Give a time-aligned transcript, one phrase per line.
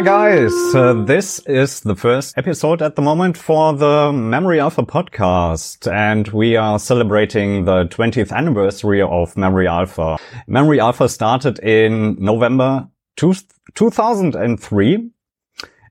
[0.00, 4.82] Hi guys, uh, this is the first episode at the moment for the Memory Alpha
[4.82, 10.16] podcast and we are celebrating the 20th anniversary of Memory Alpha.
[10.46, 13.34] Memory Alpha started in November two,
[13.74, 15.10] 2003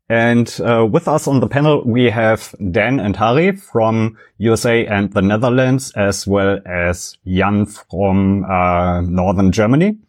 [0.09, 5.13] and uh, with us on the panel we have Dan and Harry from USA and
[5.13, 9.99] the Netherlands as well as Jan from uh, Northern Germany.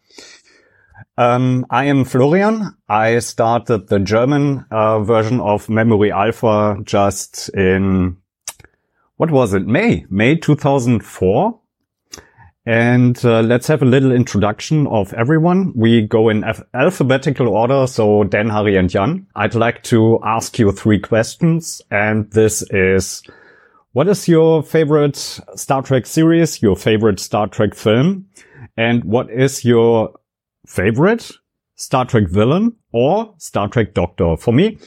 [1.21, 2.75] Um, I am Florian.
[2.89, 8.17] I started the German uh, version of Memory Alpha just in,
[9.17, 9.67] what was it?
[9.67, 11.59] May, May 2004.
[12.65, 15.73] And uh, let's have a little introduction of everyone.
[15.75, 17.85] We go in alphabetical order.
[17.85, 19.27] So Dan, Harry and Jan.
[19.35, 21.83] I'd like to ask you three questions.
[21.91, 23.21] And this is,
[23.91, 25.17] what is your favorite
[25.55, 26.63] Star Trek series?
[26.63, 28.25] Your favorite Star Trek film?
[28.75, 30.15] And what is your
[30.71, 31.31] favorite
[31.75, 34.37] Star Trek villain or Star Trek Doctor.
[34.37, 34.77] For me,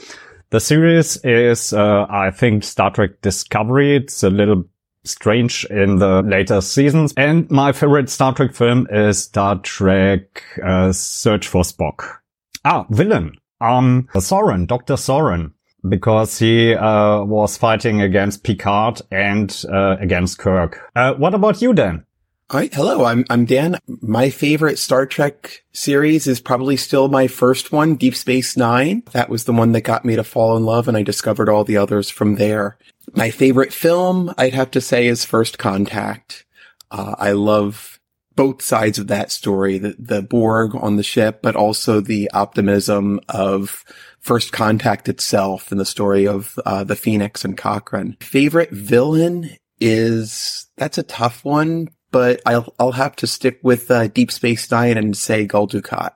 [0.49, 3.97] the series is, uh, I think Star Trek Discovery.
[3.97, 4.65] It's a little
[5.03, 7.13] strange in the later seasons.
[7.17, 12.17] And my favorite Star Trek film is Star Trek uh, Search for Spock.
[12.63, 13.37] Ah, villain.
[13.61, 14.95] Um, Soran, Dr.
[14.95, 15.51] Soran.
[15.87, 20.79] Because he uh, was fighting against Picard and uh, against Kirk.
[20.95, 22.05] Uh, what about you, Dan?
[22.53, 22.71] Right.
[22.71, 23.05] Hello.
[23.05, 23.79] I'm, I'm Dan.
[23.87, 29.01] My favorite Star Trek series is probably still my first one, Deep Space Nine.
[29.13, 31.63] That was the one that got me to fall in love and I discovered all
[31.63, 32.77] the others from there.
[33.15, 36.45] My favorite film, I'd have to say is First Contact.
[36.91, 37.99] Uh, I love
[38.35, 43.21] both sides of that story, the, the Borg on the ship, but also the optimism
[43.27, 43.83] of
[44.19, 48.17] First Contact itself and the story of uh, the Phoenix and Cochrane.
[48.19, 49.49] Favorite villain
[49.79, 54.71] is, that's a tough one but I'll I'll have to stick with uh, Deep Space
[54.71, 56.13] Nine and say Gul Dukat.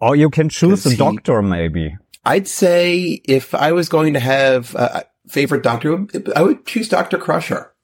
[0.00, 1.96] Or you can choose a he, doctor, maybe.
[2.24, 6.06] I'd say if I was going to have a favorite doctor,
[6.36, 7.74] I would choose Doctor Crusher.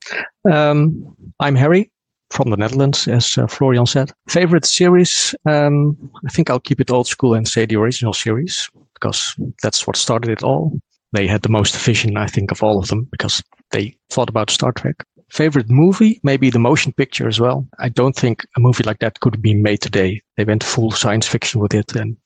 [0.49, 1.91] Um, I'm Harry
[2.31, 4.13] from the Netherlands, as uh, Florian said.
[4.29, 5.35] Favorite series?
[5.45, 9.89] Um, I think I'll keep it old school and say the original series because that's
[9.89, 10.79] what started it all.
[11.11, 14.51] They had the most vision, I think, of all of them because they thought about
[14.51, 15.05] Star Trek.
[15.35, 16.21] Favorite movie?
[16.23, 17.67] Maybe the motion picture as well.
[17.81, 20.23] I don't think a movie like that could be made today.
[20.37, 21.97] They went full science fiction with it.
[21.97, 22.17] And,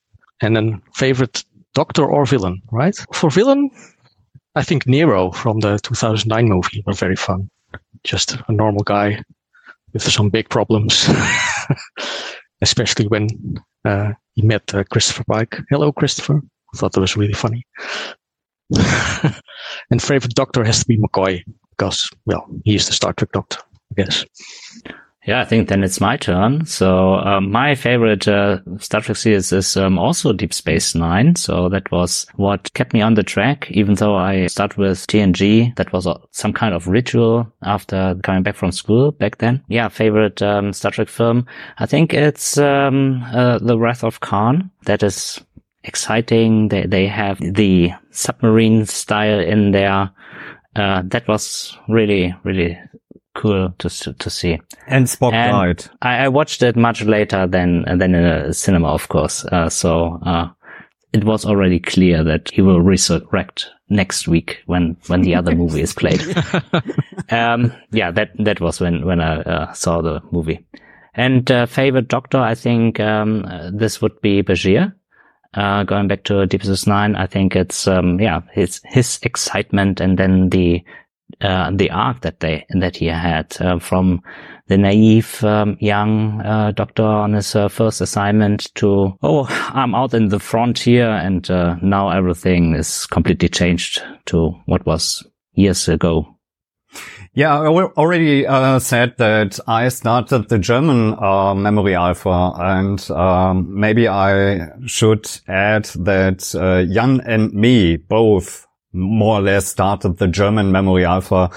[0.42, 1.42] and then favorite
[1.72, 2.94] doctor or villain, right?
[3.14, 3.70] For villain,
[4.56, 7.48] I think Nero from the 2009 movie was very fun.
[8.04, 9.22] Just a normal guy
[9.94, 11.08] with some big problems,
[12.60, 13.28] especially when
[13.86, 15.56] uh, he met uh, Christopher Pike.
[15.70, 16.42] Hello, Christopher.
[16.74, 17.64] I thought that was really funny.
[19.90, 21.42] and favorite doctor has to be McCoy
[21.78, 23.58] because, well, he's the Star Trek doctor,
[23.92, 24.24] I guess.
[25.28, 26.64] Yeah, I think then it's my turn.
[26.64, 31.36] So um, my favorite uh, Star Trek series is um, also Deep Space Nine.
[31.36, 35.76] So that was what kept me on the track, even though I started with TNG.
[35.76, 39.62] That was some kind of ritual after coming back from school back then.
[39.68, 41.46] Yeah, favorite um, Star Trek film.
[41.76, 44.70] I think it's um, uh, The Wrath of Khan.
[44.84, 45.38] That is
[45.84, 46.68] exciting.
[46.68, 50.10] They they have the submarine style in there
[50.78, 52.78] uh, that was really, really
[53.34, 54.58] cool to to see.
[54.86, 55.90] And Spock and died.
[56.02, 59.44] I, I, watched it much later than than in a cinema, of course.
[59.44, 60.48] Uh, so uh,
[61.12, 65.82] it was already clear that he will resurrect next week when when the other movie
[65.82, 66.20] is played.
[67.30, 70.64] um, yeah, that that was when when I uh, saw the movie.
[71.14, 74.92] And uh, favorite Doctor, I think um, uh, this would be Bashir.
[75.54, 80.00] Uh, going back to Deep Space Nine, I think it's um, yeah his his excitement
[80.00, 80.84] and then the
[81.40, 84.20] uh, the arc that they that he had uh, from
[84.66, 90.14] the naive um, young uh, doctor on his uh, first assignment to oh I'm out
[90.14, 96.37] in the frontier and uh, now everything is completely changed to what was years ago.
[97.34, 103.78] Yeah, I already uh, said that I started the German uh, memory alpha and um,
[103.78, 110.26] maybe I should add that uh, Jan and me both more or less started the
[110.28, 111.50] German memory alpha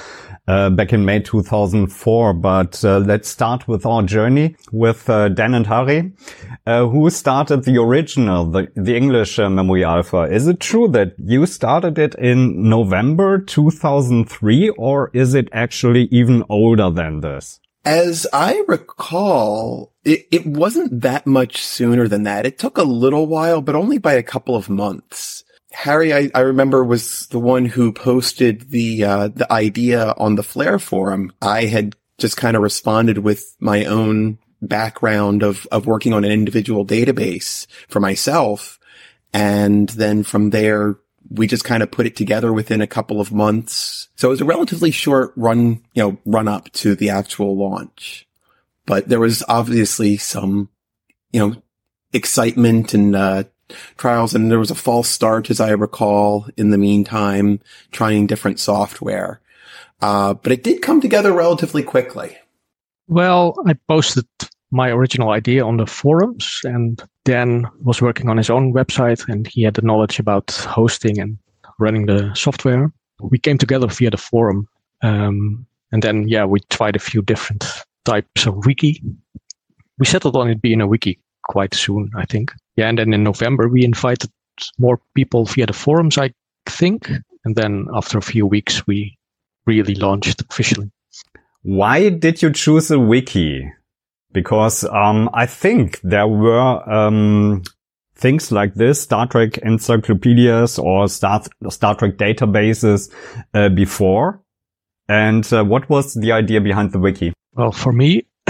[0.51, 2.33] uh, back in May 2004.
[2.33, 6.11] But uh, let's start with our journey with uh, Dan and Harry,
[6.65, 10.23] uh, who started the original, the, the English uh, Memory Alpha.
[10.23, 16.43] Is it true that you started it in November 2003 or is it actually even
[16.49, 17.61] older than this?
[17.83, 22.45] As I recall, it, it wasn't that much sooner than that.
[22.45, 25.40] It took a little while, but only by a couple of months.
[25.71, 30.43] Harry, I, I remember was the one who posted the uh, the idea on the
[30.43, 31.31] Flare forum.
[31.41, 36.31] I had just kind of responded with my own background of of working on an
[36.31, 38.79] individual database for myself,
[39.33, 40.97] And then from there,
[41.29, 44.09] we just kind of put it together within a couple of months.
[44.15, 48.27] So it was a relatively short run, you know, run up to the actual launch.
[48.85, 50.69] But there was obviously some,
[51.31, 51.61] you know,
[52.11, 53.43] excitement and, uh,
[53.97, 57.59] trials and there was a false start, as I recall, in the meantime,
[57.91, 59.39] trying different software.
[60.01, 62.37] Uh, but it did come together relatively quickly.
[63.07, 64.25] Well, I posted
[64.71, 69.45] my original idea on the forums and Dan was working on his own website and
[69.45, 71.37] he had the knowledge about hosting and
[71.77, 72.91] running the software.
[73.19, 74.67] We came together via the forum.
[75.03, 77.65] Um, and then, yeah, we tried a few different
[78.05, 79.03] types of wiki.
[79.99, 82.53] We settled on it being a wiki quite soon, I think.
[82.75, 82.89] Yeah.
[82.89, 84.29] And then in November, we invited
[84.77, 86.33] more people via the forums, I
[86.65, 87.09] think.
[87.43, 89.17] And then after a few weeks, we
[89.65, 90.91] really launched officially.
[91.63, 93.71] Why did you choose a wiki?
[94.33, 97.63] because um, I think there were um,
[98.15, 103.13] things like this, Star Trek encyclopedias or Star, Star Trek databases
[103.53, 104.41] uh, before.
[105.07, 107.33] And uh, what was the idea behind the wiki?
[107.53, 108.25] Well, for me,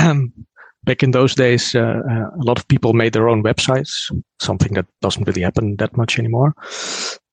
[0.84, 4.74] back in those days, uh, uh, a lot of people made their own websites, something
[4.74, 6.54] that doesn't really happen that much anymore.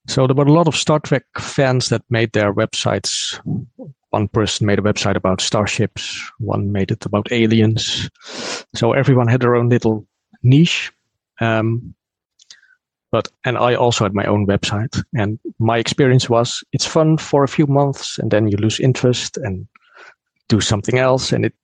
[0.06, 3.38] So there were a lot of Star Trek fans that made their websites
[4.10, 8.08] one person made a website about starships, one made it about aliens.
[8.74, 10.06] So everyone had their own little
[10.42, 10.92] niche.
[11.40, 11.94] Um,
[13.10, 17.42] but and I also had my own website, and my experience was it's fun for
[17.42, 19.66] a few months, and then you lose interest and
[20.48, 21.54] do something else, and it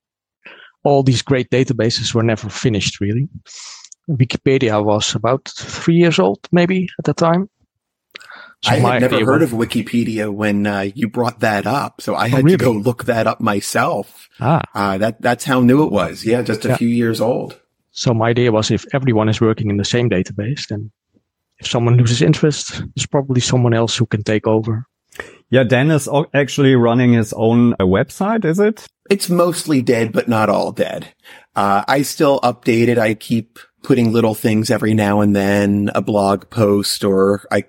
[0.85, 3.27] all these great databases were never finished really.
[4.09, 7.49] Wikipedia was about three years old, maybe at the time.
[8.61, 12.25] So I had never heard of Wikipedia when uh, you brought that up, so I
[12.25, 12.57] oh, had oh, really?
[12.57, 14.29] to go look that up myself.
[14.39, 16.23] Ah, uh, that that's how new it was.
[16.23, 16.77] Yeah, just a yeah.
[16.77, 17.59] few years old.
[17.91, 20.91] So my idea was if everyone is working in the same database, then
[21.59, 24.85] if someone loses interest, there's probably someone else who can take over.
[25.49, 28.87] Yeah, Dan is actually running his own uh, website, is it?
[29.09, 31.13] It's mostly dead, but not all dead.
[31.55, 32.97] Uh, I still update it.
[32.97, 37.65] I keep putting little things every now and then, a blog post, or I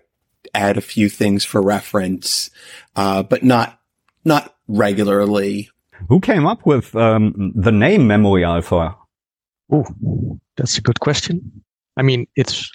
[0.55, 2.50] add a few things for reference,
[2.96, 3.78] uh, but not
[4.25, 5.70] not regularly.
[6.08, 8.96] Who came up with um, the name Memory Alpha?
[9.70, 9.84] Oh,
[10.56, 11.62] that's a good question.
[11.96, 12.70] I mean, it's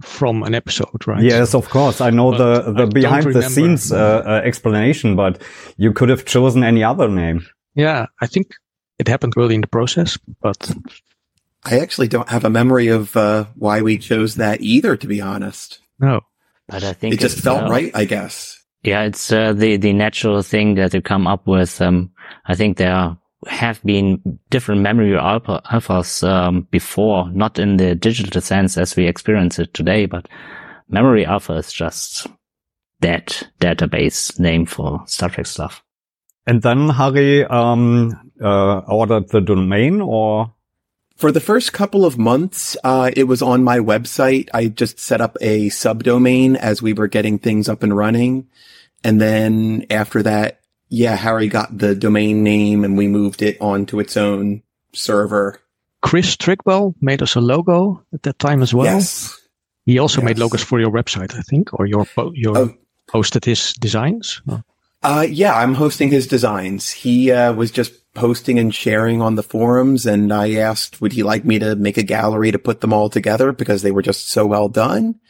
[0.00, 1.22] from an episode, right?
[1.22, 2.00] Yes, of course.
[2.00, 5.42] I know but the the behind the scenes uh, uh, explanation, but
[5.76, 7.46] you could have chosen any other name.
[7.74, 8.52] Yeah, I think
[8.98, 10.70] it happened early in the process, but
[11.64, 14.96] I actually don't have a memory of uh, why we chose that either.
[14.96, 16.20] To be honest, no.
[16.68, 18.56] But I think it just felt uh, right, I guess.
[18.82, 21.80] Yeah, it's uh, the the natural thing that you come up with.
[21.80, 22.10] Um,
[22.46, 23.16] I think there
[23.46, 29.06] have been different memory alpha, alphas um, before, not in the digital sense as we
[29.06, 30.28] experience it today, but
[30.88, 32.26] memory alpha is just
[33.00, 35.82] that database name for Star Trek stuff.
[36.46, 40.52] And then Harry um, uh, ordered the domain, or
[41.16, 44.48] for the first couple of months, uh, it was on my website.
[44.52, 48.48] I just set up a subdomain as we were getting things up and running.
[49.04, 50.59] And then after that,
[50.90, 55.60] yeah, Harry got the domain name and we moved it onto its own server.
[56.02, 58.86] Chris Trigwell made us a logo at that time as well.
[58.86, 59.38] Yes.
[59.86, 60.26] He also yes.
[60.26, 62.74] made logos for your website, I think, or your, your oh.
[63.10, 64.42] hosted his designs.
[65.02, 66.90] Uh, yeah, I'm hosting his designs.
[66.90, 70.06] He, uh, was just posting and sharing on the forums.
[70.06, 73.08] And I asked, would he like me to make a gallery to put them all
[73.08, 75.20] together because they were just so well done?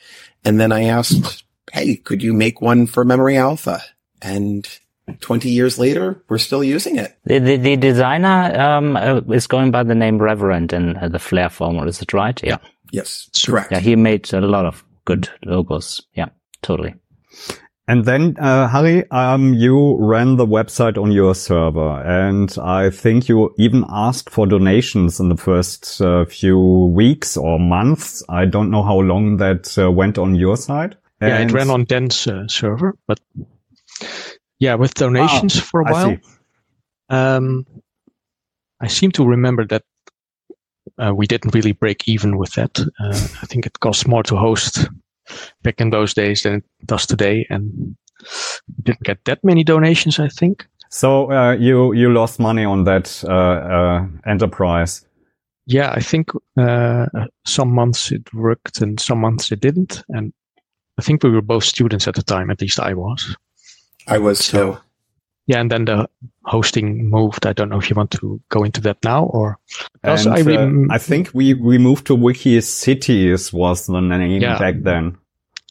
[0.44, 3.82] And then I asked, Hey, could you make one for Memory Alpha?
[4.22, 4.66] And
[5.20, 7.16] 20 years later, we're still using it.
[7.24, 11.18] The, the, the designer, um, uh, is going by the name Reverend in uh, the
[11.18, 11.88] Flare format.
[11.88, 12.40] Is it right?
[12.42, 12.58] Yeah.
[12.92, 13.28] Yes.
[13.44, 13.72] Correct.
[13.72, 13.80] Yeah.
[13.80, 16.02] He made a lot of good logos.
[16.14, 16.28] Yeah,
[16.62, 16.94] totally.
[17.88, 23.28] And then, uh, Harry, um, you ran the website on your server, and I think
[23.28, 26.56] you even asked for donations in the first uh, few
[26.94, 28.22] weeks or months.
[28.28, 30.96] I don't know how long that uh, went on your side.
[31.20, 33.18] And yeah, it ran on Dan's uh, server, but
[34.60, 36.16] yeah, with donations ah, for a while.
[37.08, 37.66] I um,
[38.80, 39.82] I seem to remember that
[40.98, 42.78] uh, we didn't really break even with that.
[42.78, 44.88] Uh, I think it cost more to host
[45.62, 47.96] back in those days than it does today, and
[48.82, 50.18] didn't get that many donations.
[50.18, 50.66] I think.
[50.90, 55.06] So uh, you you lost money on that uh, uh, enterprise.
[55.66, 57.06] Yeah, I think uh,
[57.46, 60.32] some months it worked and some months it didn't, and
[60.98, 62.50] I think we were both students at the time.
[62.50, 63.36] At least I was.
[64.10, 64.74] I was so.
[64.74, 64.78] Too.
[65.46, 66.08] Yeah, and then the
[66.44, 67.46] hosting moved.
[67.46, 69.58] I don't know if you want to go into that now or.
[70.04, 74.58] And, I, uh, I, think we we moved to Wiki Cities was the name yeah.
[74.58, 75.16] back then.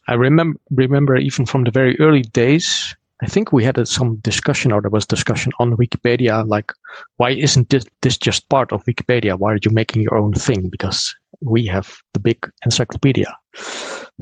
[0.06, 2.94] I remember remember even from the very early days.
[3.22, 6.72] I think we had a, some discussion, or there was discussion on Wikipedia, like,
[7.18, 9.38] why isn't this, this just part of Wikipedia?
[9.38, 10.70] Why are you making your own thing?
[10.70, 13.36] Because we have the big encyclopedia.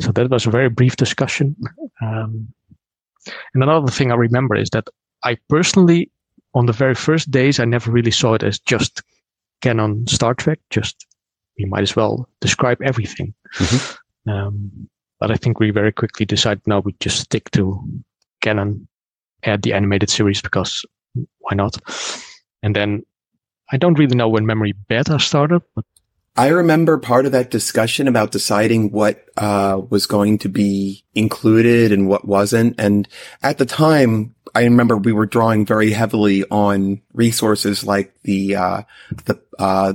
[0.01, 1.55] So that was a very brief discussion.
[2.03, 2.49] Um,
[3.55, 4.89] and another thing I remember is that
[5.25, 6.11] I personally,
[6.55, 9.03] on the very first days, I never really saw it as just
[9.61, 10.59] canon Star Trek.
[10.71, 11.07] Just
[11.59, 13.35] we might as well describe everything.
[13.57, 14.31] Mm-hmm.
[14.31, 14.89] Um,
[15.21, 17.83] but I think we very quickly decided now we just stick to
[18.41, 18.87] canon,
[19.43, 20.85] add the animated series because
[21.39, 21.77] why not?
[22.63, 23.03] And then
[23.73, 25.85] I don't really know when Memory Beta started, but
[26.39, 31.91] I remember part of that discussion about deciding what uh, was going to be included
[31.91, 32.77] and what wasn't.
[32.79, 33.09] And
[33.43, 38.83] at the time, I remember we were drawing very heavily on resources like the uh,
[39.25, 39.95] the uh,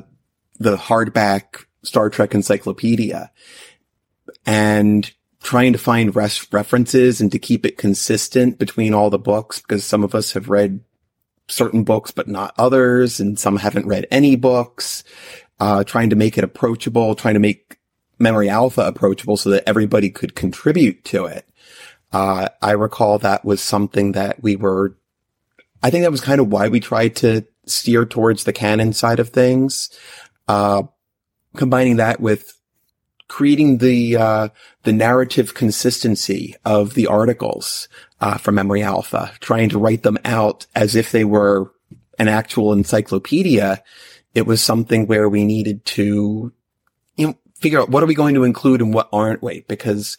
[0.60, 3.32] the hardback Star Trek encyclopedia,
[4.46, 5.10] and
[5.42, 9.86] trying to find res- references and to keep it consistent between all the books because
[9.86, 10.82] some of us have read
[11.48, 15.06] certain books but not others, and some haven't read any books
[15.60, 17.78] uh, trying to make it approachable, trying to make
[18.20, 21.48] Memory Alpha approachable so that everybody could contribute to it.
[22.12, 24.98] Uh, I recall that was something that we were,
[25.82, 29.20] I think that was kind of why we tried to steer towards the canon side
[29.20, 29.90] of things.
[30.48, 30.84] Uh,
[31.56, 32.54] combining that with
[33.28, 34.50] creating the, uh,
[34.84, 37.88] the narrative consistency of the articles,
[38.24, 41.74] uh, from Memory Alpha, trying to write them out as if they were
[42.18, 43.84] an actual encyclopedia
[44.34, 46.52] it was something where we needed to,
[47.16, 49.66] you know, figure out what are we going to include and what aren't we?
[49.68, 50.18] Because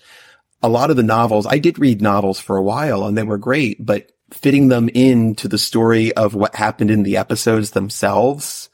[0.62, 3.38] a lot of the novels, I did read novels for a while and they were
[3.38, 8.70] great, but fitting them into the story of what happened in the episodes themselves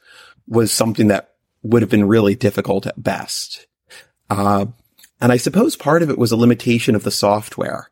[0.47, 3.67] was something that would have been really difficult at best.
[4.29, 4.67] Uh,
[5.21, 7.91] and I suppose part of it was a limitation of the software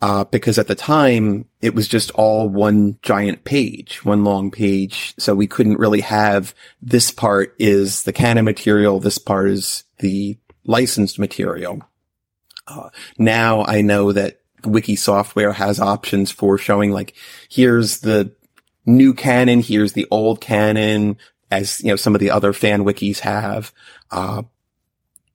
[0.00, 5.14] uh, because at the time it was just all one giant page, one long page.
[5.18, 9.00] So we couldn't really have this part is the canon material.
[9.00, 11.82] This part is the licensed material.
[12.66, 17.14] Uh, now I know that wiki software has options for showing like,
[17.48, 18.32] here's the
[18.86, 21.16] new canon, here's the old canon,
[21.50, 23.72] as you know, some of the other fan wikis have,
[24.10, 24.42] uh,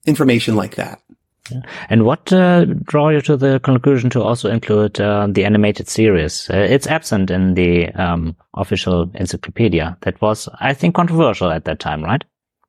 [0.05, 1.01] information like that.
[1.89, 6.49] And what uh, draw you to the conclusion to also include uh, the animated series?
[6.49, 9.97] Uh, it's absent in the um, official encyclopedia.
[10.01, 12.23] That was, I think, controversial at that time, right?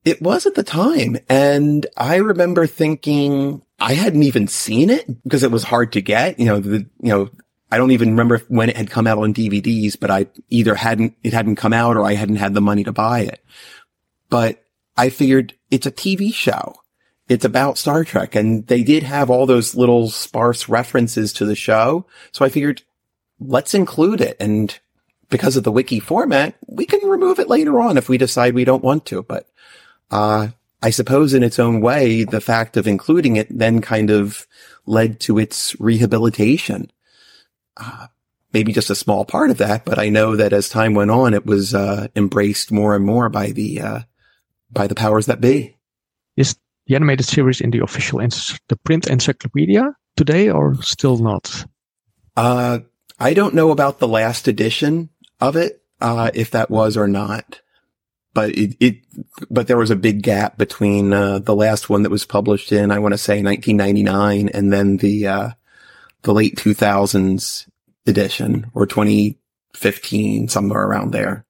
[0.04, 1.16] It was at the time.
[1.28, 6.38] And I remember thinking I hadn't even seen it because it was hard to get.
[6.38, 7.30] You know, the, you know,
[7.70, 11.14] I don't even remember when it had come out on DVDs, but I either hadn't,
[11.22, 13.42] it hadn't come out or I hadn't had the money to buy it.
[14.28, 14.62] But
[14.96, 16.74] I figured it's a TV show
[17.28, 21.54] it's about Star Trek and they did have all those little sparse references to the
[21.54, 22.06] show.
[22.32, 22.82] So I figured
[23.40, 24.36] let's include it.
[24.40, 24.78] And
[25.30, 28.64] because of the wiki format, we can remove it later on if we decide we
[28.64, 29.22] don't want to.
[29.22, 29.48] But,
[30.10, 30.48] uh,
[30.82, 34.46] I suppose in its own way, the fact of including it then kind of
[34.84, 36.92] led to its rehabilitation.
[37.78, 38.08] Uh,
[38.52, 41.32] maybe just a small part of that, but I know that as time went on,
[41.32, 44.00] it was, uh, embraced more and more by the, uh,
[44.70, 45.76] by the powers that be.
[46.36, 46.54] Is
[46.86, 51.64] the animated series in the official the print encyclopedia today or still not?
[52.36, 52.80] Uh,
[53.18, 55.10] I don't know about the last edition
[55.40, 57.60] of it, uh, if that was or not.
[58.34, 58.96] But it, it,
[59.48, 62.90] but there was a big gap between, uh, the last one that was published in,
[62.90, 65.50] I want to say 1999 and then the, uh,
[66.22, 67.68] the late 2000s
[68.06, 71.46] edition or 2015, somewhere around there.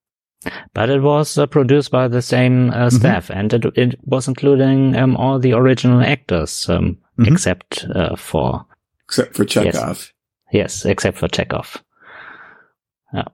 [0.72, 2.96] But it was uh, produced by the same uh, mm-hmm.
[2.96, 3.38] staff, mm-hmm.
[3.38, 7.32] and it, it, was including um, all the original actors, um, mm-hmm.
[7.32, 8.66] except uh, for
[9.04, 9.74] except for Chekov.
[9.74, 10.12] Yes,
[10.52, 11.82] yes except for Chekov.
[13.12, 13.28] Yeah.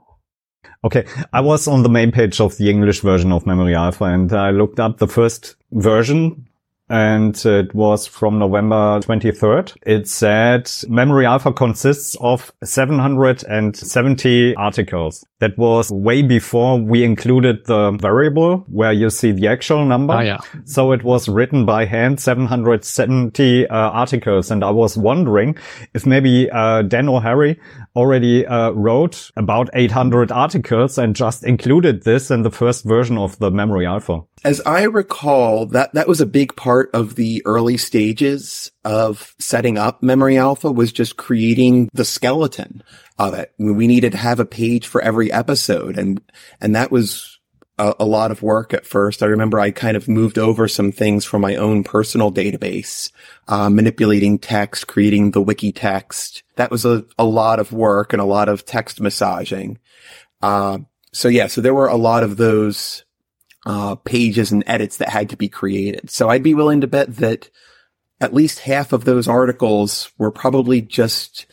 [0.84, 4.32] Okay, I was on the main page of the English version of Memory Alpha, and
[4.32, 6.46] I looked up the first version
[6.90, 9.76] and it was from November 23rd.
[9.86, 15.24] It said Memory Alpha consists of 770 articles.
[15.38, 20.14] That was way before we included the variable where you see the actual number.
[20.14, 20.38] Oh, yeah.
[20.64, 24.50] So it was written by hand 770 uh, articles.
[24.50, 25.56] And I was wondering
[25.94, 27.58] if maybe uh, Dan or Harry
[27.96, 33.38] already uh, wrote about 800 articles and just included this in the first version of
[33.38, 34.22] the Memory Alpha.
[34.44, 39.76] As I recall, that, that was a big part of the early stages of setting
[39.76, 42.82] up Memory Alpha was just creating the skeleton
[43.18, 43.52] of it.
[43.58, 46.22] We needed to have a page for every episode and,
[46.60, 47.29] and that was
[47.80, 49.22] a, a, lot of work at first.
[49.22, 53.10] I remember I kind of moved over some things from my own personal database,
[53.48, 56.42] uh, manipulating text, creating the wiki text.
[56.56, 59.78] That was a, a lot of work and a lot of text massaging.
[60.42, 60.80] Uh,
[61.12, 63.04] so yeah, so there were a lot of those,
[63.66, 66.10] uh, pages and edits that had to be created.
[66.10, 67.50] So I'd be willing to bet that
[68.20, 71.46] at least half of those articles were probably just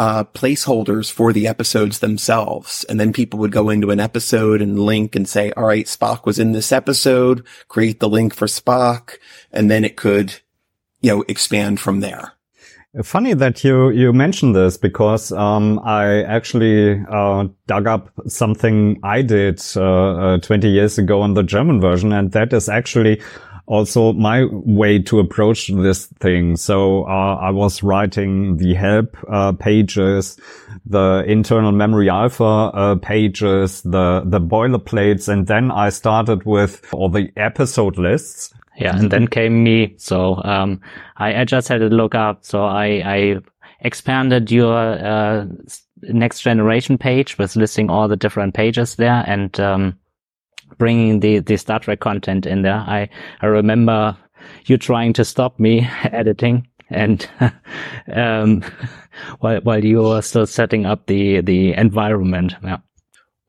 [0.00, 2.84] uh, placeholders for the episodes themselves.
[2.88, 6.24] And then people would go into an episode and link and say, all right, Spock
[6.24, 9.18] was in this episode, create the link for Spock.
[9.52, 10.40] And then it could,
[11.02, 12.32] you know, expand from there.
[13.02, 19.20] Funny that you, you mentioned this because, um, I actually, uh, dug up something I
[19.20, 19.82] did, uh,
[20.36, 22.10] uh, 20 years ago on the German version.
[22.14, 23.20] And that is actually
[23.70, 26.56] also my way to approach this thing.
[26.56, 30.36] So uh, I was writing the help uh, pages,
[30.84, 37.08] the internal memory alpha uh, pages, the the boilerplates, and then I started with all
[37.08, 38.52] the episode lists.
[38.76, 39.94] Yeah, and then came me.
[39.98, 40.80] So um,
[41.16, 42.44] I, I just had to look up.
[42.44, 43.36] So I, I
[43.80, 45.46] expanded your uh,
[46.02, 49.98] next generation page with listing all the different pages there, and um,
[50.80, 52.74] bringing the, the Star Trek content in there.
[52.74, 53.08] I,
[53.40, 54.16] I remember
[54.64, 57.28] you trying to stop me editing and,
[58.12, 58.64] um,
[59.38, 62.54] while, while you were still setting up the, the environment.
[62.64, 62.78] Yeah.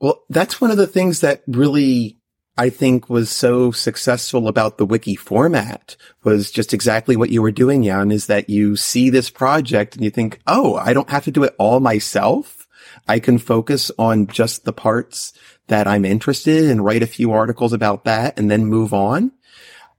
[0.00, 2.18] Well, that's one of the things that really
[2.58, 7.50] I think was so successful about the wiki format was just exactly what you were
[7.50, 11.24] doing, Jan, is that you see this project and you think, Oh, I don't have
[11.24, 12.68] to do it all myself.
[13.08, 15.32] I can focus on just the parts
[15.68, 19.32] that I'm interested in and write a few articles about that and then move on.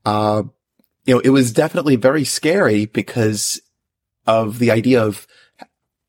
[0.06, 0.44] Uh,
[1.06, 3.62] you know, it was definitely very scary because
[4.26, 5.28] of the idea of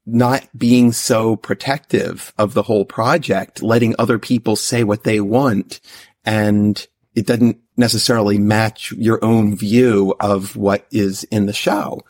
[0.06, 5.80] not being so protective of the whole project, letting other people say what they want.
[6.25, 12.02] And it doesn't necessarily match your own view of what is in the show.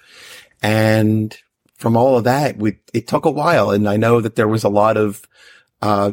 [0.63, 1.37] And
[1.77, 3.71] from all of that, we, it took a while.
[3.71, 5.27] And I know that there was a lot of,
[5.81, 6.13] uh,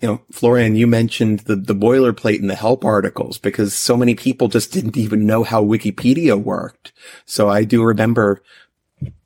[0.00, 4.14] you know, Florian, you mentioned the, the boilerplate and the help articles because so many
[4.14, 6.92] people just didn't even know how Wikipedia worked.
[7.24, 8.42] So I do remember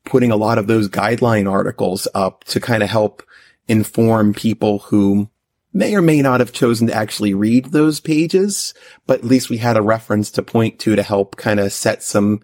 [0.04, 3.22] putting a lot of those guideline articles up to kind of help
[3.66, 5.28] inform people who
[5.72, 8.74] may or may not have chosen to actually read those pages,
[9.06, 12.02] but at least we had a reference to point to to help kind of set
[12.02, 12.42] some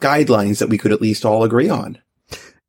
[0.00, 1.98] guidelines that we could at least all agree on.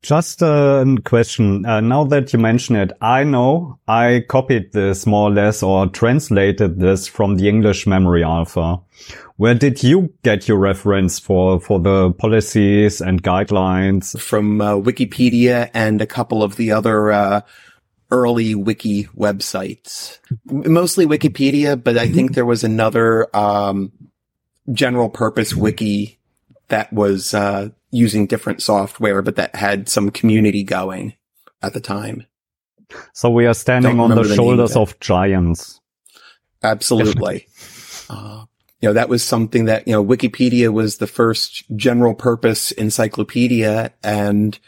[0.04, 1.64] Just a question.
[1.64, 5.86] Uh, now that you mention it, I know I copied this more or less or
[5.86, 8.82] translated this from the English memory alpha.
[9.38, 14.20] Where did you get your reference for, for the policies and guidelines?
[14.20, 17.40] From uh, Wikipedia and a couple of the other, uh,
[18.10, 20.18] early wiki websites.
[20.44, 23.90] Mostly Wikipedia, but I think there was another, um,
[24.70, 26.18] general purpose wiki
[26.68, 31.14] that was, uh, using different software, but that had some community going
[31.62, 32.26] at the time.
[33.12, 35.80] So we are standing on the, the shoulders of giants.
[36.62, 37.46] Absolutely.
[38.10, 38.44] uh,
[38.80, 43.92] you know, that was something that, you know, Wikipedia was the first general purpose encyclopedia.
[44.02, 44.58] And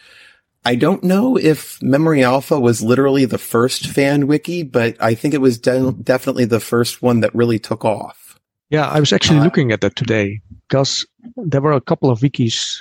[0.65, 5.35] I don't know if Memory Alpha was literally the first fan wiki, but I think
[5.35, 8.41] it was de- definitely the first one that really took off.
[8.71, 12.21] Yeah, I was actually uh, looking at that today because there were a couple of
[12.21, 12.79] wikis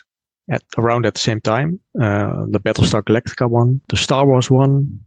[0.49, 1.79] at around at the same time.
[1.99, 4.99] Uh, the Battlestar Galactica one, the Star Wars one,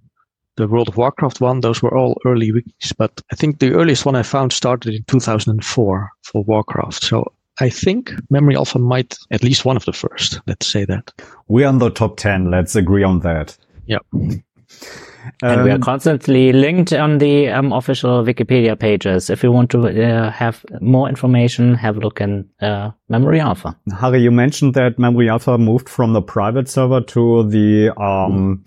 [0.56, 1.60] the World of Warcraft one.
[1.60, 5.04] Those were all early wikis, but I think the earliest one I found started in
[5.04, 7.02] 2004 for Warcraft.
[7.02, 10.40] So I think Memory Alpha might at least one of the first.
[10.46, 11.12] Let's say that.
[11.48, 12.50] We're on the top 10.
[12.50, 13.56] Let's agree on that.
[13.86, 13.98] Yeah
[15.42, 19.30] and um, we are um, constantly linked on the um, official Wikipedia pages.
[19.30, 23.76] If you want to uh, have more information, have a look in uh, Memory Alpha.
[24.00, 28.64] Harry, you mentioned that Memory Alpha moved from the private server to the um,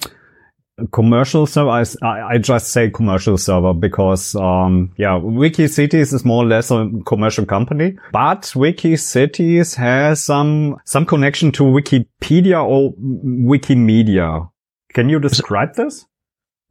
[0.92, 1.70] commercial server.
[1.70, 6.90] I, I, just say commercial server because, um, yeah, WikiCities is more or less a
[7.06, 14.50] commercial company, but WikiCities has some, some connection to Wikipedia or Wikimedia.
[14.94, 16.06] Can you describe this?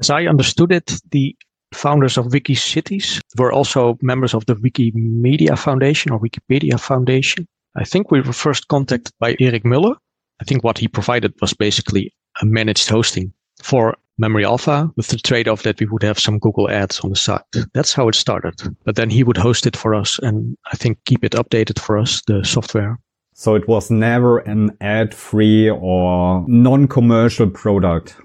[0.01, 1.37] As I understood it, the
[1.73, 7.47] founders of WikiCities were also members of the Wikimedia Foundation or Wikipedia Foundation.
[7.77, 9.95] I think we were first contacted by Erik Möller.
[10.41, 13.33] I think what he provided was basically a managed hosting
[13.63, 17.17] for Memory Alpha with the trade-off that we would have some Google ads on the
[17.17, 17.43] side.
[17.75, 18.55] That's how it started.
[18.85, 21.99] But then he would host it for us and I think keep it updated for
[21.99, 22.99] us, the software.
[23.35, 28.17] So it was never an ad-free or non-commercial product.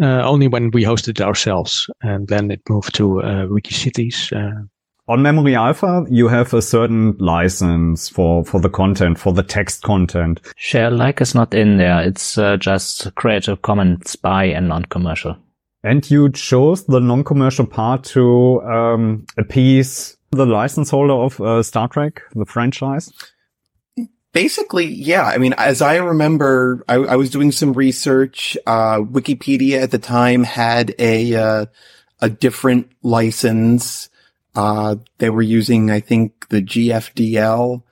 [0.00, 4.32] Uh, only when we hosted it ourselves, and then it moved to uh, WikiCities.
[4.32, 4.64] Uh,
[5.06, 9.82] on Memory Alpha, you have a certain license for, for the content, for the text
[9.82, 10.40] content.
[10.56, 12.00] Share like is not in there.
[12.02, 15.36] It's uh, just Creative Commons by and non-commercial.
[15.82, 21.86] And you chose the non-commercial part to um, appease the license holder of uh, Star
[21.88, 23.12] Trek, the franchise?
[24.34, 25.22] Basically, yeah.
[25.22, 28.58] I mean, as I remember, I, I was doing some research.
[28.66, 31.66] Uh, Wikipedia at the time had a uh,
[32.20, 34.08] a different license.
[34.56, 37.84] Uh, they were using, I think, the GFDL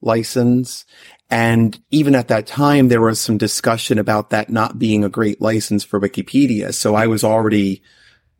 [0.00, 0.86] license.
[1.28, 5.42] And even at that time, there was some discussion about that not being a great
[5.42, 6.72] license for Wikipedia.
[6.72, 7.82] So I was already,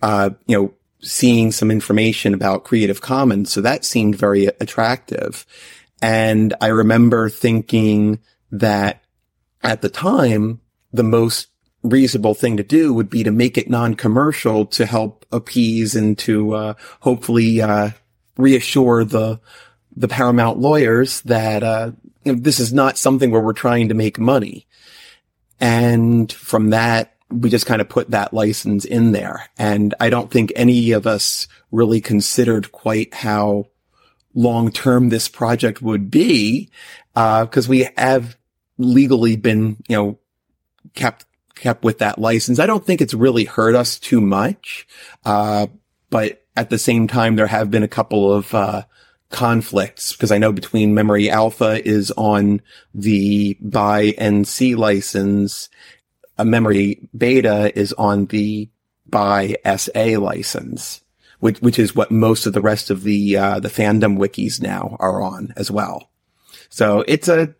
[0.00, 3.52] uh, you know, seeing some information about Creative Commons.
[3.52, 5.44] So that seemed very attractive.
[6.02, 9.02] And I remember thinking that
[9.62, 10.60] at the time,
[10.92, 11.48] the most
[11.82, 16.54] reasonable thing to do would be to make it non-commercial to help appease and to,
[16.54, 17.90] uh, hopefully, uh,
[18.36, 19.40] reassure the,
[19.94, 21.92] the Paramount lawyers that, uh,
[22.24, 24.66] you know, this is not something where we're trying to make money.
[25.58, 29.48] And from that, we just kind of put that license in there.
[29.58, 33.66] And I don't think any of us really considered quite how
[34.34, 36.70] long term this project would be,
[37.16, 38.36] uh, cause we have
[38.78, 40.18] legally been, you know,
[40.94, 42.58] kept, kept with that license.
[42.58, 44.86] I don't think it's really hurt us too much.
[45.24, 45.66] Uh,
[46.08, 48.82] but at the same time, there have been a couple of, uh,
[49.30, 52.60] conflicts because I know between memory alpha is on
[52.92, 55.68] the by NC license
[56.40, 58.70] a memory beta is on the
[59.06, 61.02] by SA license,
[61.40, 64.96] which, which is what most of the rest of the, uh, the fandom wikis now
[65.00, 66.10] are on as well.
[66.68, 67.54] So it's a,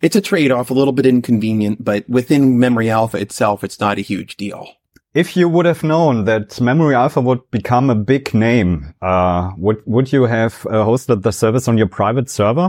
[0.00, 4.02] it's a trade-off, a little bit inconvenient, but within memory alpha itself, it's not a
[4.02, 4.68] huge deal.
[5.14, 9.80] If you would have known that Memory Alpha would become a big name, uh, would
[9.86, 12.68] would you have uh, hosted the service on your private server?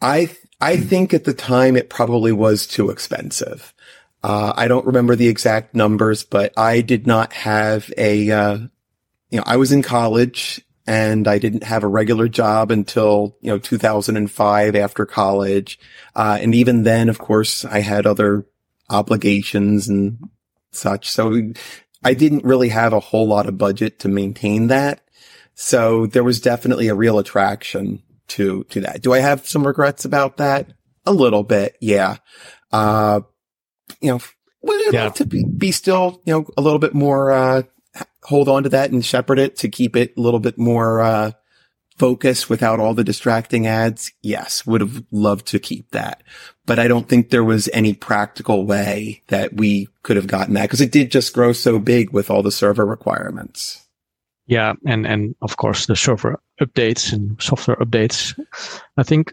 [0.00, 3.74] I I think at the time it probably was too expensive.
[4.22, 8.58] Uh, I don't remember the exact numbers, but I did not have a, uh,
[9.36, 13.50] you know, I was in college and I didn't have a regular job until, you
[13.50, 15.78] know, 2005 after college.
[16.14, 18.46] Uh, and even then, of course, I had other
[18.88, 20.30] obligations and
[20.70, 21.10] such.
[21.10, 21.52] So
[22.02, 25.02] I didn't really have a whole lot of budget to maintain that.
[25.52, 29.02] So there was definitely a real attraction to, to that.
[29.02, 30.72] Do I have some regrets about that?
[31.04, 31.76] A little bit.
[31.82, 32.16] Yeah.
[32.72, 33.20] Uh,
[34.00, 34.20] you know,
[34.62, 35.10] would yeah.
[35.10, 37.62] to be, be still, you know, a little bit more, uh,
[38.26, 41.30] hold on to that and shepherd it to keep it a little bit more, uh,
[41.96, 44.12] focused without all the distracting ads.
[44.20, 46.22] Yes, would have loved to keep that,
[46.66, 50.62] but I don't think there was any practical way that we could have gotten that
[50.62, 53.86] because it did just grow so big with all the server requirements.
[54.46, 54.74] Yeah.
[54.86, 58.38] And, and of course the server updates and software updates.
[58.96, 59.32] I think,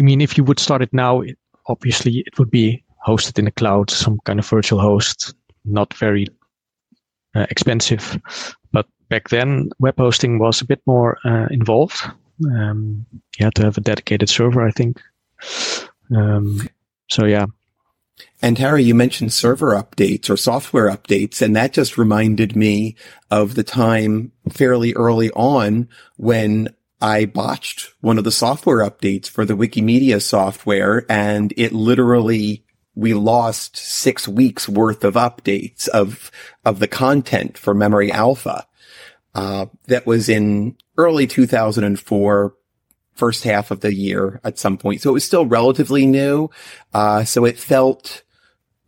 [0.00, 1.22] I mean, if you would start it now,
[1.66, 6.26] obviously it would be hosted in the cloud, some kind of virtual host, not very
[7.34, 8.20] uh, expensive.
[8.72, 12.00] But back then, web hosting was a bit more uh, involved.
[12.44, 13.06] Um,
[13.38, 15.00] you had to have a dedicated server, I think.
[16.14, 16.68] Um,
[17.08, 17.46] so yeah.
[18.40, 22.96] And Harry, you mentioned server updates or software updates, and that just reminded me
[23.30, 29.44] of the time fairly early on when I botched one of the software updates for
[29.44, 36.30] the Wikimedia software and it literally we lost six weeks worth of updates of,
[36.64, 38.66] of the content for memory alpha.
[39.34, 42.54] Uh, that was in early 2004,
[43.14, 45.00] first half of the year at some point.
[45.00, 46.50] So it was still relatively new.
[46.92, 48.22] Uh, so it felt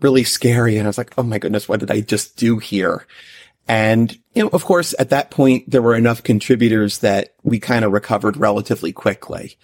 [0.00, 0.76] really scary.
[0.76, 3.06] And I was like, Oh my goodness, what did I just do here?
[3.66, 7.84] And, you know, of course, at that point, there were enough contributors that we kind
[7.84, 9.56] of recovered relatively quickly.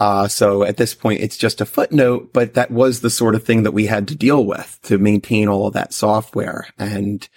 [0.00, 3.44] Uh, so at this point, it's just a footnote, but that was the sort of
[3.44, 6.66] thing that we had to deal with to maintain all of that software.
[6.78, 7.28] And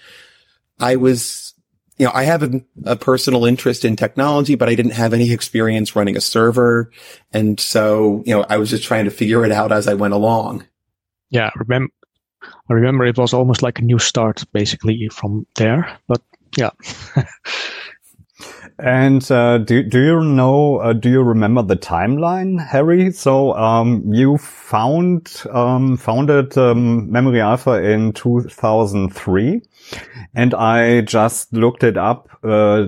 [0.80, 1.54] I was,
[1.98, 5.32] you know, I have a, a, personal interest in technology, but I didn't have any
[5.32, 6.92] experience running a server.
[7.32, 10.16] And so, you know, I was just trying to figure it out as I went
[10.16, 10.66] along.
[11.30, 11.52] Yeah.
[11.56, 11.94] Remember,
[12.70, 16.22] I remember it was almost like a new start basically from there, but
[16.58, 16.72] yeah.
[18.78, 20.78] And uh, do do you know?
[20.78, 23.10] Uh, do you remember the timeline, Harry?
[23.12, 29.62] So um, you found um, founded um, Memory Alpha in 2003,
[30.34, 32.28] and I just looked it up.
[32.44, 32.88] Uh,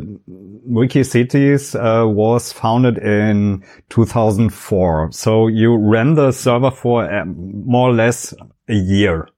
[0.69, 5.11] WikiCities uh, was founded in 2004.
[5.13, 8.33] So you ran the server for um, more or less
[8.67, 9.29] a year.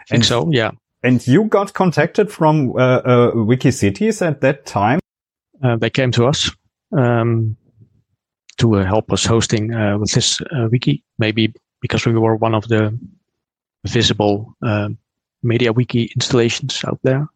[0.00, 0.50] I think and, so.
[0.50, 0.72] Yeah.
[1.04, 4.98] And you got contacted from uh, uh, WikiCities at that time.
[5.62, 6.50] Uh, they came to us.
[6.96, 7.56] um,
[8.58, 11.04] to uh, help us hosting uh, with this uh, wiki.
[11.18, 12.98] Maybe because we were one of the
[13.84, 14.88] visible uh,
[15.44, 17.28] MediaWiki installations out there.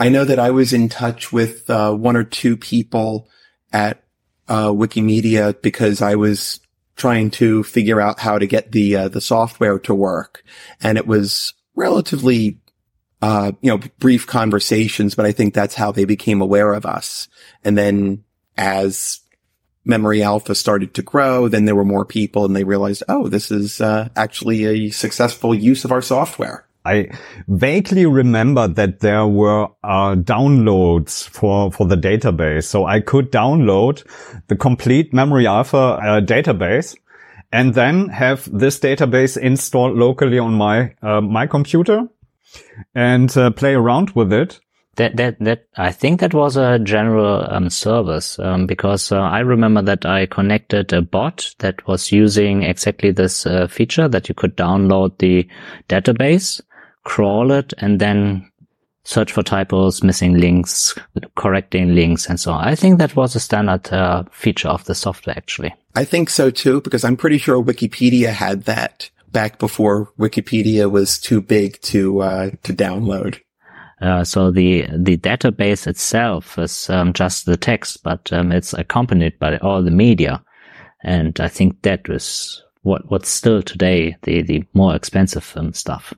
[0.00, 3.28] I know that I was in touch with one or two people
[3.72, 4.04] at
[4.48, 6.60] Wikimedia because I was
[6.96, 10.44] trying to figure out how to get the uh, the software to work,
[10.80, 12.58] and it was relatively
[13.22, 17.28] uh, you know brief conversations, but I think that's how they became aware of us.
[17.64, 18.24] And then
[18.56, 19.20] as
[19.84, 23.50] Memory Alpha started to grow, then there were more people, and they realized, oh, this
[23.50, 26.66] is uh, actually a successful use of our software.
[26.84, 27.10] I
[27.48, 34.04] vaguely remember that there were uh, downloads for for the database, so I could download
[34.46, 36.96] the complete Memory Alpha uh, database,
[37.52, 42.08] and then have this database installed locally on my uh, my computer,
[42.94, 44.60] and uh, play around with it.
[44.96, 49.40] That that that I think that was a general um, service um, because uh, I
[49.40, 54.34] remember that I connected a bot that was using exactly this uh, feature that you
[54.34, 55.48] could download the
[55.88, 56.60] database
[57.08, 58.50] crawl it and then
[59.04, 60.94] search for typos, missing links,
[61.34, 62.68] correcting links, and so on.
[62.68, 65.74] I think that was a standard uh, feature of the software, actually.
[65.94, 71.18] I think so too, because I'm pretty sure Wikipedia had that back before Wikipedia was
[71.18, 73.40] too big to uh, to download.
[74.00, 79.38] Uh, so the the database itself is um, just the text, but um, it's accompanied
[79.38, 80.42] by all the media,
[81.02, 86.14] and I think that was what what's still today the the more expensive um, stuff.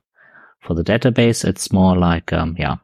[0.61, 2.77] For the database, it's more like, um, yeah,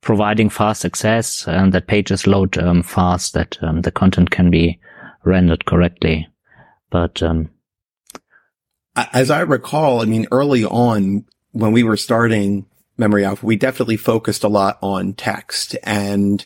[0.00, 4.80] providing fast access and that pages load um, fast, that um, the content can be
[5.24, 6.26] rendered correctly.
[6.90, 7.50] But um,
[9.12, 13.96] as I recall, I mean, early on when we were starting Memory Alpha, we definitely
[13.96, 16.44] focused a lot on text and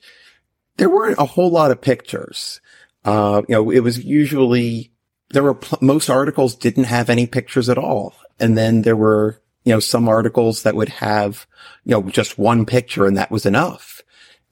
[0.77, 2.61] there weren't a whole lot of pictures.
[3.05, 4.93] Uh, you know, it was usually
[5.31, 8.15] there were pl- most articles didn't have any pictures at all.
[8.39, 11.47] And then there were you know, some articles that would have,
[11.85, 14.03] you know, just one picture and that was enough.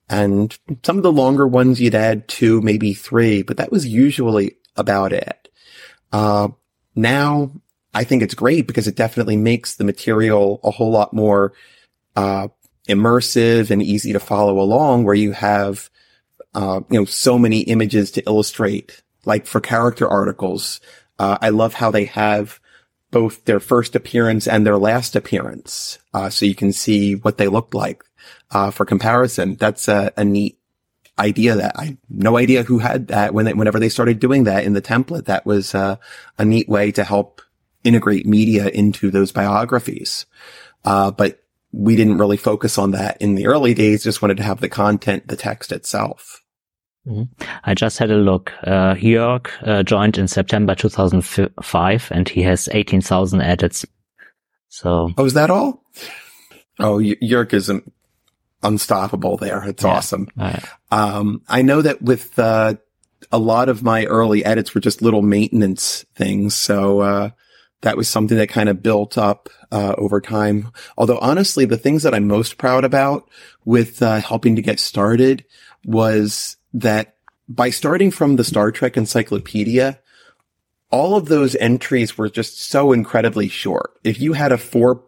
[0.09, 4.57] And some of the longer ones you'd add two, maybe three, but that was usually
[4.77, 5.49] about it.
[6.13, 6.49] Uh,
[6.95, 7.53] now
[7.93, 11.53] I think it's great because it definitely makes the material a whole lot more,
[12.17, 12.49] uh,
[12.89, 15.91] immersive and easy to follow along where you have,
[16.55, 19.03] uh, you know, so many images to illustrate.
[19.25, 20.81] Like for character articles,
[21.19, 22.61] uh, I love how they have
[23.11, 25.99] both their first appearance and their last appearance.
[26.15, 28.05] Uh, so you can see what they looked like,
[28.51, 29.57] uh, for comparison.
[29.57, 30.59] That's a, a, neat
[31.19, 34.65] idea that I no idea who had that when they, whenever they started doing that
[34.65, 35.27] in the template.
[35.27, 35.97] That was, uh,
[36.39, 37.43] a neat way to help
[37.85, 40.27] integrate media into those biographies.
[40.85, 44.43] Uh, but we didn't really focus on that in the early days, just wanted to
[44.43, 46.43] have the content, the text itself.
[47.07, 47.45] Mm-hmm.
[47.65, 48.53] I just had a look.
[48.63, 53.87] Uh, Jörg uh, joined in September 2005 and he has 18,000 edits.
[54.69, 55.11] So.
[55.17, 55.83] Oh, is that all?
[56.79, 57.71] Oh, Jörg is
[58.63, 59.65] unstoppable there.
[59.65, 59.91] It's yeah.
[59.91, 60.29] awesome.
[60.37, 60.65] Right.
[60.91, 62.75] Um, I know that with, uh,
[63.33, 66.55] a lot of my early edits were just little maintenance things.
[66.55, 67.31] So, uh,
[67.83, 70.71] that was something that kind of built up, uh, over time.
[70.99, 73.29] Although honestly, the things that I'm most proud about
[73.65, 75.45] with, uh, helping to get started
[75.85, 77.15] was that
[77.49, 79.99] by starting from the Star Trek encyclopedia,
[80.91, 83.93] all of those entries were just so incredibly short.
[84.05, 85.05] If you had a four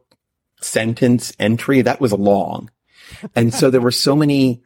[0.61, 2.71] sentence entry, that was long.
[3.35, 4.63] And so there were so many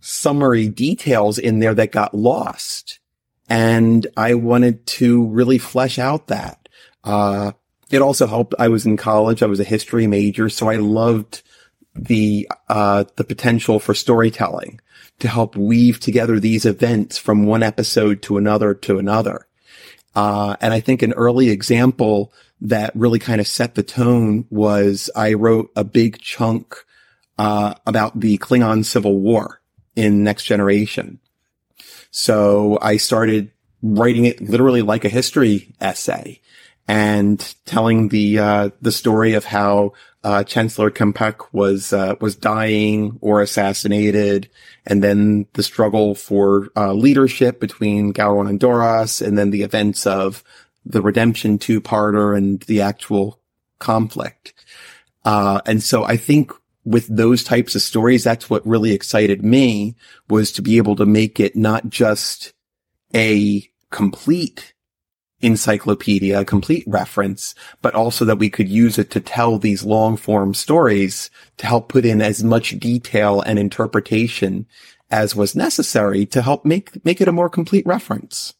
[0.00, 2.98] summary details in there that got lost.
[3.48, 6.59] And I wanted to really flesh out that.
[7.04, 7.52] Uh,
[7.90, 8.54] it also helped.
[8.58, 9.42] I was in college.
[9.42, 10.48] I was a history major.
[10.48, 11.42] So I loved
[11.94, 14.80] the, uh, the potential for storytelling
[15.18, 19.46] to help weave together these events from one episode to another to another.
[20.14, 22.32] Uh, and I think an early example
[22.62, 26.84] that really kind of set the tone was I wrote a big chunk,
[27.38, 29.60] uh, about the Klingon Civil War
[29.96, 31.20] in Next Generation.
[32.10, 36.40] So I started writing it literally like a history essay
[36.88, 43.18] and telling the, uh, the story of how uh, Chancellor K'mpec was uh, was dying
[43.22, 44.50] or assassinated,
[44.84, 50.06] and then the struggle for uh, leadership between Gowron and Duras, and then the events
[50.06, 50.44] of
[50.84, 53.40] the Redemption two-parter and the actual
[53.78, 54.52] conflict.
[55.24, 56.52] Uh, and so I think
[56.84, 59.94] with those types of stories, that's what really excited me
[60.28, 62.52] was to be able to make it not just
[63.14, 64.74] a complete
[65.40, 70.16] encyclopedia, a complete reference, but also that we could use it to tell these long
[70.16, 74.66] form stories to help put in as much detail and interpretation
[75.10, 78.54] as was necessary to help make, make it a more complete reference.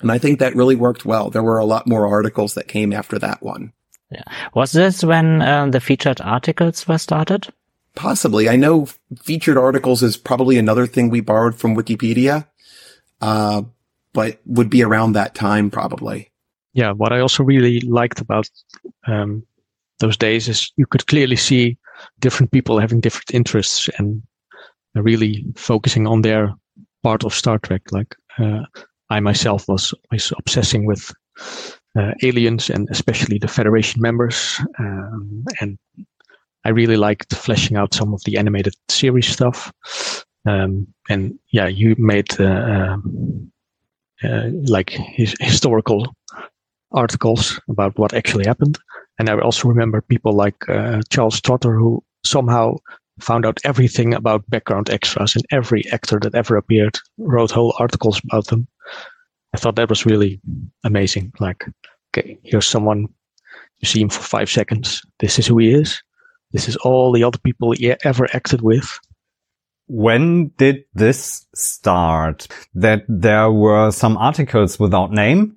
[0.00, 1.30] And I think that really worked well.
[1.30, 3.72] There were a lot more articles that came after that one.
[4.10, 4.22] Yeah.
[4.54, 7.48] Was this when um, the featured articles were started?
[7.94, 8.48] Possibly.
[8.48, 8.88] I know
[9.22, 12.46] featured articles is probably another thing we borrowed from Wikipedia,
[13.20, 13.62] uh,
[14.14, 16.30] but would be around that time probably.
[16.74, 16.92] Yeah.
[16.92, 18.48] What I also really liked about
[19.06, 19.44] um,
[20.00, 21.78] those days is you could clearly see
[22.20, 24.22] different people having different interests and
[24.94, 26.54] really focusing on their
[27.02, 27.82] part of Star Trek.
[27.90, 28.62] Like uh,
[29.10, 31.12] I myself was, was obsessing with
[31.98, 35.78] uh, aliens and especially the Federation members, um, and
[36.64, 39.72] I really liked fleshing out some of the animated series stuff.
[40.46, 43.52] Um, and yeah, you made uh, um,
[44.24, 46.14] uh like his historical
[46.92, 48.78] articles about what actually happened.
[49.18, 52.76] And I also remember people like uh, Charles Trotter who somehow
[53.20, 58.20] found out everything about background extras and every actor that ever appeared, wrote whole articles
[58.24, 58.66] about them.
[59.54, 60.40] I thought that was really
[60.84, 61.32] amazing.
[61.40, 61.64] Like,
[62.10, 63.08] okay, here's someone,
[63.80, 65.02] you see him for five seconds.
[65.20, 66.02] This is who he is.
[66.52, 68.98] This is all the other people he ever acted with.
[69.92, 72.48] When did this start?
[72.74, 75.56] That there were some articles without name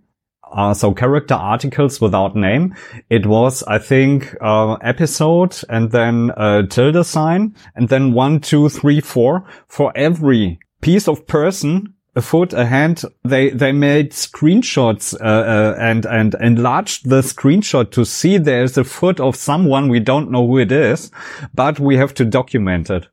[0.56, 2.74] uh, so character articles without name.
[3.10, 6.32] It was, I think, uh, episode and then
[6.70, 11.94] tilde sign and then one, two, three, four for every piece of person.
[12.18, 13.04] A foot, a hand.
[13.26, 18.86] They they made screenshots uh, uh, and and enlarged the screenshot to see there's a
[18.86, 21.12] foot of someone we don't know who it is,
[21.54, 23.10] but we have to document it.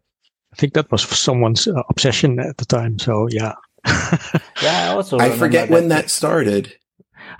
[0.52, 2.98] I think that was someone's uh, obsession at the time.
[2.98, 3.54] So yeah.
[4.62, 6.74] yeah, I also I forget that when that started.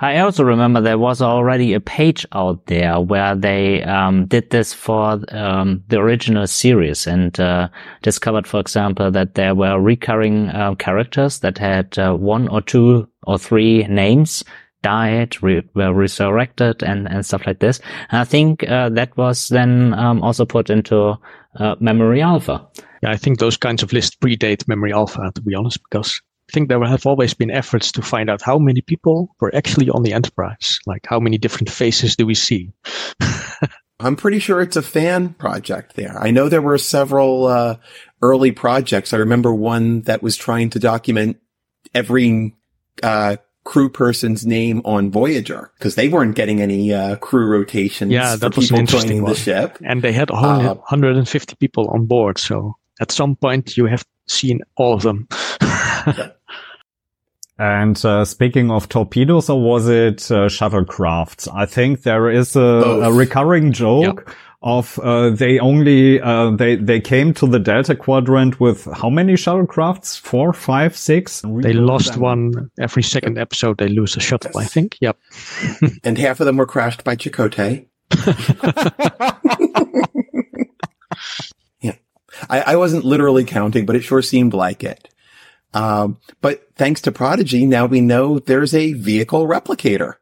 [0.00, 4.72] I also remember there was already a page out there where they um, did this
[4.72, 7.68] for um, the original series and uh,
[8.02, 13.08] discovered, for example, that there were recurring uh, characters that had uh, one or two
[13.26, 14.42] or three names
[14.82, 17.80] died, re- were resurrected, and, and stuff like this.
[18.10, 21.16] And I think uh, that was then um, also put into
[21.56, 22.66] uh, Memory Alpha.
[23.02, 26.52] Yeah, I think those kinds of lists predate Memory Alpha, to be honest, because I
[26.52, 30.02] think there have always been efforts to find out how many people were actually on
[30.02, 30.78] the Enterprise.
[30.86, 32.72] Like, how many different faces do we see?
[34.00, 36.18] I'm pretty sure it's a fan project there.
[36.18, 37.76] I know there were several uh,
[38.20, 39.12] early projects.
[39.12, 41.38] I remember one that was trying to document
[41.94, 42.56] every
[43.02, 48.36] uh, crew person's name on Voyager because they weren't getting any uh, crew rotations yeah,
[48.36, 49.32] that for was people joining one.
[49.32, 49.78] the ship.
[49.84, 52.38] And they had 150 uh, people on board.
[52.38, 55.28] So at some point you have seen all of them.
[57.58, 61.46] And uh, speaking of torpedoes, or was it uh, shuttlecrafts?
[61.54, 64.36] I think there is a, a recurring joke yep.
[64.62, 69.34] Of uh, they only uh, they they came to the Delta Quadrant with how many
[69.34, 70.18] shuttlecrafts?
[70.18, 71.42] Four, five, six.
[71.44, 73.78] They lost one every second episode.
[73.78, 74.64] They lose a shuttle, yes.
[74.64, 74.98] I think.
[75.00, 75.18] Yep.
[76.04, 77.86] and half of them were crashed by Chakotay.
[81.80, 81.96] yeah,
[82.48, 85.08] I, I wasn't literally counting, but it sure seemed like it.
[85.74, 90.14] Um, but thanks to Prodigy, now we know there's a vehicle replicator.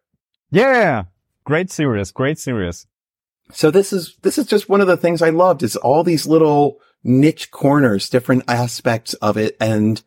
[0.50, 1.04] Yeah.
[1.44, 2.12] Great series.
[2.12, 2.86] Great series.
[3.52, 6.26] So this is, this is just one of the things I loved is all these
[6.26, 9.56] little niche corners, different aspects of it.
[9.60, 10.02] And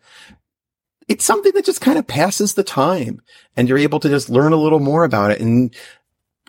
[1.08, 3.22] it's something that just kind of passes the time
[3.56, 5.42] and you're able to just learn a little more about it.
[5.42, 5.76] And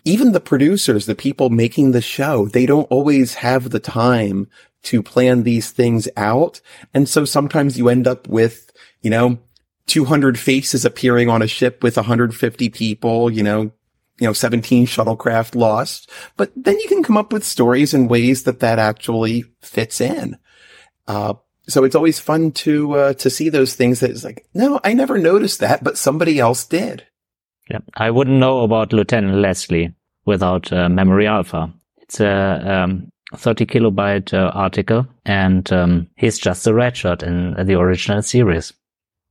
[0.05, 4.47] even the producers, the people making the show, they don't always have the time
[4.83, 6.61] to plan these things out.
[6.93, 8.65] And so sometimes you end up with
[9.05, 9.37] you know,
[9.85, 13.71] 200 faces appearing on a ship with 150 people, you know,
[14.19, 16.09] you know, 17 shuttlecraft lost.
[16.37, 20.37] But then you can come up with stories and ways that that actually fits in.
[21.07, 21.35] Uh,
[21.67, 24.93] so it's always fun to, uh, to see those things that is like, no, I
[24.93, 27.05] never noticed that, but somebody else did.
[27.69, 27.79] Yeah.
[27.95, 29.93] I wouldn't know about Lieutenant Leslie
[30.25, 31.73] without uh, Memory Alpha.
[31.97, 37.77] It's a, um, 30 kilobyte uh, article and, um, he's just a redshirt in the
[37.77, 38.71] original series.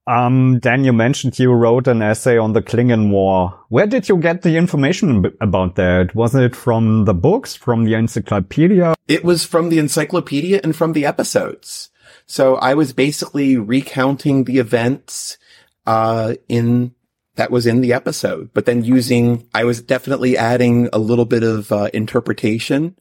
[0.07, 3.59] Um, Dan, you mentioned you wrote an essay on the Klingon War.
[3.69, 6.15] Where did you get the information about that?
[6.15, 8.95] Was it from the books, from the encyclopedia?
[9.09, 11.91] It was from the encyclopedia and from the episodes.
[12.27, 15.39] So I was basically recounting the events,
[15.87, 16.95] uh, in,
[17.37, 21.43] that was in the episode, but then using, I was definitely adding a little bit
[21.43, 22.97] of, uh, interpretation,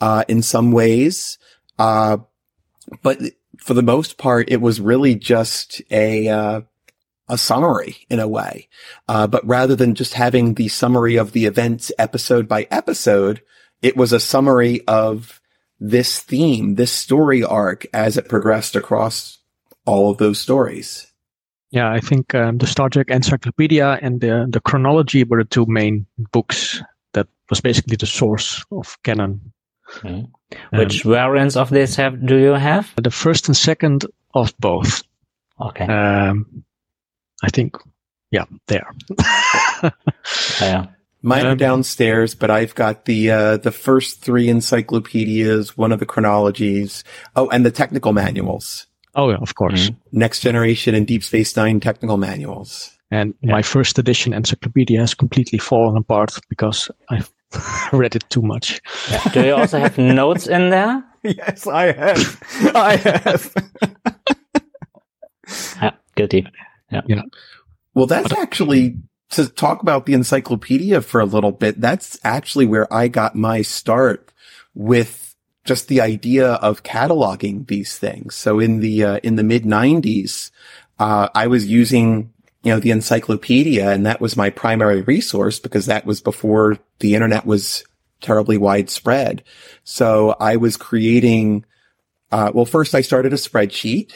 [0.00, 1.38] uh, in some ways.
[1.78, 2.18] Uh,
[3.02, 3.20] but
[3.60, 6.60] for the most part, it was really just a, uh,
[7.28, 8.68] a summary in a way.
[9.08, 13.42] Uh, but rather than just having the summary of the events episode by episode,
[13.82, 15.40] it was a summary of
[15.78, 19.38] this theme, this story arc as it progressed across
[19.86, 21.06] all of those stories.
[21.70, 25.66] Yeah, I think um, the Star Trek Encyclopedia and the the chronology were the two
[25.66, 26.82] main books
[27.12, 29.52] that was basically the source of canon.
[29.98, 30.30] Mm.
[30.72, 32.92] Which um, variants of this have do you have?
[32.96, 35.02] The first and second of both.
[35.60, 35.84] Okay.
[35.84, 36.64] Um,
[37.42, 37.76] I think,
[38.30, 38.90] yeah, there.
[40.60, 40.86] yeah.
[41.22, 46.00] Mine are um, downstairs, but I've got the uh, the first three encyclopedias, one of
[46.00, 47.04] the chronologies.
[47.36, 48.86] Oh, and the technical manuals.
[49.14, 49.90] Oh, yeah, of course.
[49.90, 50.18] Mm-hmm.
[50.18, 52.96] Next Generation and Deep Space Nine technical manuals.
[53.10, 53.52] And yeah.
[53.52, 57.22] my first edition encyclopedia has completely fallen apart because I
[57.92, 58.80] read it too much.
[59.10, 59.24] Yeah.
[59.32, 61.04] Do you also have notes in there?
[61.22, 62.72] Yes, I have.
[62.74, 63.54] I have.
[65.82, 66.46] yeah, guilty.
[66.90, 67.02] Yeah.
[67.06, 67.22] yeah.
[67.94, 68.96] Well, that's actually
[69.30, 71.80] to talk about the encyclopedia for a little bit.
[71.80, 74.32] That's actually where I got my start
[74.74, 75.34] with
[75.64, 78.34] just the idea of cataloging these things.
[78.34, 80.50] So in the, uh, in the mid nineties,
[80.98, 82.32] uh, I was using,
[82.62, 87.14] you know, the encyclopedia and that was my primary resource because that was before the
[87.14, 87.84] internet was
[88.20, 89.42] terribly widespread.
[89.82, 91.64] So I was creating,
[92.30, 94.12] uh, well, first I started a spreadsheet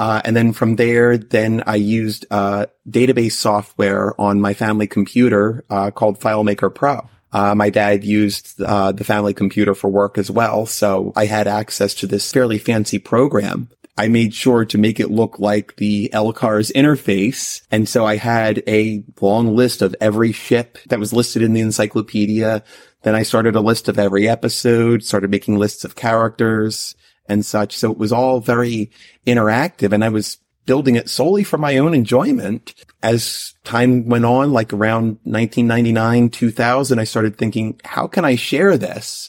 [0.00, 5.62] uh, and then from there, then I used uh, database software on my family computer
[5.68, 7.06] uh, called FileMaker Pro.
[7.32, 11.46] Uh, my dad used uh, the family computer for work as well, so I had
[11.46, 13.68] access to this fairly fancy program.
[14.00, 18.62] I made sure to make it look like the LCARS interface, and so I had
[18.66, 22.64] a long list of every ship that was listed in the encyclopedia.
[23.02, 26.94] Then I started a list of every episode, started making lists of characters
[27.26, 27.76] and such.
[27.76, 28.90] So it was all very
[29.26, 32.72] interactive and I was building it solely for my own enjoyment.
[33.02, 38.78] As time went on, like around 1999, 2000, I started thinking, how can I share
[38.78, 39.28] this?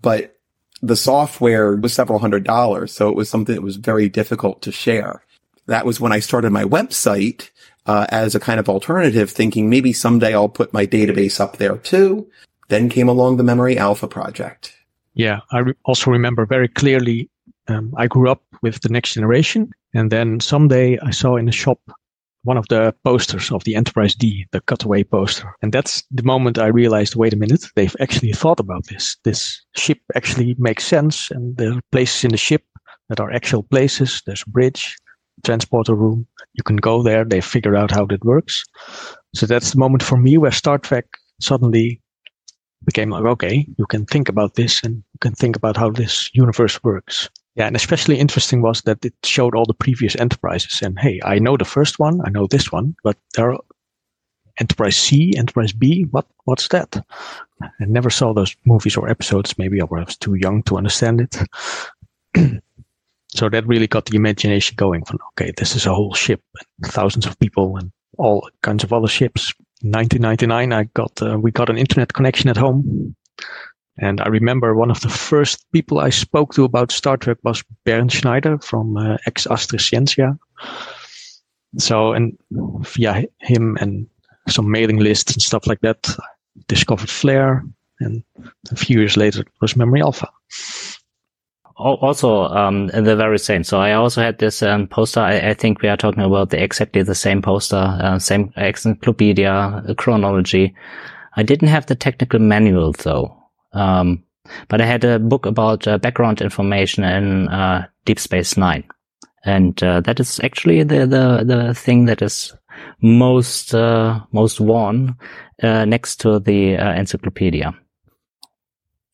[0.00, 0.35] But
[0.82, 2.92] the software was several hundred dollars.
[2.92, 5.22] So it was something that was very difficult to share.
[5.66, 7.50] That was when I started my website.
[7.86, 11.76] Uh, as a kind of alternative, thinking maybe someday I'll put my database up there
[11.76, 12.28] too.
[12.66, 14.76] Then came along the Memory Alpha project.
[15.14, 17.30] Yeah, I re- also remember very clearly
[17.68, 19.70] um, I grew up with the next generation.
[19.94, 21.80] And then someday I saw in a shop
[22.46, 25.52] one of the posters of the Enterprise D, the cutaway poster.
[25.62, 29.16] And that's the moment I realized, wait a minute, they've actually thought about this.
[29.24, 31.30] This ship actually makes sense.
[31.32, 32.62] And there are places in the ship
[33.08, 34.22] that are actual places.
[34.24, 34.96] There's a bridge,
[35.44, 36.26] transporter room.
[36.54, 37.24] You can go there.
[37.24, 38.64] They figure out how that works.
[39.34, 41.06] So that's the moment for me where Star Trek
[41.40, 42.00] suddenly
[42.84, 46.30] became like, okay, you can think about this and you can think about how this
[46.32, 47.28] universe works.
[47.56, 50.82] Yeah, and especially interesting was that it showed all the previous enterprises.
[50.82, 53.60] And hey, I know the first one, I know this one, but there are
[54.58, 56.06] Enterprise C, Enterprise B.
[56.10, 57.04] What what's that?
[57.62, 59.58] I never saw those movies or episodes.
[59.58, 61.36] Maybe I was too young to understand it.
[63.28, 65.04] so that really got the imagination going.
[65.04, 66.42] From okay, this is a whole ship,
[66.82, 69.52] and thousands of people, and all kinds of other ships.
[69.82, 73.14] 1999, I got uh, we got an internet connection at home.
[73.98, 77.64] And I remember one of the first people I spoke to about Star Trek was
[77.84, 80.38] Bernd Schneider from uh, ex Astris Scientia.
[81.78, 84.06] So, and via him and
[84.48, 86.24] some mailing lists and stuff like that, I
[86.68, 87.64] discovered Flare.
[88.00, 88.22] And
[88.70, 90.28] a few years later, it was Memory Alpha.
[91.78, 93.62] Also, um, the very same.
[93.62, 95.20] So I also had this um, poster.
[95.20, 99.82] I, I, think we are talking about the exactly the same poster, uh, same encyclopedia,
[99.98, 100.74] chronology.
[101.36, 103.35] I didn't have the technical manual though.
[103.76, 104.24] Um,
[104.68, 108.84] but I had a book about uh, background information in uh, Deep Space Nine,
[109.44, 112.54] and uh, that is actually the the the thing that is
[113.00, 115.16] most uh, most worn
[115.62, 117.74] uh, next to the uh, encyclopedia.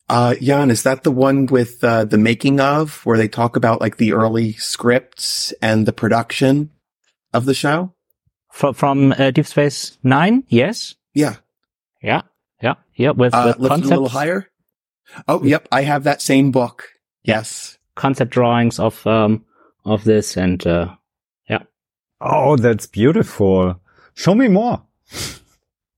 [0.09, 3.97] Uh, Jan, is that the one with the making of, where they talk about like
[3.97, 6.69] the early scripts and the production
[7.33, 7.93] of the show?
[8.51, 10.95] From, from Deep Space Nine, yes.
[11.13, 11.37] Yeah.
[12.03, 12.21] Yeah.
[12.61, 12.75] Yeah.
[12.95, 13.11] Yeah.
[13.11, 14.49] With, with lift a little higher.
[15.27, 15.67] Oh, yep.
[15.71, 16.89] I have that same book.
[17.23, 17.77] Yes.
[17.95, 19.45] Concept drawings of, um,
[19.85, 20.95] of this and, uh,
[21.49, 21.63] yeah.
[22.21, 23.79] Oh, that's beautiful.
[24.15, 24.81] Show me more.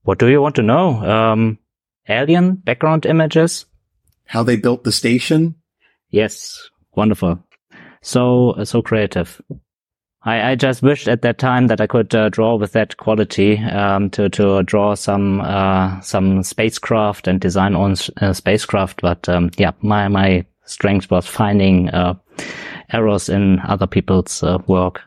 [0.04, 1.02] What do you want to know?
[1.04, 1.58] Um,
[2.08, 3.66] alien background images?
[4.26, 5.56] How they built the station?
[6.10, 6.70] Yes.
[6.96, 7.44] Wonderful.
[8.02, 9.42] So, so creative.
[10.26, 13.60] I, I just wished at that time that I could uh, draw with that quality
[13.60, 19.02] um, to to draw some uh, some spacecraft and design on uh, spacecraft.
[19.02, 22.16] But um, yeah, my my strength was finding uh,
[22.92, 25.02] errors in other people's uh, work.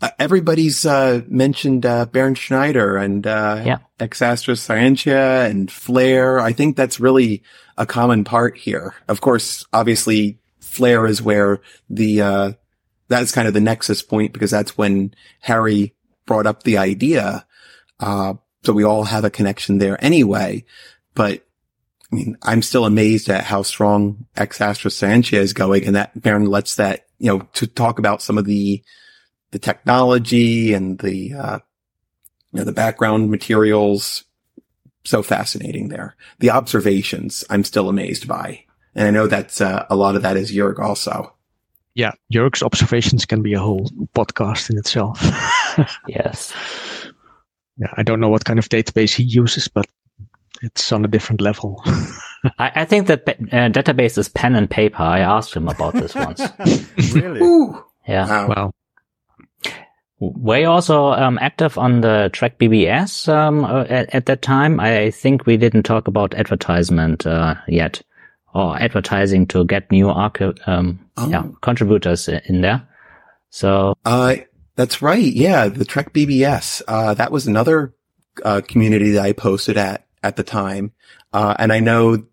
[0.00, 0.84] Uh, everybody's
[1.26, 3.78] mentioned Bernd Schneider and yeah.
[3.98, 6.38] Ex Astris Scientia and Flare.
[6.38, 7.42] I think that's really
[7.76, 8.94] a common part here.
[9.08, 12.56] Of course, obviously, Flare is where the
[13.08, 15.94] that's kind of the nexus point because that's when Harry
[16.26, 17.46] brought up the idea.
[18.00, 18.34] Uh,
[18.64, 20.64] so we all have a connection there anyway.
[21.14, 21.46] But
[22.12, 26.20] I mean, I'm still amazed at how strong Ex Astris Scientia is going and that
[26.20, 28.82] Bernd lets that, you know, to talk about some of the,
[29.50, 31.58] the technology and the, uh,
[32.52, 34.24] you know, the background materials.
[35.04, 36.16] So fascinating there.
[36.40, 38.64] The observations I'm still amazed by.
[38.94, 41.35] And I know that's, uh, a lot of that is Jörg also.
[41.96, 42.12] Yeah.
[42.30, 45.18] Jörg's observations can be a whole podcast in itself.
[46.08, 46.52] yes.
[47.78, 47.88] Yeah.
[47.96, 49.86] I don't know what kind of database he uses, but
[50.60, 51.82] it's on a different level.
[52.58, 55.02] I, I, think that uh, database is pen and paper.
[55.02, 56.42] I asked him about this once.
[57.14, 57.40] really?
[57.40, 57.82] Ooh.
[58.06, 58.28] Yeah.
[58.28, 58.48] Wow.
[58.48, 58.72] wow.
[60.18, 64.80] Were you also um, active on the Trek BBS um, uh, at, at, that time?
[64.80, 68.02] I think we didn't talk about advertisement uh, yet,
[68.56, 71.28] or advertising to get new archi- um, oh.
[71.28, 72.88] yeah, contributors in there.
[73.50, 74.36] So, uh,
[74.76, 75.22] that's right.
[75.22, 76.82] Yeah, the Trek BBS.
[76.88, 77.94] Uh, that was another
[78.44, 80.92] uh, community that I posted at at the time,
[81.32, 82.24] uh, and I know.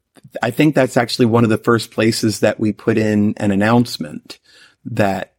[0.41, 4.39] I think that's actually one of the first places that we put in an announcement
[4.86, 5.34] that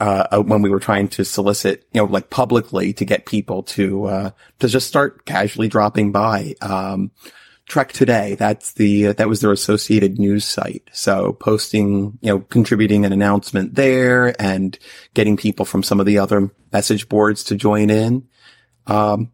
[0.00, 3.62] uh, uh, when we were trying to solicit, you know, like publicly to get people
[3.62, 6.54] to, uh, to just start casually dropping by.
[6.60, 7.12] Um,
[7.72, 10.90] Trek Today, that's the, that was their associated news site.
[10.92, 14.78] So posting, you know, contributing an announcement there and
[15.14, 18.28] getting people from some of the other message boards to join in.
[18.86, 19.32] Um,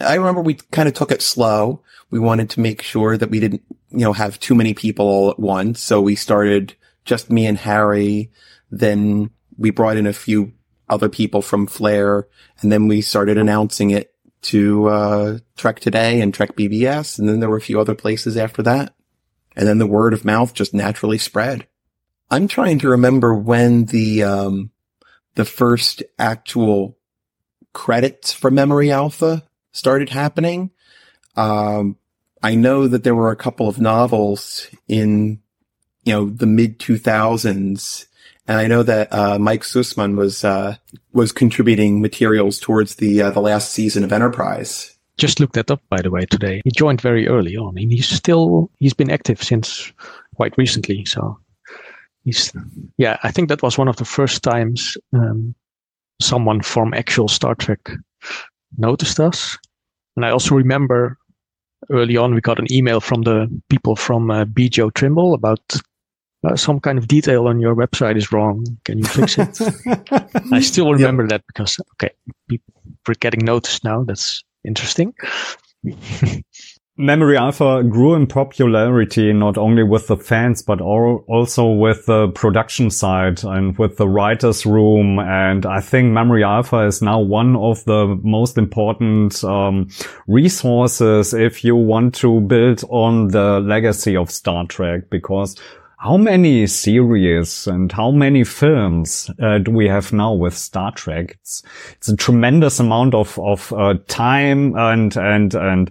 [0.00, 1.84] I remember we kind of took it slow.
[2.10, 5.30] We wanted to make sure that we didn't, you know, have too many people all
[5.30, 5.80] at once.
[5.80, 6.74] So we started
[7.04, 8.32] just me and Harry,
[8.72, 10.52] then we brought in a few
[10.88, 12.26] other people from Flare
[12.60, 17.18] and then we started announcing it to, uh, Trek Today and Trek BBS.
[17.18, 18.94] And then there were a few other places after that.
[19.56, 21.66] And then the word of mouth just naturally spread.
[22.30, 24.70] I'm trying to remember when the, um,
[25.34, 26.98] the first actual
[27.72, 30.70] credits for Memory Alpha started happening.
[31.36, 31.96] Um,
[32.42, 35.40] I know that there were a couple of novels in,
[36.04, 38.06] you know, the mid 2000s
[38.48, 40.76] and I know that uh, Mike Sussman was uh,
[41.12, 44.96] was contributing materials towards the uh, the last season of Enterprise.
[45.18, 46.60] Just looked that up, by the way, today.
[46.64, 49.92] He joined very early on, and he's still he's been active since
[50.34, 51.04] quite recently.
[51.04, 51.38] So
[52.24, 52.52] he's
[52.98, 55.54] yeah, I think that was one of the first times um,
[56.20, 57.90] someone from actual Star Trek
[58.78, 59.58] noticed us.
[60.16, 61.18] And I also remember
[61.90, 64.44] early on we got an email from the people from uh,
[64.94, 65.60] Trimble about
[66.44, 68.64] uh, some kind of detail on your website is wrong.
[68.84, 69.58] Can you fix it?
[70.52, 71.30] I still remember yep.
[71.30, 72.14] that because, okay,
[72.48, 74.04] we're getting noticed now.
[74.04, 75.14] That's interesting.
[76.98, 82.88] Memory Alpha grew in popularity not only with the fans, but also with the production
[82.88, 85.18] side and with the writers room.
[85.18, 89.90] And I think Memory Alpha is now one of the most important um,
[90.26, 95.54] resources if you want to build on the legacy of Star Trek, because
[95.98, 101.38] how many series and how many films uh, do we have now with Star Trek?
[101.40, 105.90] It's, it's a tremendous amount of of uh, time and and and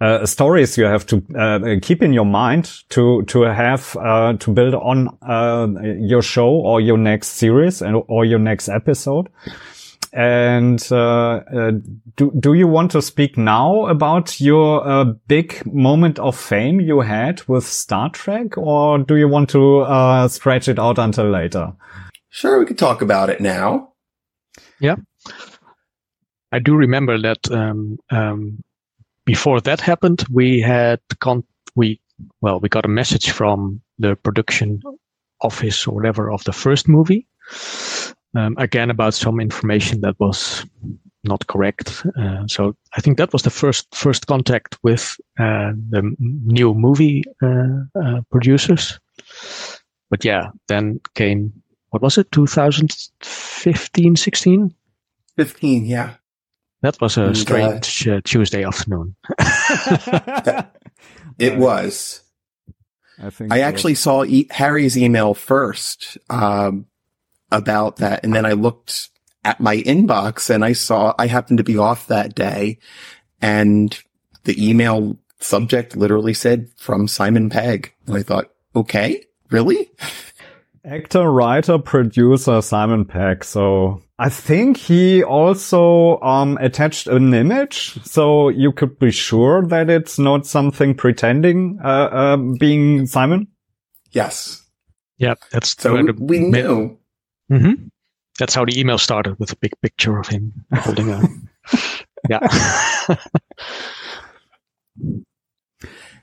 [0.00, 4.50] uh, stories you have to uh, keep in your mind to to have uh, to
[4.52, 5.66] build on uh,
[5.98, 9.28] your show or your next series and or your next episode.
[10.12, 11.72] And uh, uh,
[12.16, 17.00] do do you want to speak now about your uh, big moment of fame you
[17.00, 21.72] had with Star Trek, or do you want to uh, stretch it out until later?
[22.30, 23.92] Sure, we could talk about it now.
[24.80, 24.96] Yeah,
[26.50, 28.64] I do remember that um, um,
[29.24, 31.44] before that happened, we had con-
[31.76, 32.00] we
[32.40, 34.82] well we got a message from the production
[35.40, 37.28] office or whatever of the first movie
[38.34, 40.64] um, again about some information that was
[41.24, 42.06] not correct.
[42.18, 47.24] Uh, so I think that was the first first contact with uh, the new movie
[47.42, 48.98] uh, uh producers.
[50.10, 51.52] But yeah, then came
[51.90, 52.30] what was it?
[52.32, 54.74] 2015, 16?
[55.36, 56.14] 15, yeah.
[56.82, 59.16] That was a and, uh, strange uh, Tuesday afternoon.
[61.38, 62.22] it was.
[63.22, 63.62] I think I so.
[63.62, 66.16] actually saw e- Harry's email first.
[66.30, 66.86] Um,
[67.50, 68.24] about that.
[68.24, 69.10] And then I looked
[69.44, 72.78] at my inbox and I saw I happened to be off that day
[73.40, 73.98] and
[74.44, 77.92] the email subject literally said from Simon Pegg.
[78.06, 79.90] And I thought, okay, really?
[80.84, 83.44] Actor, writer, producer Simon Pegg.
[83.44, 89.88] So I think he also um, attached an image, so you could be sure that
[89.88, 93.48] it's not something pretending uh, uh, being Simon.
[94.10, 94.62] Yes.
[95.16, 96.98] Yeah, that's so we knew.
[97.50, 97.88] Mm-hmm.
[98.38, 101.22] that's how the email started with a big picture of him holding a.
[102.28, 102.48] yeah.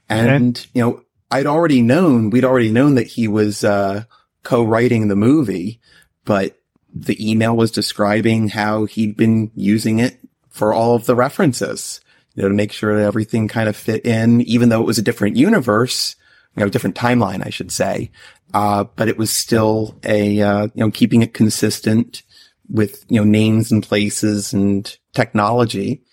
[0.10, 4.06] and, you know, I'd already known, we'd already known that he was, uh,
[4.44, 5.82] co-writing the movie,
[6.24, 6.58] but
[6.94, 10.18] the email was describing how he'd been using it
[10.50, 12.00] for all of the references,
[12.34, 14.98] you know, to make sure that everything kind of fit in, even though it was
[14.98, 16.16] a different universe,
[16.58, 18.10] you know, different timeline, I should say.
[18.54, 22.24] Uh, but it was still a, uh, you know, keeping it consistent
[22.68, 26.04] with, you know, names and places and technology.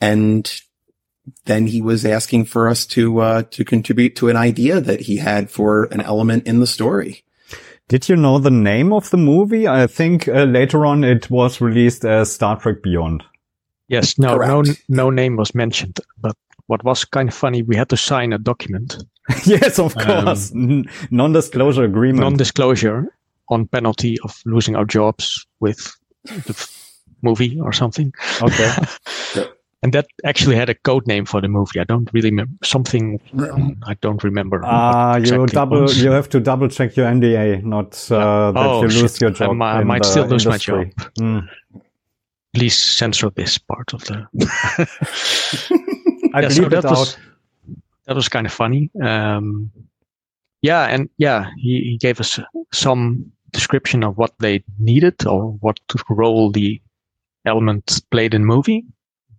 [0.00, 0.60] And
[1.46, 5.16] then he was asking for us to, uh, to contribute to an idea that he
[5.16, 7.24] had for an element in the story.
[7.88, 9.66] Did you know the name of the movie?
[9.68, 13.24] I think uh, later on it was released as Star Trek Beyond.
[13.88, 14.80] Yes, no, Correct.
[14.88, 16.00] no, no name was mentioned.
[16.18, 16.36] But
[16.66, 18.96] what was kind of funny, we had to sign a document.
[19.44, 22.20] yes, of course, um, non-disclosure agreement.
[22.20, 23.12] Non-disclosure
[23.48, 26.68] on penalty of losing our jobs with the
[27.22, 28.12] movie or something.
[28.42, 28.72] Okay.
[29.82, 31.80] and that actually had a code name for the movie.
[31.80, 33.20] I don't really remember something.
[33.86, 34.62] I don't remember.
[34.64, 35.90] Ah, uh, you double.
[35.90, 39.20] You have to double check your NDA, not uh, that oh, you lose shit.
[39.20, 39.60] your job.
[39.62, 40.76] I, I might still lose industry.
[40.76, 41.12] my job.
[41.18, 41.48] Mm.
[42.54, 44.26] Please censor this part of the.
[46.34, 47.16] I yeah, so that was,
[48.06, 48.90] That was kind of funny.
[49.02, 49.70] Um,
[50.62, 52.40] yeah, and yeah, he, he gave us
[52.72, 55.78] some description of what they needed or what
[56.08, 56.80] role the
[57.44, 58.84] element played in movie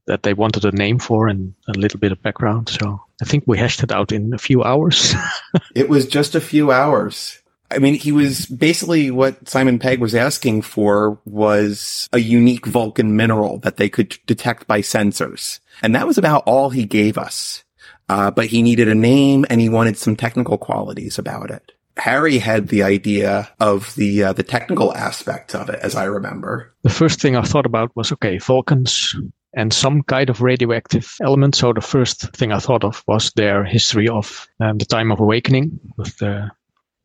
[0.07, 2.69] that they wanted a name for and a little bit of background.
[2.69, 5.13] So I think we hashed it out in a few hours.
[5.75, 7.41] it was just a few hours.
[7.69, 13.17] I mean, he was basically what Simon Pegg was asking for was a unique Vulcan
[13.17, 15.59] mineral that they could detect by sensors.
[15.81, 17.65] And that was about all he gave us.
[18.09, 21.73] Uh, but he needed a name and he wanted some technical qualities about it.
[21.97, 26.73] Harry had the idea of the uh, the technical aspect of it, as I remember.
[26.83, 29.15] The first thing I thought about was okay, Vulcans
[29.53, 31.55] and some kind of radioactive element.
[31.55, 35.19] So the first thing I thought of was their history of um, the time of
[35.19, 36.51] awakening with the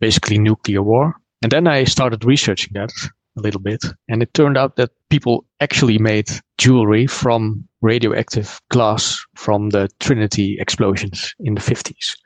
[0.01, 1.15] basically nuclear war.
[1.43, 2.93] And then I started researching that
[3.39, 6.29] a little bit, and it turned out that people actually made
[6.59, 12.17] jewelry from radioactive glass from the Trinity explosions in the 50s.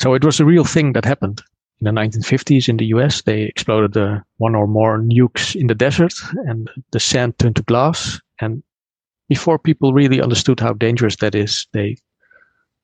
[0.00, 1.42] So it was a real thing that happened
[1.80, 3.22] in the 1950s in the US.
[3.22, 6.14] They exploded uh, one or more nukes in the desert,
[6.46, 8.20] and the sand turned to glass.
[8.40, 8.62] And
[9.28, 11.96] before people really understood how dangerous that is, they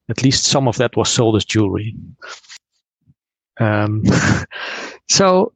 [0.09, 1.95] at least some of that was sold as jewelry.
[3.59, 4.03] Um,
[5.11, 5.53] so,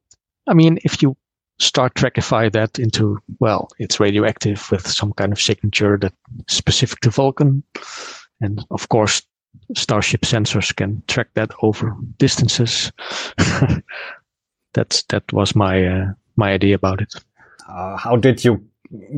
[0.47, 1.17] I mean, if you
[1.61, 6.15] Star Trekify that into, well, it's radioactive with some kind of signature that
[6.49, 7.63] specific to Vulcan.
[8.41, 9.23] And of course,
[9.77, 12.91] Starship sensors can track that over distances.
[14.73, 16.07] That's, that was my, uh,
[16.37, 17.15] my idea about it.
[17.69, 18.65] Uh, how did you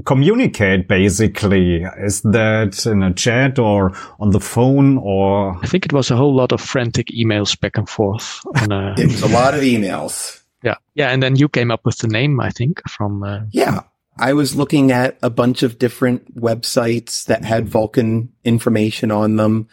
[0.04, 1.84] communicate basically?
[1.98, 5.56] Is that in a chat or on the phone or?
[5.62, 8.40] I think it was a whole lot of frantic emails back and forth.
[8.62, 10.41] On a, it was a lot of emails.
[10.62, 10.76] Yeah.
[10.94, 11.10] Yeah.
[11.10, 13.22] And then you came up with the name, I think, from.
[13.22, 13.80] Uh, yeah.
[14.18, 19.68] I was looking at a bunch of different websites that had Vulcan information on them.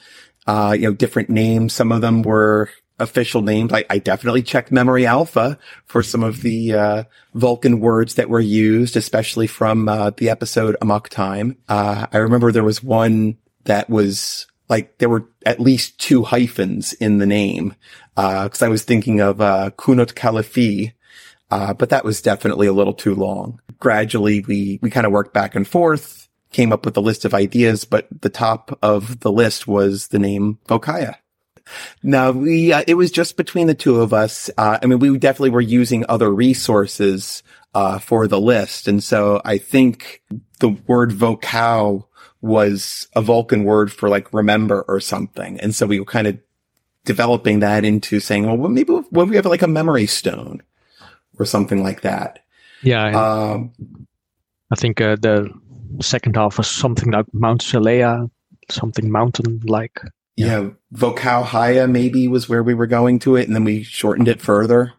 [0.48, 1.74] Uh, you know, different names.
[1.74, 2.70] Some of them were
[3.00, 3.72] official names.
[3.74, 8.40] I, I definitely checked Memory Alpha for some of the uh, Vulcan words that were
[8.40, 11.58] used, especially from uh, the episode Amok Time.
[11.68, 16.93] Uh, I remember there was one that was like there were at least two hyphens
[16.93, 17.76] in the name
[18.20, 20.91] uh, I was thinking of uh, Kunut Kalifi.
[21.51, 23.59] Uh, but that was definitely a little too long.
[23.80, 27.34] Gradually, we, we kind of worked back and forth, came up with a list of
[27.34, 31.15] ideas, but the top of the list was the name Vokaya.
[32.03, 34.49] Now we, uh, it was just between the two of us.
[34.57, 37.41] Uh, I mean, we definitely were using other resources,
[37.74, 38.88] uh, for the list.
[38.88, 40.22] And so I think
[40.59, 42.09] the word vocal
[42.42, 45.60] was a Vulcan word for like remember or something.
[45.60, 46.40] And so we were kind of
[47.06, 50.62] developing that into saying, well, maybe what we have like a memory stone
[51.38, 52.40] or something like that.
[52.84, 53.08] Yeah.
[53.08, 53.74] Um,
[54.72, 55.52] I think uh, the
[56.02, 58.30] second half was something like Mount Seleya,
[58.70, 60.00] something mountain like.
[60.36, 60.62] Yeah.
[60.62, 60.70] yeah.
[60.92, 64.42] Vocal Haya maybe was where we were going to it, and then we shortened it
[64.42, 64.94] further.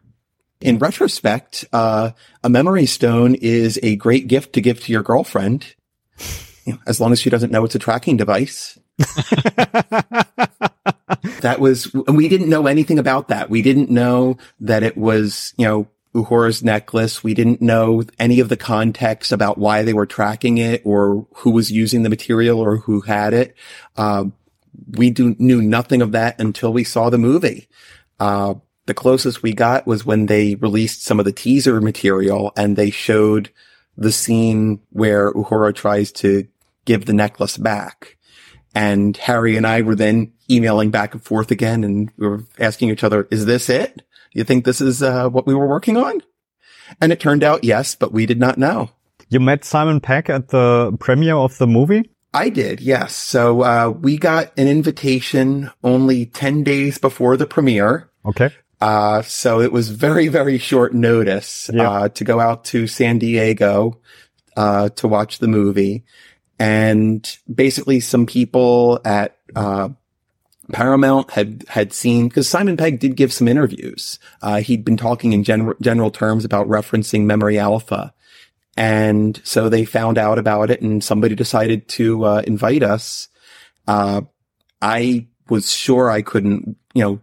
[0.59, 2.11] In retrospect, uh,
[2.43, 5.75] a memory stone is a great gift to give to your girlfriend,
[6.65, 8.77] you know, as long as she doesn't know it's a tracking device.
[11.41, 13.49] that was, we didn't know anything about that.
[13.49, 17.23] We didn't know that it was, you know, Uhura's necklace.
[17.23, 21.51] We didn't know any of the context about why they were tracking it or who
[21.51, 23.55] was using the material or who had it.
[23.95, 24.33] Um,
[24.89, 27.69] we do, knew nothing of that until we saw the movie.
[28.19, 28.55] Uh,
[28.87, 32.89] the closest we got was when they released some of the teaser material and they
[32.89, 33.49] showed
[33.97, 36.47] the scene where Uhura tries to
[36.85, 38.17] give the necklace back.
[38.73, 42.89] And Harry and I were then emailing back and forth again and we were asking
[42.89, 44.01] each other, is this it?
[44.31, 46.21] You think this is uh, what we were working on?
[46.99, 48.89] And it turned out yes, but we did not know.
[49.29, 52.09] You met Simon Pegg at the premiere of the movie?
[52.33, 53.13] I did, yes.
[53.13, 58.09] So uh, we got an invitation only 10 days before the premiere.
[58.25, 58.51] Okay.
[58.81, 61.89] Uh, so it was very, very short notice Yeah.
[61.89, 63.99] uh, to go out to San Diego
[64.57, 66.03] uh, to watch the movie.
[66.59, 69.89] And basically some people at uh,
[70.71, 74.19] Paramount had had seen because Simon Pegg did give some interviews.
[74.41, 78.13] Uh, he'd been talking in general general terms about referencing Memory Alpha,
[78.77, 83.27] and so they found out about it, and somebody decided to uh, invite us.
[83.87, 84.21] Uh,
[84.81, 87.19] I was sure I couldn't, you know,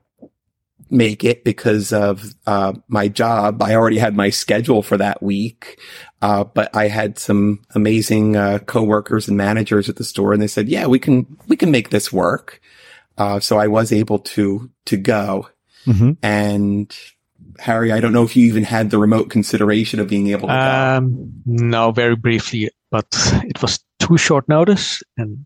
[0.90, 3.62] make it because of uh, my job.
[3.62, 5.80] I already had my schedule for that week,
[6.22, 10.46] uh, but I had some amazing uh, coworkers and managers at the store, and they
[10.46, 12.60] said, "Yeah, we can we can make this work."
[13.16, 15.48] Uh, so I was able to to go.
[15.84, 16.96] hmm And
[17.58, 20.54] Harry, I don't know if you even had the remote consideration of being able to
[20.54, 20.96] go.
[20.98, 23.08] Um, no, very briefly, but
[23.44, 25.44] it was too short notice and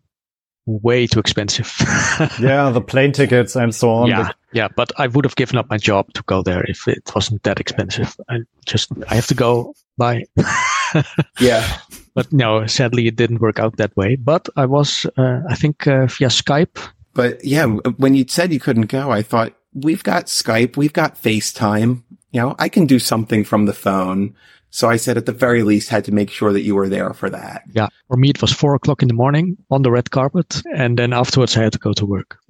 [0.65, 1.71] way too expensive.
[2.39, 4.07] Yeah, the plane tickets and so on.
[4.09, 7.11] yeah, yeah, but I would have given up my job to go there if it
[7.15, 8.15] wasn't that expensive.
[8.29, 9.73] I just I have to go.
[9.97, 10.25] Bye.
[11.39, 11.77] yeah,
[12.15, 14.15] But no, sadly, it didn't work out that way.
[14.15, 16.79] But I was, uh, I think, uh, via Skype.
[17.13, 17.65] but yeah,
[17.97, 22.03] when you said you couldn't go, I thought we've got Skype, we've got FaceTime.
[22.31, 24.33] You know, I can do something from the phone.
[24.75, 27.13] So I said at the very least had to make sure that you were there
[27.13, 27.61] for that.
[27.75, 30.97] Yeah, for me it was four o'clock in the morning on the red carpet, and
[30.97, 32.39] then afterwards I had to go to work.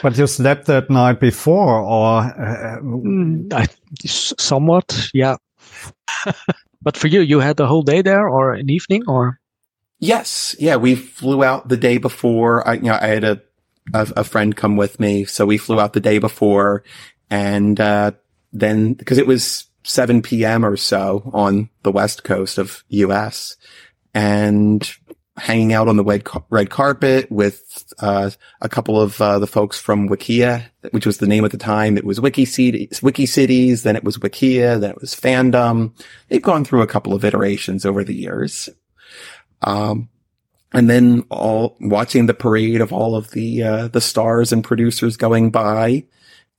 [0.00, 3.66] But you slept that night before or, uh, Mm, I,
[4.04, 5.36] s- somewhat, yeah.
[6.82, 9.40] but for you, you had the whole day there, or an evening, or
[9.98, 10.54] Yes.
[10.60, 10.76] Yeah.
[10.76, 12.62] We flew out the day before.
[12.68, 13.42] I, you know, I had a,
[13.92, 15.24] a, a friend come with me.
[15.24, 16.84] So we flew out the day before
[17.28, 18.12] and, uh,
[18.52, 20.64] then because it was 7 p.m.
[20.64, 23.56] or so on the west coast of US
[24.12, 24.90] and
[25.36, 28.30] hanging out on the red, red carpet with, uh,
[28.62, 31.96] a couple of, uh, the folks from Wikia, which was the name at the time.
[31.96, 35.92] It was Wiki Cities, Wiki Cities, then it was Wikia, then it was Fandom.
[36.28, 38.68] They've gone through a couple of iterations over the years.
[39.62, 40.08] Um,
[40.72, 45.16] and then all watching the parade of all of the, uh, the stars and producers
[45.16, 46.04] going by.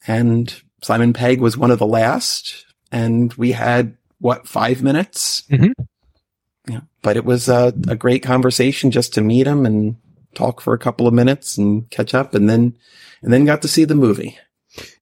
[0.06, 0.54] And
[0.84, 2.67] Simon Pegg was one of the last.
[2.92, 5.44] And we had what, five minutes?
[5.50, 5.74] Mhm.
[6.68, 6.82] Yeah.
[7.02, 9.96] But it was a, a great conversation just to meet him and
[10.34, 12.76] talk for a couple of minutes and catch up and then,
[13.22, 14.38] and then got to see the movie.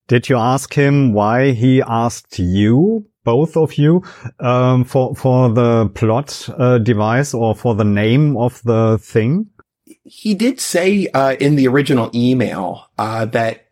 [0.08, 4.04] did you ask him why he asked you, both of you,
[4.40, 9.48] um, for, for the plot, uh, device or for the name of the thing?
[10.04, 13.65] he did say uh, in the original email uh, that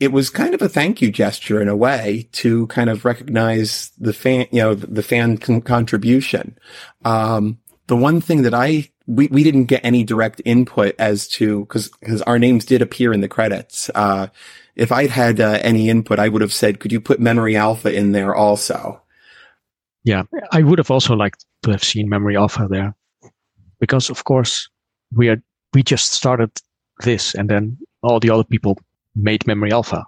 [0.00, 3.92] it was kind of a thank you gesture in a way to kind of recognize
[3.98, 6.58] the fan, you know, the fan con- contribution.
[7.04, 11.60] Um, the one thing that I we, we didn't get any direct input as to
[11.60, 13.90] because because our names did appear in the credits.
[13.94, 14.28] Uh,
[14.74, 17.92] if I'd had uh, any input, I would have said, "Could you put Memory Alpha
[17.92, 19.02] in there also?"
[20.32, 22.94] yeah, I would have also liked to have seen Memory Alpha there,
[23.80, 24.70] because of course
[25.14, 25.42] we are
[25.74, 26.50] we just started
[27.02, 28.78] this, and then all the other people
[29.14, 30.04] made Memory Alpha.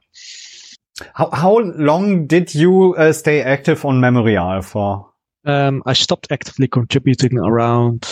[1.15, 5.03] How, how long did you uh, stay active on Memory Alpha?
[5.45, 8.09] Um, I stopped actively contributing around,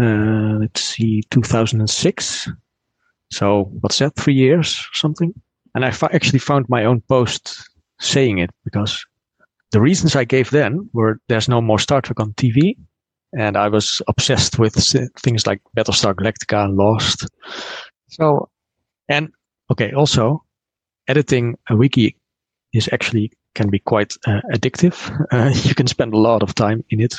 [0.00, 2.50] uh, let's see, 2006.
[3.30, 4.14] So what's that?
[4.16, 5.32] Three years or something.
[5.74, 7.68] And I fi- actually found my own post
[8.00, 9.04] saying it because
[9.72, 12.76] the reasons I gave then were there's no more Star Trek on TV.
[13.36, 14.74] And I was obsessed with
[15.18, 17.28] things like Battlestar Galactica and Lost.
[18.08, 18.48] So,
[19.08, 19.30] and
[19.70, 20.44] okay, also
[21.08, 22.16] editing a wiki
[22.72, 24.96] is actually can be quite uh, addictive.
[25.32, 27.14] Uh, you can spend a lot of time in it,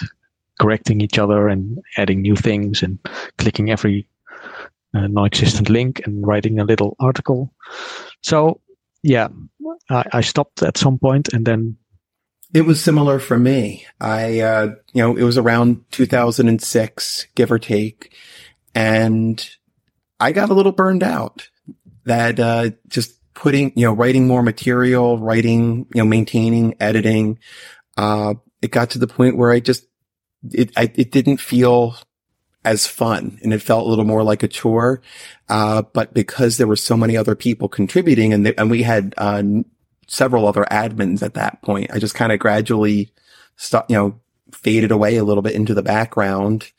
[0.60, 3.00] correcting each other and adding new things and
[3.38, 4.08] clicking every
[4.94, 7.54] uh, non-existent link and writing a little article.
[8.22, 8.62] So,
[9.04, 9.28] yeah,
[9.90, 11.78] I, I stopped at some point and then
[12.54, 13.86] It was similar for me.
[14.00, 18.14] I, uh, you know, it was around 2006, give or take.
[18.74, 19.48] And
[20.20, 21.50] I got a little burned out
[22.08, 27.40] that, uh, just putting, you know, writing more material, writing, you know, maintaining, editing.
[27.96, 29.86] Uh, it got to the point where I just,
[30.52, 31.96] it, I, it didn't feel
[32.66, 35.02] as fun and it felt a little more like a chore.
[35.48, 39.14] Uh, but because there were so many other people contributing and, they, and we had,
[39.18, 39.44] uh,
[40.08, 41.92] several other admins at that point.
[41.94, 43.12] I just kind of gradually
[43.58, 44.20] stopped, you know,
[44.54, 46.72] faded away a little bit into the background.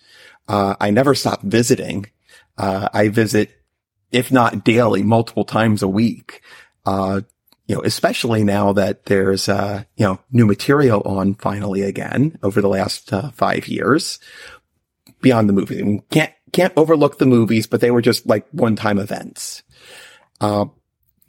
[0.49, 2.07] Uh, I never stopped visiting.
[2.57, 3.51] Uh, I visit,
[4.11, 6.43] if not daily, multiple times a week.
[6.87, 7.23] Uh,
[7.67, 12.63] you know, especially now that there's, uh, you know, new material on finally again over
[12.63, 14.19] the last uh, five years
[15.21, 16.03] beyond the movie.
[16.11, 19.63] Can't, can't overlook the movies, but they were just like one time events.
[20.41, 20.67] Uh,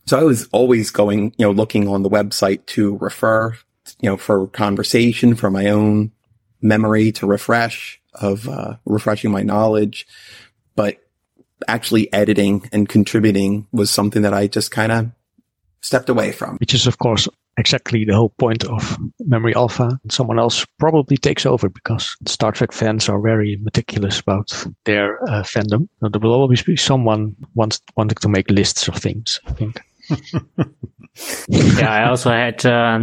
[0.06, 3.54] so I was always going, you know, looking on the website to refer,
[4.00, 6.14] you know, for conversation, for my own
[6.62, 10.08] memory to refresh of, uh, refreshing my knowledge.
[10.76, 11.04] But
[11.68, 15.12] actually editing and contributing was something that I just kind of
[15.82, 16.58] stepped away from.
[16.58, 20.00] Which is, of course, exactly the whole point of Memory Alpha.
[20.10, 25.44] Someone else probably takes over because Star Trek fans are very meticulous about their uh,
[25.44, 25.88] fandom.
[26.02, 29.40] There will always be someone wants wanting to make lists of things.
[29.46, 29.82] I think.
[31.50, 33.00] Yeah, I also had uh,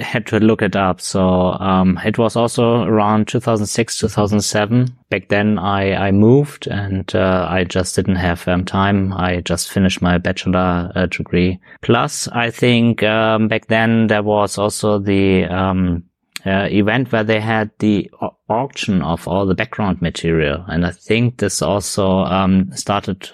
[0.00, 1.00] had to look it up.
[1.00, 4.94] So um, it was also around 2006, 2007.
[5.10, 9.12] Back then, I I moved and uh, I just didn't have um, time.
[9.12, 11.60] I just finished my bachelor uh, degree.
[11.82, 16.04] Plus, I think um, back then there was also the um,
[16.46, 18.10] uh, event where they had the
[18.48, 23.30] auction of all the background material, and I think this also um, started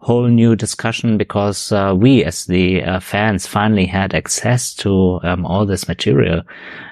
[0.00, 5.44] whole new discussion because uh, we as the uh, fans finally had access to um,
[5.44, 6.42] all this material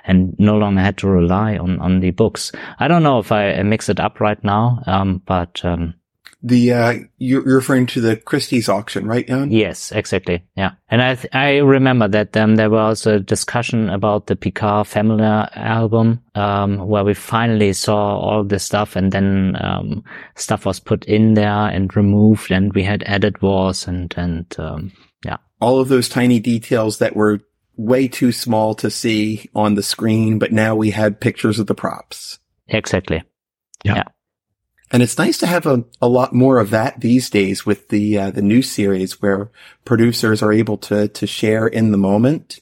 [0.05, 2.53] and no longer had to rely on on the books.
[2.79, 5.95] I don't know if I mix it up right now, um, but um,
[6.43, 9.51] the uh, you're referring to the Christie's auction, right, Jan?
[9.51, 10.45] Yes, exactly.
[10.57, 14.87] Yeah, and I th- I remember that um, there was a discussion about the Picard
[14.87, 20.05] Family album, um, where we finally saw all this stuff, and then um,
[20.37, 24.93] stuff was put in there and removed, and we had added wars and and um,
[25.25, 27.41] yeah, all of those tiny details that were
[27.77, 31.75] way too small to see on the screen, but now we had pictures of the
[31.75, 32.39] props.
[32.69, 33.23] Exactly.
[33.85, 33.97] yeah.
[33.97, 34.05] yeah.
[34.91, 38.19] And it's nice to have a, a lot more of that these days with the
[38.19, 39.51] uh, the new series where
[39.85, 42.61] producers are able to to share in the moment.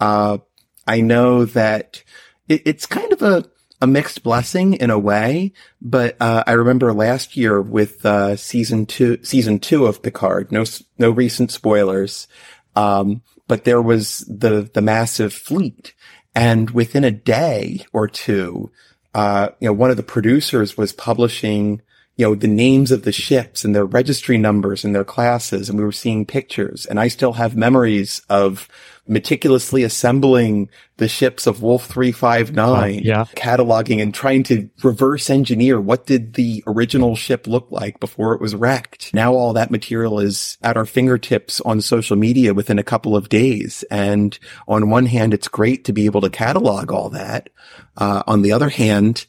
[0.00, 0.38] Uh,
[0.86, 2.02] I know that
[2.48, 3.44] it, it's kind of a
[3.80, 8.86] a mixed blessing in a way, but uh, I remember last year with uh, season
[8.86, 10.52] two season two of Picard.
[10.52, 10.64] No
[10.98, 12.28] no recent spoilers,
[12.76, 15.94] um, but there was the the massive fleet,
[16.34, 18.70] and within a day or two
[19.14, 21.82] uh, you know, one of the producers was publishing,
[22.16, 25.68] you know, the names of the ships and their registry numbers and their classes.
[25.68, 28.68] And we were seeing pictures and I still have memories of
[29.06, 33.24] meticulously assembling the ships of Wolf 359, yeah.
[33.34, 38.40] cataloging and trying to reverse engineer what did the original ship look like before it
[38.40, 39.12] was wrecked.
[39.12, 43.28] Now all that material is at our fingertips on social media within a couple of
[43.28, 43.84] days.
[43.90, 44.38] And
[44.68, 47.50] on one hand, it's great to be able to catalog all that.
[47.96, 49.26] Uh, on the other hand,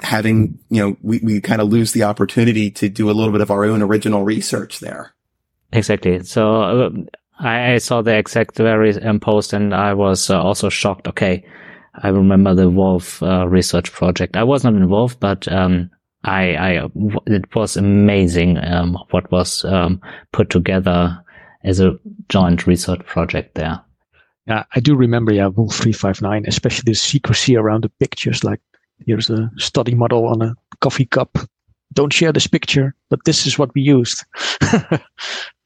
[0.00, 3.40] having, you know, we, we kind of lose the opportunity to do a little bit
[3.40, 5.14] of our own original research there.
[5.72, 6.22] Exactly.
[6.24, 6.90] So uh,
[7.38, 11.08] I, I saw the exact very um, post and I was uh, also shocked.
[11.08, 11.44] Okay.
[12.00, 14.36] I remember the Wolf uh, research project.
[14.36, 15.90] I was not involved, but um,
[16.22, 16.88] I, I,
[17.26, 20.00] it was amazing um, what was um,
[20.32, 21.18] put together
[21.64, 23.80] as a joint research project there.
[24.46, 25.32] Yeah, I do remember.
[25.32, 28.44] Yeah, Wolf three five nine, especially the secrecy around the pictures.
[28.44, 28.60] Like,
[29.06, 31.38] here's a study model on a coffee cup.
[31.92, 34.24] Don't share this picture, but this is what we used.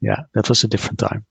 [0.00, 1.24] yeah, that was a different time.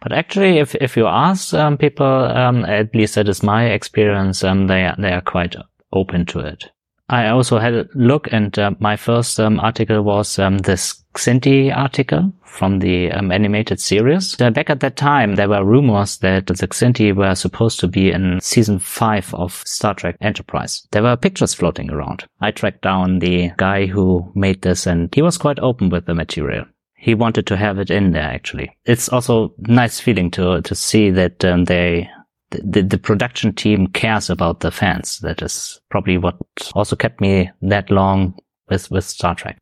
[0.00, 4.44] But actually, if if you ask um, people, um, at least that is my experience,
[4.44, 5.56] um, they they are quite
[5.92, 6.70] open to it.
[7.10, 11.74] I also had a look, and uh, my first um, article was um, this Kzinti
[11.74, 14.38] article from the um, animated series.
[14.40, 18.10] Uh, back at that time, there were rumors that the Kzinti were supposed to be
[18.10, 20.86] in season five of Star Trek Enterprise.
[20.90, 22.26] There were pictures floating around.
[22.40, 26.14] I tracked down the guy who made this, and he was quite open with the
[26.14, 26.66] material
[27.00, 31.10] he wanted to have it in there actually it's also nice feeling to to see
[31.10, 32.10] that um, they
[32.50, 35.18] the, the production team cares about the fans.
[35.18, 36.36] That is probably what
[36.74, 38.38] also kept me that long
[38.68, 39.58] with with star trek.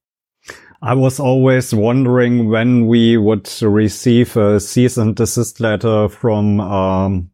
[0.82, 7.30] I was always wondering when we would receive a cease and desist letter from um,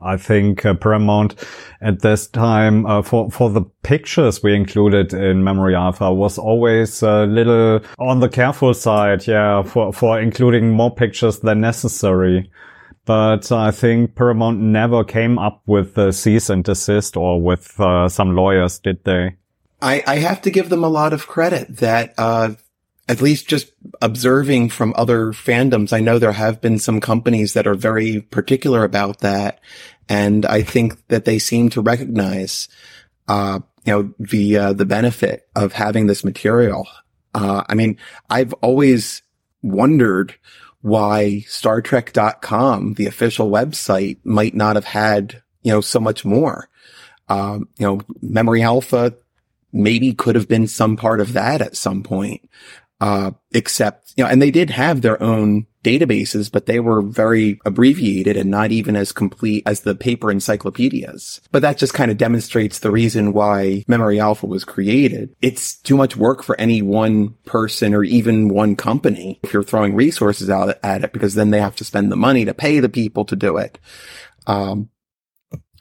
[0.00, 1.34] I think uh, Paramount.
[1.80, 7.02] At this time uh, for for the pictures we included in Memory Alpha was always
[7.02, 12.50] a little on the careful side, yeah, for for including more pictures than necessary.
[13.06, 18.08] But I think Paramount never came up with the cease and desist or with uh,
[18.08, 19.36] some lawyers, did they?
[19.80, 22.54] I, I have to give them a lot of credit that uh,
[23.08, 23.70] at least just
[24.02, 28.82] observing from other fandoms, I know there have been some companies that are very particular
[28.82, 29.60] about that.
[30.08, 32.68] And I think that they seem to recognize,
[33.28, 36.88] uh, you know, the, uh, the benefit of having this material.
[37.34, 37.98] Uh, I mean,
[38.28, 39.22] I've always
[39.62, 40.34] wondered
[40.86, 46.68] why Star Trek.com, the official website, might not have had, you know, so much more.
[47.28, 49.16] Um, you know, Memory Alpha
[49.72, 52.48] maybe could have been some part of that at some point.
[53.00, 57.60] Uh, except, you know, and they did have their own databases, but they were very
[57.64, 61.40] abbreviated and not even as complete as the paper encyclopedias.
[61.52, 65.34] But that just kind of demonstrates the reason why Memory Alpha was created.
[65.40, 69.94] It's too much work for any one person or even one company if you're throwing
[69.94, 72.88] resources out at it because then they have to spend the money to pay the
[72.88, 73.78] people to do it.
[74.48, 74.90] Um,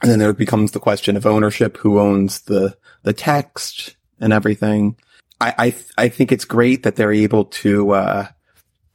[0.01, 4.97] and then there becomes the question of ownership, who owns the, the text and everything.
[5.41, 5.75] I, I,
[6.05, 8.27] I think it's great that they're able to, uh,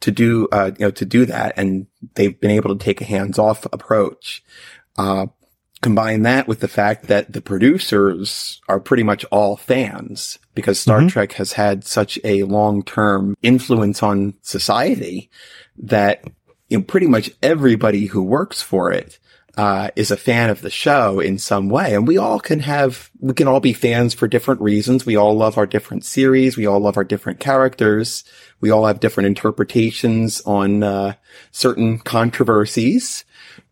[0.01, 1.53] to do, uh, you know, to do that.
[1.57, 4.43] And they've been able to take a hands off approach.
[4.97, 5.27] Uh,
[5.81, 10.99] combine that with the fact that the producers are pretty much all fans because Star
[10.99, 11.07] mm-hmm.
[11.07, 15.29] Trek has had such a long term influence on society
[15.77, 16.23] that,
[16.69, 19.17] you know, pretty much everybody who works for it
[19.57, 21.93] uh, is a fan of the show in some way.
[21.93, 25.05] And we all can have, we can all be fans for different reasons.
[25.05, 26.57] We all love our different series.
[26.57, 28.23] We all love our different characters.
[28.59, 31.13] We all have different interpretations on, uh,
[31.51, 33.25] certain controversies.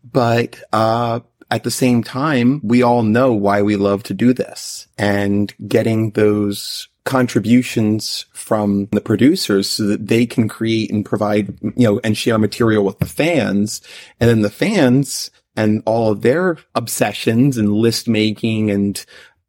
[0.04, 1.20] But, uh,
[1.50, 6.12] at the same time, we all know why we love to do this and getting
[6.12, 12.16] those contributions from the producers so that they can create and provide, you know, and
[12.16, 13.80] share material with the fans.
[14.20, 19.04] And then the fans and all of their obsessions and list making and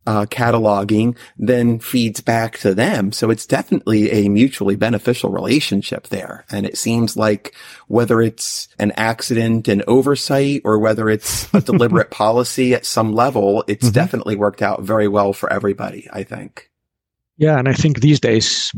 [0.08, 3.12] uh, cataloging then feeds back to them.
[3.12, 6.45] So it's definitely a mutually beneficial relationship there.
[6.49, 7.56] And it seems like
[7.88, 13.64] whether it's an accident and oversight or whether it's a deliberate policy at some level,
[13.68, 13.93] it's mm-hmm.
[13.93, 16.70] definitely worked out very well for everybody, I think.
[17.38, 17.58] Yeah.
[17.58, 18.72] And I think these days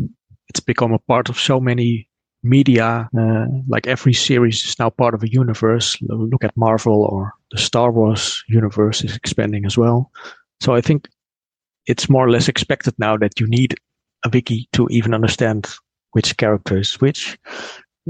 [0.50, 2.10] it's become a part of so many
[2.44, 5.98] media, uh, like every series is now part of a universe.
[6.02, 10.12] Look at Marvel or the Star Wars universe is expanding as well.
[10.62, 11.08] So I think
[11.88, 13.76] it's more or less expected now that you need
[14.26, 15.68] a wiki to even understand
[16.12, 17.38] which character is which.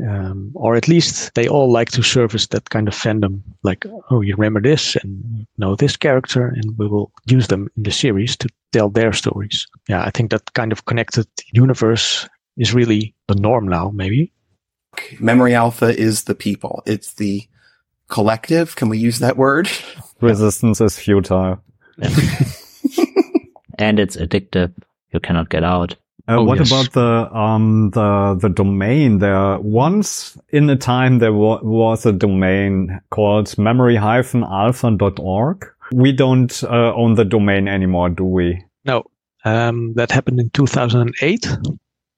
[0.07, 3.43] Um, or at least they all like to service that kind of fandom.
[3.61, 7.83] Like, oh, you remember this and know this character, and we will use them in
[7.83, 9.67] the series to tell their stories.
[9.87, 12.27] Yeah, I think that kind of connected universe
[12.57, 14.31] is really the norm now, maybe.
[15.19, 16.83] Memory Alpha is the people.
[16.85, 17.47] It's the
[18.09, 18.75] collective.
[18.75, 19.69] Can we use that word?
[20.21, 21.61] Resistance is futile.
[23.77, 24.73] and it's addictive.
[25.11, 25.95] You cannot get out.
[26.27, 26.71] Uh, oh, what yes.
[26.71, 29.17] about the um the the domain?
[29.17, 35.67] There once in a time there wa- was a domain called memory-alpha.org.
[35.91, 38.63] We don't uh, own the domain anymore, do we?
[38.85, 39.03] No,
[39.43, 41.57] um, that happened in 2008.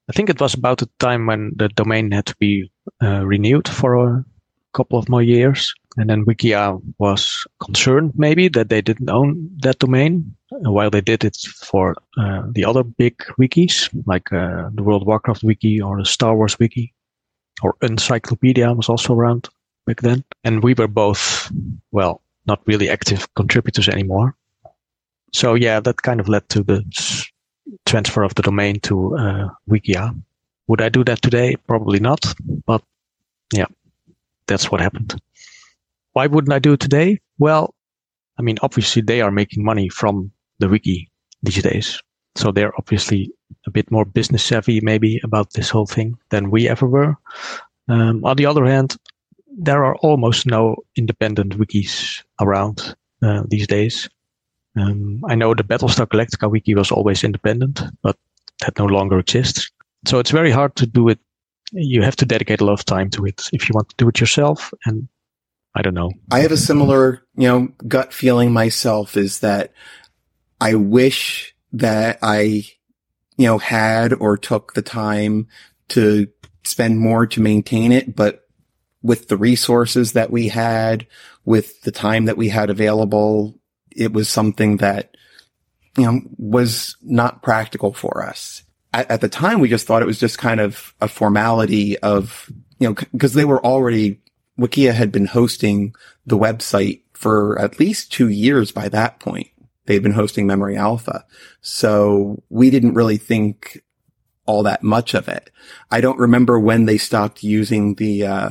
[0.10, 3.68] I think it was about the time when the domain had to be uh, renewed
[3.68, 4.26] for a
[4.74, 5.74] couple of more years.
[5.97, 11.24] And then Wikia was concerned maybe that they didn't own that domain while they did
[11.24, 16.06] it for uh, the other big wikis like uh, the World Warcraft wiki or the
[16.06, 16.93] Star Wars wiki
[17.62, 19.49] or Encyclopedia was also around
[19.88, 20.24] back then.
[20.43, 21.51] And we were both,
[21.91, 24.36] well, not really active contributors anymore.
[25.34, 26.84] So yeah, that kind of led to the
[27.86, 30.16] transfer of the domain to uh, Wikia.
[30.68, 31.55] Would I do that today?
[31.68, 32.22] Probably not.
[32.66, 32.82] But
[33.53, 33.68] yeah,
[34.47, 35.20] that's what happened.
[36.13, 37.20] Why wouldn't I do it today?
[37.38, 37.74] Well,
[38.38, 41.09] I mean, obviously they are making money from the wiki
[41.43, 42.01] these days.
[42.36, 43.32] So they're obviously
[43.66, 47.16] a bit more business savvy maybe about this whole thing than we ever were.
[47.88, 48.95] Um, on the other hand,
[49.57, 54.09] there are almost no independent wikis around uh, these days.
[54.76, 58.18] Um, I know the Battlestar Galactica wiki was always independent, but
[58.62, 59.72] that no longer exists.
[60.08, 61.20] So it's very hard to do it.
[61.72, 64.08] You have to dedicate a lot of time to it if you want to do
[64.10, 64.74] it yourself.
[64.86, 65.08] And
[65.76, 66.12] I don't know.
[66.32, 69.74] I have a similar, you know, gut feeling myself is that
[70.62, 72.66] I wish that I,
[73.38, 75.48] you know, had or took the time
[75.90, 76.28] to
[76.64, 78.48] spend more to maintain it, but
[79.02, 81.06] with the resources that we had,
[81.44, 83.60] with the time that we had available,
[83.96, 85.16] it was something that,
[85.98, 88.64] you know, was not practical for us.
[88.93, 92.52] At, at the time, we just thought it was just kind of a formality of,
[92.80, 94.20] you know, because they were already,
[94.60, 99.48] Wikia had been hosting the website for at least two years by that point.
[99.86, 101.26] They'd been hosting Memory Alpha.
[101.62, 103.82] So we didn't really think
[104.46, 105.50] all that much of it.
[105.89, 108.50] I don't remember when they stopped using the, uh,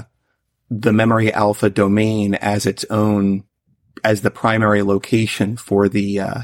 [0.70, 3.44] the Memory Alpha domain as its own
[4.02, 6.42] as the primary location for the, uh,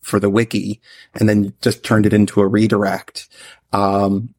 [0.00, 0.80] for the wiki
[1.14, 3.28] and then just turned it into a redirect.
[3.72, 4.34] Um,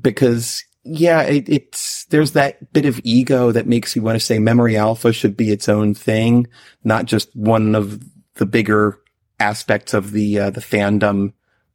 [0.00, 4.38] because yeah, it, it's, there's that bit of ego that makes you want to say
[4.38, 6.46] memory alpha should be its own thing,
[6.82, 8.02] not just one of
[8.34, 8.98] the bigger
[9.38, 11.32] aspects of the, uh, the fandom,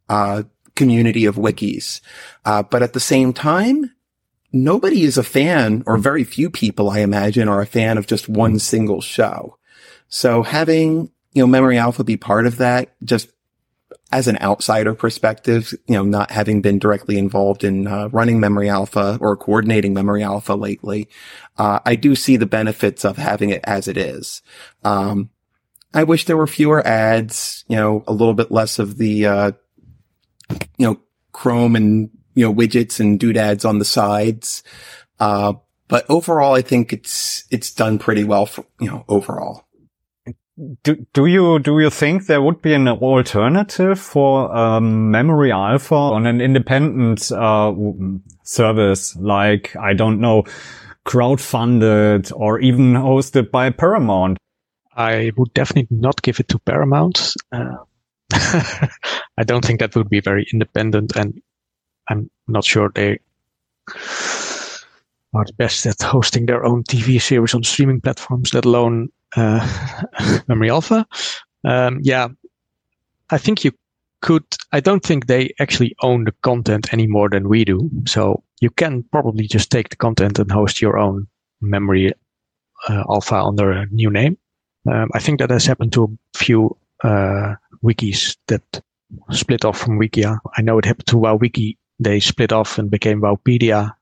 [0.09, 0.43] uh,
[0.75, 2.01] community of wikis.
[2.45, 3.91] Uh, but at the same time,
[4.53, 8.29] nobody is a fan or very few people, I imagine, are a fan of just
[8.29, 9.58] one single show.
[10.09, 13.29] So having, you know, memory alpha be part of that just
[14.11, 18.67] as an outsider perspective, you know, not having been directly involved in uh, running Memory
[18.67, 21.07] Alpha or coordinating Memory Alpha lately,
[21.57, 24.41] uh, I do see the benefits of having it as it is.
[24.83, 25.29] Um,
[25.93, 29.51] I wish there were fewer ads, you know, a little bit less of the, uh,
[30.77, 30.99] you know,
[31.31, 34.63] Chrome and, you know, widgets and doodads on the sides.
[35.19, 35.53] Uh,
[35.87, 39.65] but overall, I think it's, it's done pretty well for, you know, overall
[40.83, 45.95] do, do you do you think there would be an alternative for um, Memory Alpha
[45.95, 47.73] on an independent uh,
[48.43, 50.43] service like I don't know,
[51.05, 54.37] crowdfunded or even hosted by Paramount?
[54.95, 57.33] I would definitely not give it to Paramount.
[57.51, 57.77] Uh,
[58.33, 61.41] I don't think that would be very independent, and
[62.09, 63.19] I'm not sure they
[65.33, 70.39] are the best at hosting their own TV series on streaming platforms, let alone uh,
[70.47, 71.05] memory alpha.
[71.63, 72.29] Um, yeah,
[73.29, 73.71] I think you
[74.21, 74.43] could.
[74.71, 77.89] I don't think they actually own the content any more than we do.
[78.05, 81.27] So you can probably just take the content and host your own
[81.61, 82.13] memory
[82.87, 84.37] uh, alpha under a new name.
[84.89, 88.81] Um, I think that has happened to a few uh, wikis that
[89.31, 90.39] split off from Wikia.
[90.57, 91.77] I know it happened to WowWiki.
[91.99, 93.93] They split off and became Wowpedia.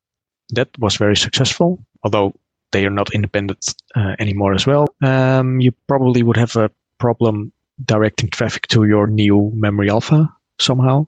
[0.51, 2.33] That was very successful, although
[2.71, 4.87] they are not independent uh, anymore as well.
[5.01, 7.51] Um, you probably would have a problem
[7.83, 11.05] directing traffic to your new memory alpha somehow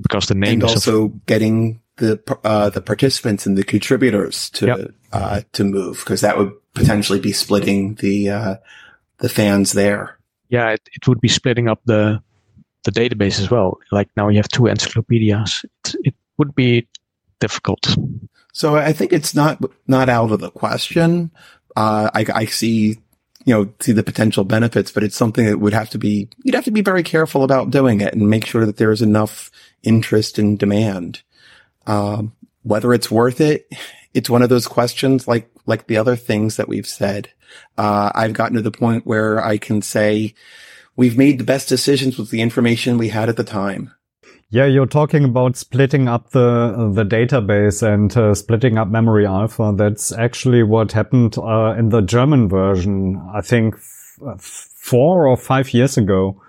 [0.00, 4.66] because the name and also of- getting the uh, the participants and the contributors to
[4.66, 4.94] yep.
[5.12, 8.56] uh, to move because that would potentially be splitting the uh,
[9.18, 10.18] the fans there.
[10.48, 12.22] Yeah, it, it would be splitting up the
[12.84, 13.78] the database as well.
[13.90, 15.64] Like now you have two encyclopedias.
[15.64, 16.86] It, it would be
[17.40, 17.96] difficult.
[18.56, 21.30] So I think it's not, not out of the question.
[21.76, 22.96] Uh, I, I see,
[23.44, 26.54] you know, see the potential benefits, but it's something that would have to be, you'd
[26.54, 29.50] have to be very careful about doing it and make sure that there is enough
[29.82, 31.20] interest and demand.
[31.86, 32.32] Um,
[32.62, 33.70] whether it's worth it,
[34.14, 37.28] it's one of those questions like, like the other things that we've said.
[37.76, 40.32] Uh, I've gotten to the point where I can say
[40.96, 43.92] we've made the best decisions with the information we had at the time.
[44.48, 49.74] Yeah, you're talking about splitting up the the database and uh, splitting up memory alpha.
[49.76, 53.20] That's actually what happened uh, in the German version.
[53.34, 53.76] I think
[54.38, 56.40] four or five years ago.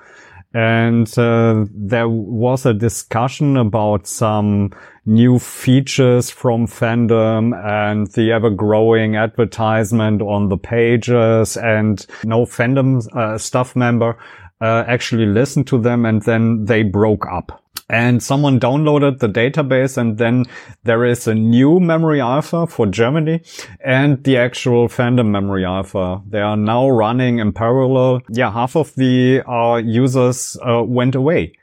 [0.54, 4.72] And uh, there was a discussion about some
[5.06, 13.06] new features from fandom and the ever growing advertisement on the pages and no fandom
[13.16, 14.18] uh, staff member
[14.62, 19.98] uh, actually listened to them and then they broke up and someone downloaded the database
[19.98, 20.46] and then
[20.84, 23.42] there is a new memory alpha for Germany
[23.84, 26.22] and the actual fandom memory alpha.
[26.28, 28.22] They are now running in parallel.
[28.30, 31.54] Yeah, half of the uh, users uh, went away.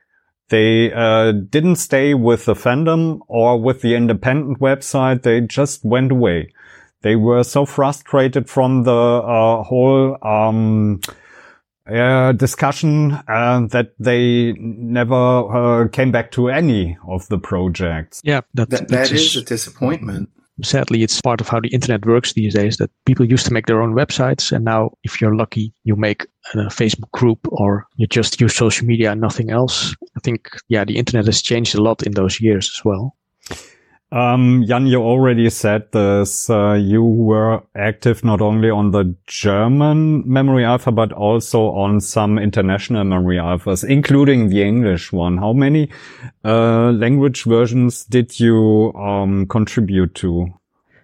[0.49, 5.23] They uh, didn't stay with the fandom or with the independent website.
[5.23, 6.53] They just went away.
[7.03, 11.01] They were so frustrated from the uh, whole um,
[11.87, 18.21] uh, discussion uh, that they never uh, came back to any of the projects.
[18.25, 20.31] Yeah, that, that, that is a disappointment.
[20.63, 23.67] Sadly, it's part of how the internet works these days that people used to make
[23.67, 24.53] their own websites.
[24.53, 28.87] And now, if you're lucky, you make a Facebook group or you just use social
[28.87, 29.97] media and nothing else.
[30.17, 33.17] I think, yeah, the internet has changed a lot in those years as well.
[34.15, 36.49] Um, Jan, you already said this.
[36.49, 42.39] Uh, you were active not only on the German memory alpha, but also on some
[42.39, 45.39] international memory alphas, including the English one.
[45.39, 45.91] How many
[46.45, 50.47] uh, language versions did you um, contribute to?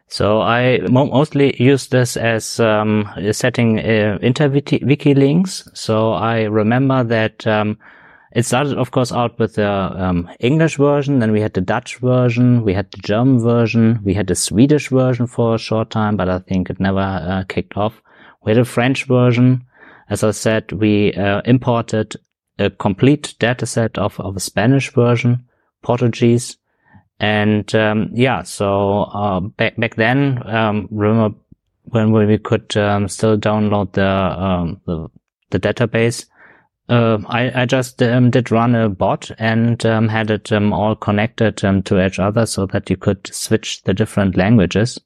[0.07, 5.69] So I mostly use this as um, setting uh, inter-wiki links.
[5.74, 7.77] So I remember that um,
[8.32, 11.19] it started, of course, out with the um, English version.
[11.19, 12.62] Then we had the Dutch version.
[12.65, 14.01] We had the German version.
[14.05, 17.44] We had the Swedish version for a short time, but I think it never uh,
[17.48, 18.01] kicked off.
[18.44, 19.65] We had a French version.
[20.09, 22.16] As I said, we uh, imported
[22.59, 25.44] a complete dataset of, of a Spanish version,
[25.82, 26.57] Portuguese.
[27.19, 31.36] And um, yeah, so uh, back back then, um, remember
[31.85, 35.09] when we could um, still download the, um, the,
[35.51, 36.27] the database,
[36.90, 40.96] uh, I, I just um, did run a bot and um, had it um, all
[40.96, 45.00] connected um, to each other so that you could switch the different languages,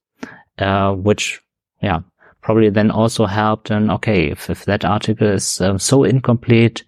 [0.59, 1.43] uh, which,
[1.82, 2.01] yeah,
[2.40, 3.70] probably then also helped.
[3.70, 6.85] And okay, if, if that article is uh, so incomplete,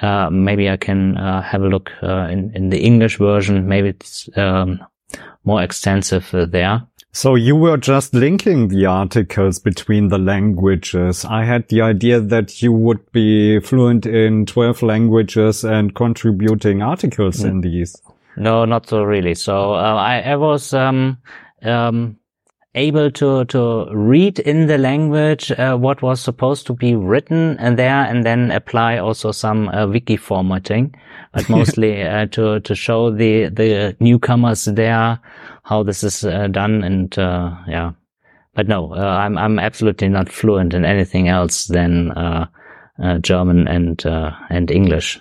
[0.00, 3.68] uh, maybe I can uh, have a look uh, in, in the English version.
[3.68, 4.80] Maybe it's um,
[5.44, 6.82] more extensive there.
[7.12, 11.24] So you were just linking the articles between the languages.
[11.24, 17.38] I had the idea that you would be fluent in 12 languages and contributing articles
[17.38, 17.48] mm.
[17.48, 18.00] in these.
[18.36, 19.34] No, not so really.
[19.34, 21.18] So uh, I, I, was um,
[21.62, 22.17] um,
[22.78, 27.78] able to to read in the language uh, what was supposed to be written and
[27.78, 30.94] there, and then apply also some uh, wiki formatting,
[31.32, 35.18] but mostly uh, to to show the the newcomers there
[35.64, 37.92] how this is uh, done and uh, yeah.
[38.54, 42.12] But no, uh, I'm I'm absolutely not fluent in anything else than
[43.20, 45.20] German and and English.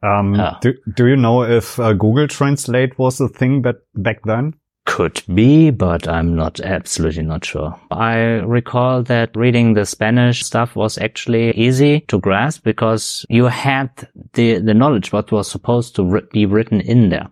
[0.00, 4.54] Um, do, do you know if Google Translate was a thing that back then?
[4.88, 7.78] Could be, but I'm not absolutely not sure.
[7.90, 13.90] I recall that reading the Spanish stuff was actually easy to grasp because you had
[14.32, 17.28] the, the knowledge what was supposed to be written in there.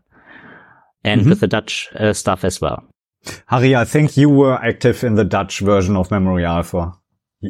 [1.03, 1.31] And mm-hmm.
[1.31, 2.85] with the Dutch uh, stuff as well.
[3.47, 6.93] Harry, I think you were active in the Dutch version of Memory Alpha.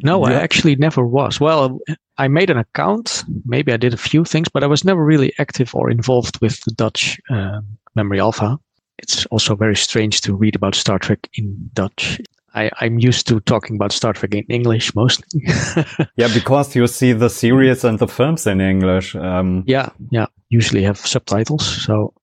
[0.04, 0.34] No, yeah.
[0.34, 1.40] I actually never was.
[1.40, 1.80] Well,
[2.16, 3.24] I made an account.
[3.44, 6.60] Maybe I did a few things, but I was never really active or involved with
[6.60, 7.60] the Dutch uh,
[7.96, 8.56] Memory Alpha
[8.98, 12.20] it's also very strange to read about Star Trek in Dutch.
[12.56, 15.42] I, am used to talking about Star Trek in English mostly.
[16.16, 19.14] yeah, because you see the series and the films in English.
[19.14, 20.26] Um, yeah, yeah.
[20.48, 21.84] Usually have subtitles.
[21.84, 22.14] So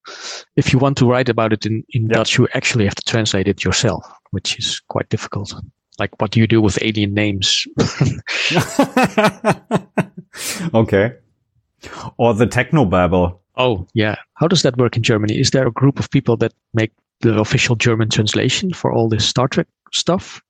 [0.56, 2.14] if you want to write about it in, in yeah.
[2.14, 5.54] Dutch, you actually have to translate it yourself, which is quite difficult.
[6.00, 7.68] Like what do you do with alien names?
[10.74, 11.12] okay.
[12.16, 13.38] Or the technobabble.
[13.56, 14.16] Oh, yeah.
[14.34, 15.38] How does that work in Germany?
[15.38, 19.26] Is there a group of people that make the official German translation for all this
[19.26, 20.42] Star Trek stuff?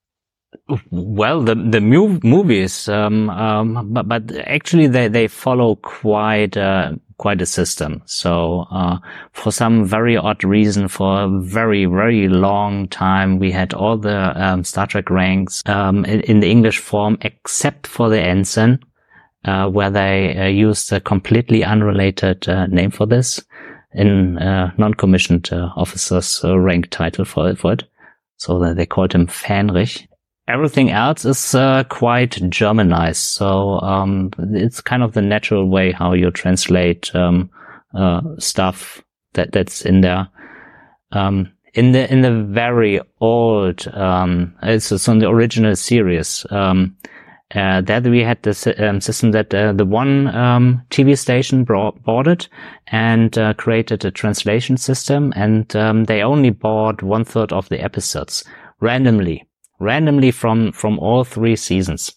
[0.91, 7.43] Well, the the movies, um, um, but, but actually they they follow quite uh, quite
[7.43, 8.03] a system.
[8.07, 8.99] So uh,
[9.33, 14.33] for some very odd reason, for a very very long time, we had all the
[14.41, 18.79] um, Star Trek ranks um, in, in, the English form, except for the ensign,
[19.45, 23.43] uh, where they uh, used a completely unrelated uh, name for this
[23.93, 27.85] in uh, non-commissioned uh, officers uh, rank title for, for it.
[28.37, 30.07] So they called him Fähnrich.
[30.49, 31.53] Everything else is
[31.89, 33.17] quite Germanized.
[33.17, 37.49] So um, it's kind of the natural way how you translate um,
[38.39, 39.03] stuff
[39.33, 40.29] that that's in there.
[41.13, 46.45] Um, in the in the very old, um, it's, it's on the original series.
[46.51, 46.97] Um,
[47.55, 52.27] uh, we had the um, system that uh, the one um, TV station brought, bought
[52.27, 52.49] it
[52.89, 57.81] and uh, created a translation system, and um, they only bought one third of the
[57.83, 58.45] episodes
[58.81, 59.47] randomly,
[59.79, 62.13] randomly from from all three seasons.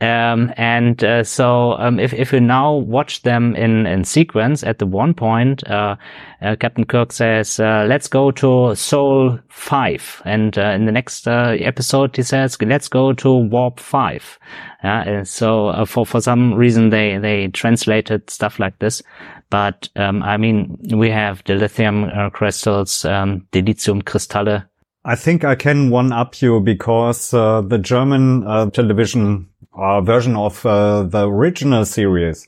[0.00, 4.78] Um, and uh, so um, if if you now watch them in in sequence, at
[4.78, 5.96] the one point, uh,
[6.40, 11.26] uh, Captain Kirk says, uh, "Let's go to Sol Five," and uh, in the next
[11.26, 14.38] uh, episode, he says, "Let's go to Warp 5.
[14.82, 19.02] and so for for some reason, they they translated stuff like this.
[19.50, 24.64] But um, I mean, we have the lithium crystals, um, lithium kristalle.
[25.04, 31.02] I think I can one up you because the German television uh, version of uh,
[31.02, 32.46] the original series.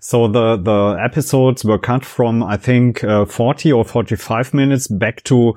[0.00, 5.22] So the the episodes were cut from I think uh, 40 or 45 minutes back
[5.24, 5.54] to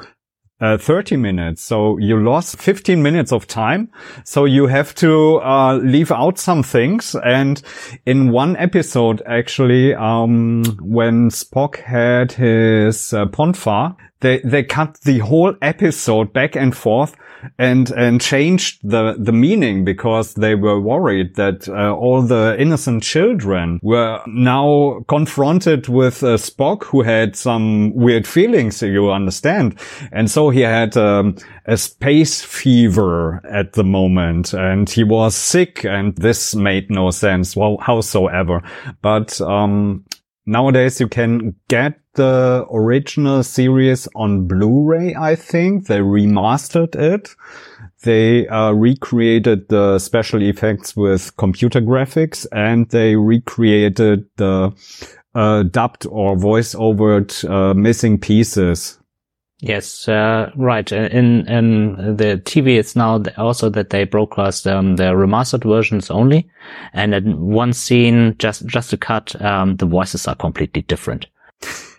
[0.61, 1.61] uh, 30 minutes.
[1.61, 3.91] So you lost 15 minutes of time.
[4.23, 7.15] So you have to uh, leave out some things.
[7.26, 7.61] And
[8.06, 14.97] in one episode, actually, um, when Spock had his uh, Pon farr, they, they cut
[15.02, 17.15] the whole episode back and forth
[17.58, 23.04] and and changed the the meaning because they were worried that uh, all the innocent
[23.04, 29.80] children were now confronted with uh, Spock who had some weird feelings you understand.
[30.12, 31.36] And so he had um,
[31.66, 37.56] a space fever at the moment and he was sick and this made no sense
[37.56, 38.62] well howsoever.
[39.02, 40.06] But um
[40.46, 45.88] Nowadays you can get the original series on Blu-ray, I think.
[45.88, 47.36] They remastered it.
[48.04, 54.72] They uh, recreated the special effects with computer graphics and they recreated the
[55.34, 59.00] uh, dubbed or voice-overed uh, missing pieces
[59.61, 60.91] Yes, uh, right.
[60.91, 66.11] Uh, in in the TV, it's now also that they broadcast um, the remastered versions
[66.11, 66.49] only,
[66.94, 71.27] and in one scene, just just to cut, um, the voices are completely different.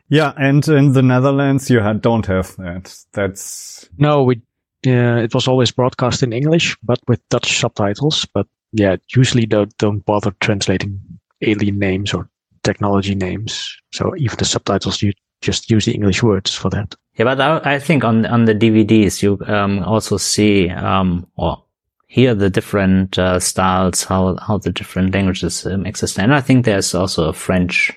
[0.09, 2.95] Yeah, and in the Netherlands, you don't have that.
[3.13, 4.43] That's no, we.
[4.85, 8.27] Yeah, it was always broadcast in English, but with Dutch subtitles.
[8.35, 11.01] But yeah, usually don't don't bother translating
[11.41, 12.29] alien names or
[12.63, 13.67] technology names.
[13.93, 16.95] So even the subtitles, you just use the English words for that.
[17.17, 21.63] Yeah, but I, I think on on the DVDs you um, also see um, or
[22.09, 26.65] hear the different uh, styles, how how the different languages um, exist, and I think
[26.65, 27.93] there's also a French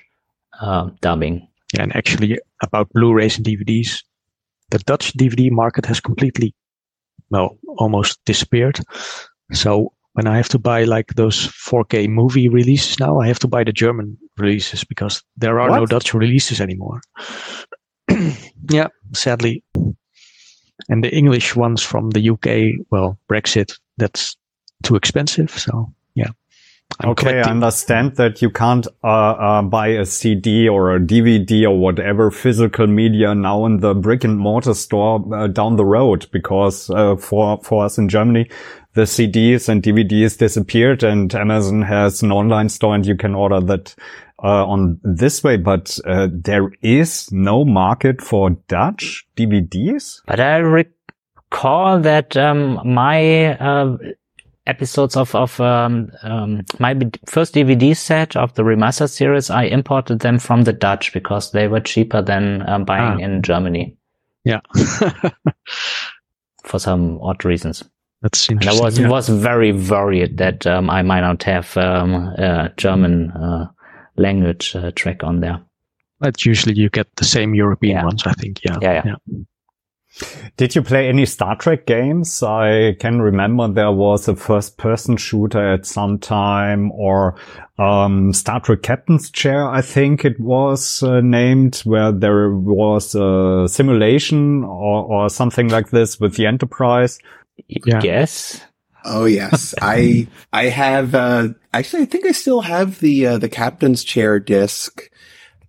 [0.60, 1.46] uh, dubbing.
[1.74, 4.02] Yeah, and actually about Blu-rays and DVDs,
[4.70, 6.52] the Dutch DVD market has completely,
[7.30, 8.80] well, almost disappeared.
[9.52, 13.48] So when I have to buy like those 4K movie releases now, I have to
[13.48, 15.76] buy the German releases because there are what?
[15.76, 17.00] no Dutch releases anymore.
[18.70, 19.62] yeah, sadly.
[20.88, 24.36] And the English ones from the UK, well, Brexit, that's
[24.82, 25.50] too expensive.
[25.50, 26.28] So yeah.
[26.98, 27.48] I'm okay, collecting.
[27.48, 32.30] I understand that you can't uh, uh, buy a CD or a DVD or whatever
[32.30, 37.16] physical media now in the brick and mortar store uh, down the road because uh,
[37.16, 38.50] for for us in Germany,
[38.94, 43.60] the CDs and DVDs disappeared and Amazon has an online store and you can order
[43.60, 43.94] that
[44.42, 50.22] uh, on this way, but uh, there is no market for Dutch DVDs.
[50.26, 53.98] But I recall that um, my uh,
[54.66, 60.20] episodes of of um, um, my first DVD set of the remastered series, I imported
[60.20, 63.24] them from the Dutch because they were cheaper than um, buying ah.
[63.24, 63.96] in Germany.
[64.44, 64.60] Yeah,
[66.64, 67.84] for some odd reasons.
[68.22, 68.78] That's interesting.
[68.78, 69.08] And I was yeah.
[69.08, 72.34] was very worried that um, I might not have um,
[72.76, 73.68] German uh,
[74.20, 75.60] language uh, track on there.
[76.18, 78.04] But usually you get the same European yeah.
[78.04, 78.60] ones, I think.
[78.62, 78.78] Yeah.
[78.80, 79.14] Yeah, yeah.
[79.26, 79.38] yeah.
[80.56, 82.42] Did you play any Star Trek games?
[82.42, 87.36] I can remember there was a first person shooter at some time or
[87.78, 93.66] um, Star Trek Captain's Chair, I think it was uh, named, where there was a
[93.68, 97.18] simulation or, or something like this with the Enterprise.
[97.68, 98.00] Yeah.
[98.02, 98.60] Yes.
[99.04, 103.48] Oh yes, I I have uh, actually I think I still have the uh, the
[103.48, 105.10] captain's chair disc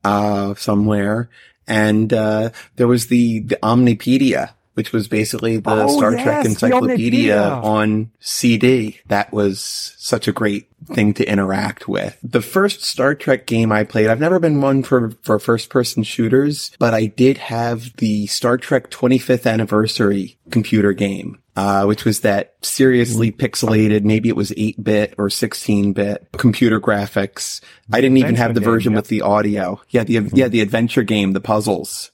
[0.03, 1.29] uh, somewhere,
[1.67, 6.45] and uh, there was the the Omnipedia, which was basically the oh, Star yes, Trek
[6.45, 8.99] encyclopedia on CD.
[9.07, 12.17] That was such a great thing to interact with.
[12.23, 16.03] The first Star Trek game I played, I've never been one for for first person
[16.03, 22.21] shooters, but I did have the Star Trek 25th anniversary computer game uh, which was
[22.21, 27.61] that seriously pixelated, maybe it was 8 bit or 16 bit computer graphics.
[27.91, 29.81] I didn't even have the version with the audio.
[29.89, 32.11] Yeah, the, yeah, the adventure game, the puzzles.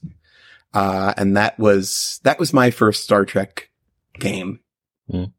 [0.74, 3.70] Uh, and that was, that was my first Star Trek
[4.18, 4.60] game.
[5.12, 5.32] Mm.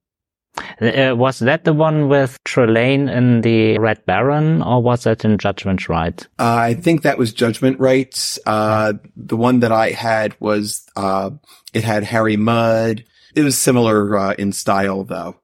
[0.81, 5.37] Uh, was that the one with Trelane in the Red Baron, or was that in
[5.37, 6.25] Judgment Rites?
[6.37, 8.39] Uh, I think that was Judgment Rites.
[8.45, 11.31] Uh, the one that I had was, uh,
[11.73, 15.35] it had Harry Mudd, it was similar uh, in style, though.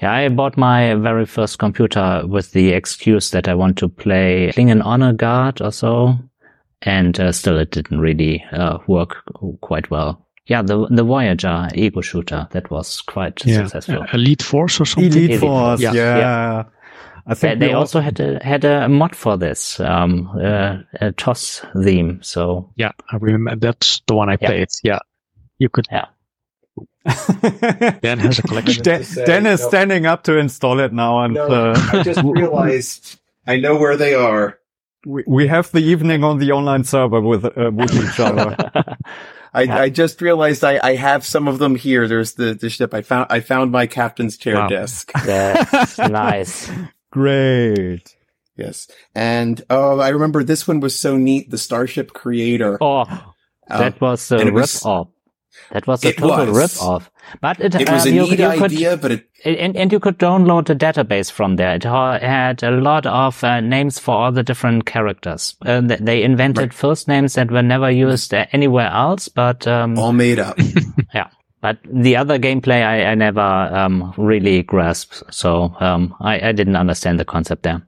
[0.00, 4.52] Yeah, I bought my very first computer with the excuse that I want to play
[4.54, 6.18] Klingon Honor Guard or so,
[6.82, 9.22] and uh, still it didn't really uh, work
[9.60, 10.26] quite well.
[10.46, 13.66] Yeah, the the Voyager ego shooter that was quite yeah.
[13.66, 14.04] successful.
[14.12, 15.12] Elite Force or something.
[15.12, 15.92] Elite Force, yeah.
[15.92, 16.18] yeah.
[16.18, 16.64] yeah.
[17.24, 21.12] I think they, they also had a had a mod for this um, uh, a
[21.12, 22.20] TOS theme.
[22.22, 24.68] So yeah, I remember that's the one I played.
[24.82, 24.98] Yeah,
[25.58, 26.06] you could yeah
[28.00, 28.82] Dan has a collection.
[28.82, 29.68] Dan, Dan is no.
[29.68, 33.96] standing up to install it now, and no, uh, I just realized I know where
[33.96, 34.58] they are.
[35.04, 38.56] We, we have the evening on the online server with uh, with each other.
[39.54, 42.08] I, I, just realized I, I have some of them here.
[42.08, 42.94] There's the, the ship.
[42.94, 44.68] I found I found my captain's chair wow.
[44.68, 45.12] desk.
[45.26, 46.70] That's nice.
[47.10, 48.16] Great.
[48.56, 48.88] Yes.
[49.14, 51.50] And oh, I remember this one was so neat.
[51.50, 52.78] The Starship Creator.
[52.80, 53.04] Oh,
[53.68, 55.08] that uh, was a rip off.
[55.72, 57.10] That was a it total rip off.
[57.40, 59.28] But it, it was um, a you, neat you could, idea, but it...
[59.44, 61.74] And, and you could download the database from there.
[61.74, 65.56] It had a lot of uh, names for all the different characters.
[65.64, 66.74] Uh, they invented right.
[66.74, 70.58] first names that were never used anywhere else, but um, all made up.
[71.14, 71.28] yeah.
[71.60, 76.74] But the other gameplay I, I never um, really grasped, so um, I, I didn't
[76.74, 77.82] understand the concept there.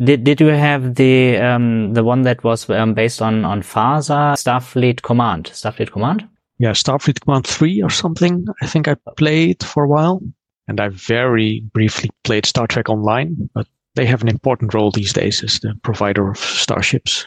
[0.00, 4.34] Did did you have the um, the one that was um, based on on FASA
[4.34, 5.50] Starfleet Command?
[5.52, 6.28] Starfleet Command?
[6.62, 8.46] Yeah, Starfleet Command 3 or something.
[8.62, 10.22] I think I played for a while.
[10.68, 13.66] And I very briefly played Star Trek Online, but
[13.96, 17.26] they have an important role these days as the provider of starships.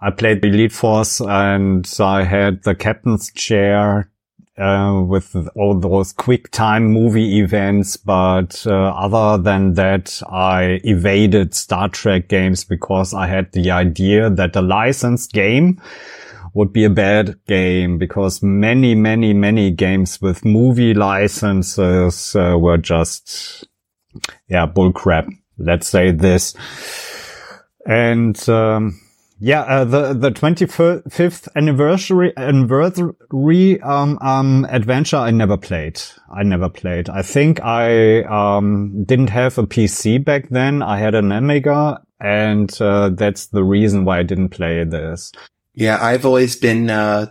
[0.00, 4.10] I played Elite Force and I had the captain's chair
[4.56, 7.98] uh, with all those quick time movie events.
[7.98, 14.30] But uh, other than that, I evaded Star Trek games because I had the idea
[14.30, 15.82] that a licensed game
[16.58, 22.76] would be a bad game because many, many, many games with movie licenses uh, were
[22.76, 23.64] just,
[24.48, 25.28] yeah, bullcrap.
[25.56, 26.56] Let's say this.
[27.86, 29.00] And, um,
[29.38, 36.02] yeah, uh, the the twenty fifth anniversary anniversary um, um, adventure I never played.
[36.28, 37.08] I never played.
[37.08, 40.82] I think I um, didn't have a PC back then.
[40.82, 45.30] I had an Amiga, and uh, that's the reason why I didn't play this.
[45.78, 47.26] Yeah, I've always been uh,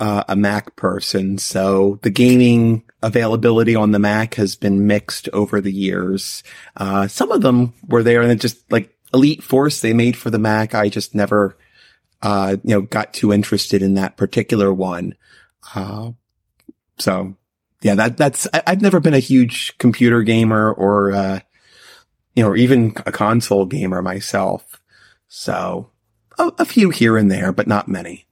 [0.00, 5.60] uh, a Mac person, so the gaming availability on the Mac has been mixed over
[5.60, 6.42] the years.
[6.78, 10.38] Uh, some of them were there, and just like Elite Force they made for the
[10.38, 10.74] Mac.
[10.74, 11.58] I just never,
[12.22, 15.14] uh, you know, got too interested in that particular one.
[15.74, 16.12] Uh,
[16.98, 17.36] so
[17.82, 21.40] yeah, that, that's, I, have never been a huge computer gamer or, uh,
[22.34, 24.80] you know, or even a console gamer myself.
[25.28, 25.90] So
[26.38, 28.26] a, a few here and there, but not many.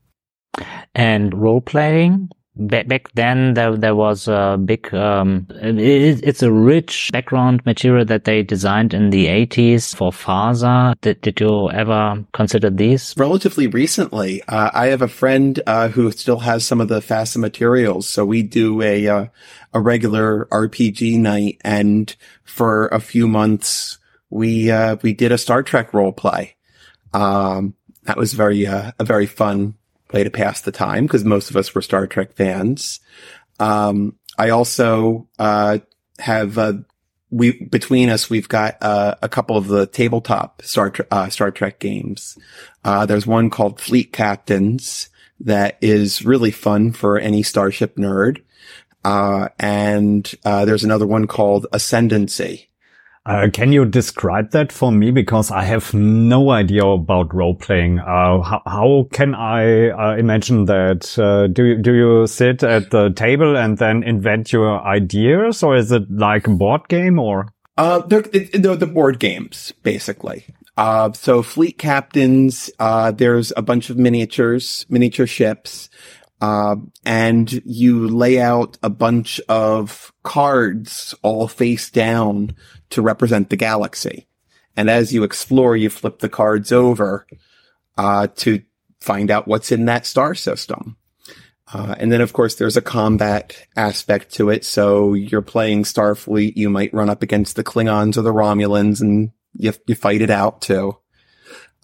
[0.95, 7.11] And role playing, back then there there was a big um, it, it's a rich
[7.12, 12.69] background material that they designed in the 80s for FASA did, did you ever consider
[12.69, 13.15] these?
[13.16, 17.39] Relatively recently uh, i have a friend uh, who still has some of the FASA
[17.39, 19.27] materials so we do a uh,
[19.73, 22.15] a regular rpg night and
[22.45, 23.99] for a few months
[24.29, 26.55] we uh, we did a star trek role play
[27.15, 27.74] um,
[28.05, 29.74] that was very uh, a very fun
[30.12, 33.01] way to pass the time because most of us were Star Trek fans.
[33.59, 35.79] Um, I also uh,
[36.19, 36.74] have uh,
[37.31, 41.79] we between us we've got uh, a couple of the tabletop Star uh, Star Trek
[41.79, 42.39] games.
[42.85, 45.09] Uh, there's one called Fleet Captains
[45.41, 48.43] that is really fun for any starship nerd.
[49.05, 52.69] Uh, and there's another one called Ascendancy,
[53.24, 55.12] uh, can you describe that for me?
[55.12, 58.01] Because I have no idea about role playing.
[58.01, 61.16] Uh, how, how, can I uh, imagine that?
[61.16, 65.77] Uh, do you, do you sit at the table and then invent your ideas, or
[65.77, 67.20] is it like a board game?
[67.20, 70.44] Or uh, they're, they're the board games basically.
[70.77, 72.70] Uh, so fleet captains.
[72.78, 75.90] there's a bunch of miniatures, miniature ships.
[76.43, 76.74] Uh,
[77.05, 82.52] and you lay out a bunch of cards all face down
[82.90, 84.27] to represent the galaxy.
[84.77, 87.28] And as you explore, you flip the cards over,
[87.97, 88.60] uh, to
[89.01, 90.97] find out what's in that star system.
[91.73, 94.64] Uh, and then of course there's a combat aspect to it.
[94.64, 96.56] So you're playing Starfleet.
[96.56, 100.31] You might run up against the Klingons or the Romulans and you, you fight it
[100.31, 100.98] out too.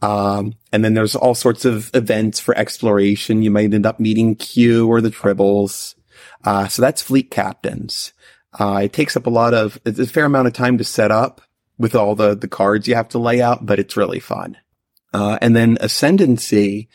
[0.01, 3.43] Um, and then there's all sorts of events for exploration.
[3.43, 5.95] You might end up meeting Q or the Tribbles.
[6.45, 8.13] Uh, so that's fleet captains.
[8.59, 11.11] Uh, it takes up a lot of, it's a fair amount of time to set
[11.11, 11.41] up
[11.79, 14.57] with all the, the cards you have to lay out, but it's really fun.
[15.13, 16.89] Uh, and then ascendancy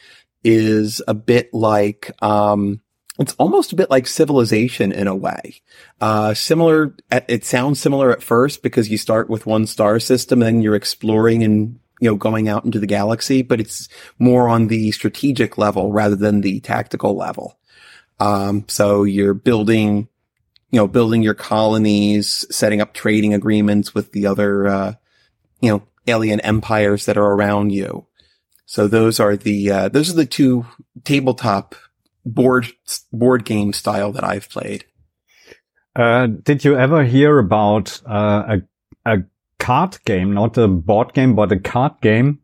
[0.43, 2.81] is a bit like, um,
[3.19, 5.61] it's almost a bit like civilization in a way.
[6.01, 10.63] Uh, similar, it sounds similar at first because you start with one star system and
[10.63, 13.87] you're exploring and you know, going out into the galaxy, but it's
[14.19, 17.57] more on the strategic level rather than the tactical level.
[18.19, 20.09] Um, so you're building,
[20.69, 24.93] you know, building your colonies, setting up trading agreements with the other, uh,
[25.61, 28.05] you know, alien empires that are around you.
[28.65, 30.65] So those are the, uh, those are the two
[31.05, 31.73] tabletop
[32.25, 32.67] board,
[33.13, 34.83] board game style that I've played.
[35.95, 38.61] Uh, did you ever hear about, uh, a,
[39.63, 42.39] card game, not a board game, but a card game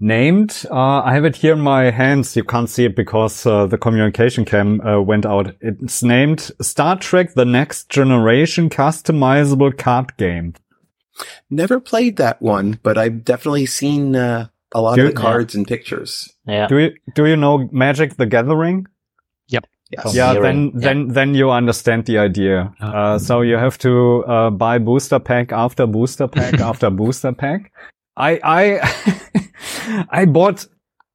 [0.00, 2.34] named, uh, I have it here in my hands.
[2.34, 5.54] You can't see it because uh, the communication cam uh, went out.
[5.60, 10.54] It's named Star Trek The Next Generation Customizable Card Game.
[11.50, 15.54] Never played that one, but I've definitely seen uh, a lot do, of the cards
[15.54, 15.58] yeah.
[15.58, 16.32] and pictures.
[16.46, 16.66] Yeah.
[16.68, 18.86] Do you, do you know Magic the Gathering?
[19.90, 20.14] Yes.
[20.14, 21.12] Yeah, then then yeah.
[21.12, 22.72] then you understand the idea.
[22.80, 27.32] Uh, uh, so you have to uh, buy booster pack after booster pack after booster
[27.32, 27.72] pack.
[28.16, 30.66] I I I bought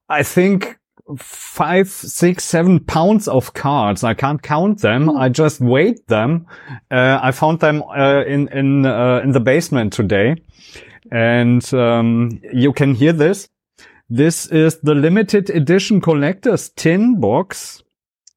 [0.09, 0.77] I think
[1.17, 4.03] five, six, seven pounds of cards.
[4.03, 5.09] I can't count them.
[5.09, 6.47] I just weighed them.
[6.91, 10.35] Uh, I found them uh, in in uh, in the basement today,
[11.11, 13.47] and um, you can hear this.
[14.09, 17.83] This is the limited edition collector's tin box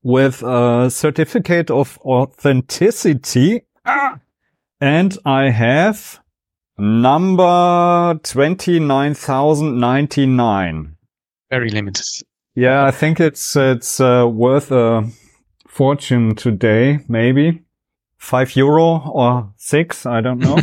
[0.03, 3.63] with a certificate of authenticity.
[3.85, 4.19] Ah!
[4.81, 6.21] And I have
[6.79, 10.97] number 29,099.
[11.51, 12.05] Very limited.
[12.55, 15.09] Yeah, I think it's it's uh, worth a
[15.67, 17.63] fortune today, maybe
[18.19, 20.59] five euro or six, I don't know.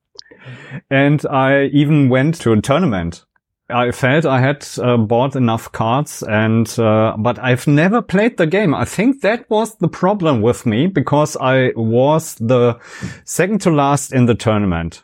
[0.90, 3.24] and I even went to a tournament.
[3.70, 8.46] I felt I had uh, bought enough cards and, uh, but I've never played the
[8.46, 8.74] game.
[8.74, 12.78] I think that was the problem with me because I was the
[13.24, 15.02] second to last in the tournament.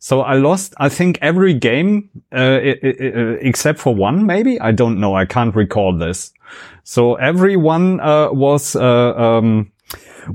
[0.00, 4.60] So I lost, I think every game, uh, except for one, maybe.
[4.60, 5.16] I don't know.
[5.16, 6.32] I can't recall this.
[6.84, 9.72] So everyone, uh, was, uh, um,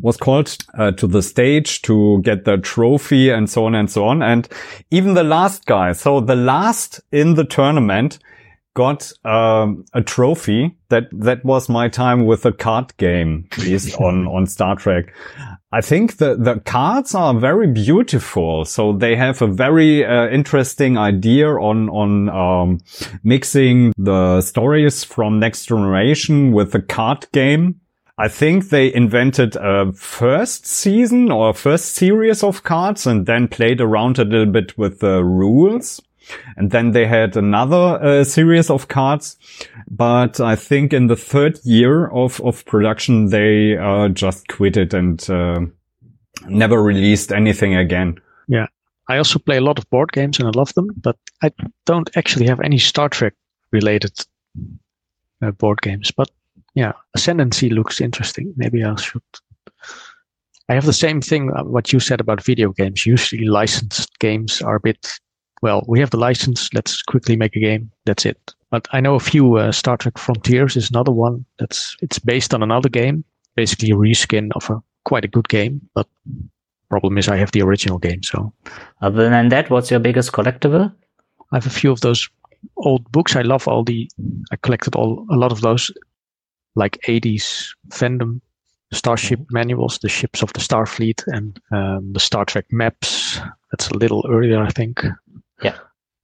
[0.02, 4.06] was called uh, to the stage to get the trophy and so on and so
[4.06, 4.22] on.
[4.22, 4.48] And
[4.92, 8.20] even the last guy, so the last in the tournament
[8.74, 10.76] got um, a trophy.
[10.90, 15.14] That that was my time with the card game based on on Star Trek.
[15.72, 18.66] I think the the cards are very beautiful.
[18.66, 22.80] So they have a very uh, interesting idea on on um,
[23.24, 27.80] mixing the stories from Next Generation with the card game.
[28.18, 33.82] I think they invented a first season or first series of cards and then played
[33.82, 36.00] around a little bit with the rules.
[36.56, 39.38] And then they had another uh, series of cards.
[39.90, 44.94] But I think in the third year of, of production, they uh, just quit it
[44.94, 45.62] and uh,
[46.48, 48.20] never released anything again.
[48.48, 48.68] Yeah.
[49.10, 51.52] I also play a lot of board games and I love them, but I
[51.86, 53.34] don't actually have any Star Trek
[53.72, 54.18] related
[55.42, 56.12] uh, board games.
[56.12, 56.30] But
[56.76, 58.54] yeah, Ascendancy looks interesting.
[58.58, 59.22] Maybe I should.
[60.70, 61.52] I have the same thing.
[61.52, 63.06] Uh, what you said about video games.
[63.06, 65.20] Usually, licensed games are a bit.
[65.62, 66.74] Well, we have the license.
[66.74, 67.92] Let's quickly make a game.
[68.06, 68.54] That's it.
[68.70, 69.58] But I know a few.
[69.58, 71.46] Uh, Star Trek Frontiers is another one.
[71.60, 73.24] That's it's based on another game,
[73.56, 75.82] basically a reskin of a quite a good game.
[75.94, 76.08] But
[76.90, 78.24] problem is, I have the original game.
[78.24, 78.54] So,
[79.02, 80.94] other than that, what's your biggest collectible?
[81.52, 82.30] I have a few of those
[82.78, 83.36] old books.
[83.36, 84.10] I love all the.
[84.52, 85.92] I collected all a lot of those
[86.76, 88.42] like 80s fandom
[88.94, 89.54] starship mm-hmm.
[89.54, 93.40] manuals, the ships of the Starfleet and um, the Star Trek maps.
[93.72, 95.04] That's a little earlier, I think.
[95.62, 95.78] Yeah,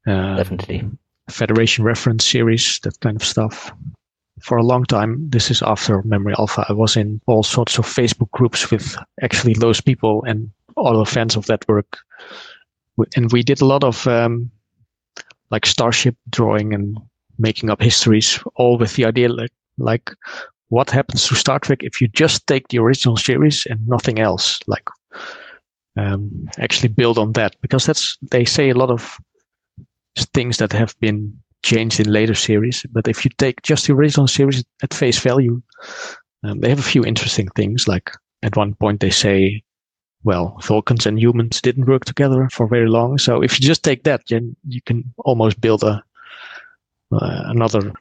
[0.08, 0.90] uh, definitely.
[1.30, 3.72] Federation reference series, that kind of stuff.
[4.42, 6.66] For a long time, this is after Memory Alpha.
[6.70, 11.06] I was in all sorts of Facebook groups with actually those people and all the
[11.06, 11.98] fans of that work.
[13.16, 14.50] And we did a lot of um,
[15.52, 16.98] like starship drawing and
[17.38, 20.12] making up histories, all with the idea like like
[20.70, 24.60] what happens to Star Trek if you just take the original series and nothing else?
[24.68, 24.88] Like
[25.98, 29.18] um, actually build on that because that's they say a lot of
[30.34, 32.86] things that have been changed in later series.
[32.92, 35.62] But if you take just the original series at face value,
[36.44, 37.88] um, they have a few interesting things.
[37.88, 38.12] Like
[38.44, 39.64] at one point they say,
[40.24, 43.18] well, Vulcans and humans didn't work together for very long.
[43.18, 46.04] So if you just take that, then you can almost build a
[47.12, 47.92] uh, another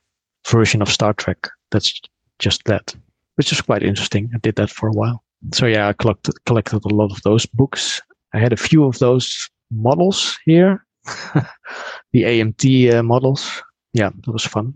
[0.49, 2.01] version of Star Trek that's
[2.39, 2.95] just that,
[3.37, 4.31] which is quite interesting.
[4.35, 5.23] I did that for a while.
[5.53, 8.03] So yeah, I collected collected a lot of those books.
[8.35, 10.85] I had a few of those models here,
[12.13, 13.63] the AMT uh, models.
[13.93, 14.75] Yeah, that was fun.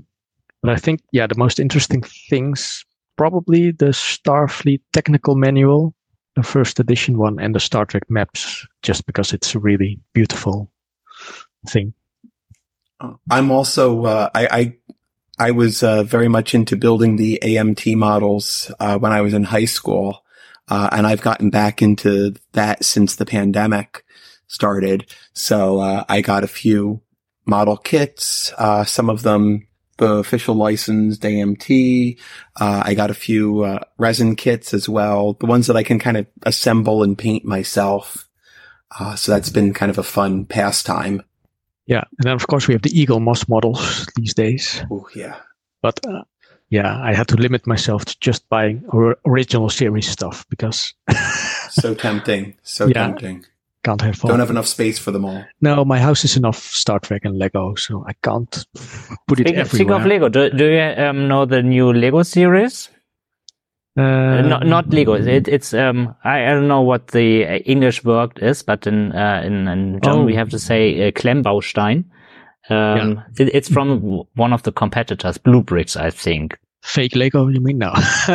[0.62, 2.84] But I think yeah, the most interesting things
[3.16, 5.94] probably the Starfleet technical manual,
[6.36, 10.70] the first edition one, and the Star Trek maps, just because it's a really beautiful
[11.68, 11.94] thing.
[13.30, 14.76] I'm also uh, I, I
[15.38, 19.44] I was uh, very much into building the AMT models uh, when I was in
[19.44, 20.24] high school,
[20.68, 24.04] uh, and I've gotten back into that since the pandemic
[24.46, 25.06] started.
[25.32, 27.00] So uh, I got a few
[27.46, 29.66] model kits, uh, some of them
[29.98, 32.18] the official licensed AMT.
[32.58, 36.16] Uh, I got a few resin kits as well, the ones that I can kind
[36.16, 38.28] of assemble and paint myself.
[39.16, 41.22] so that's been kind of a fun pastime.
[41.86, 44.84] Yeah, and then of course we have the Eaglemoss models these days.
[44.90, 45.36] Oh yeah.
[45.82, 46.22] But uh,
[46.70, 50.94] yeah, I had to limit myself to just buying or- original series stuff because.
[51.70, 53.44] so tempting, so yeah, tempting.
[53.84, 54.20] Can't have.
[54.20, 55.44] Don't have enough space for them all.
[55.60, 58.50] No, my house is enough Star Trek and Lego, so I can't
[59.26, 59.64] put it speaking, everywhere.
[59.64, 62.88] Speaking of Lego, do, do you um, know the new Lego series?
[63.96, 65.14] Uh, not not Lego.
[65.14, 69.42] It, it's um I, I don't know what the English word is, but in uh,
[69.44, 70.24] in, in German oh.
[70.24, 72.04] we have to say uh, Klemmbaustein.
[72.70, 73.44] Um, yeah.
[73.44, 76.56] it, it's from one of the competitors, BlueBrixx, I think.
[76.82, 77.78] Fake Lego, you mean?
[77.78, 77.92] No.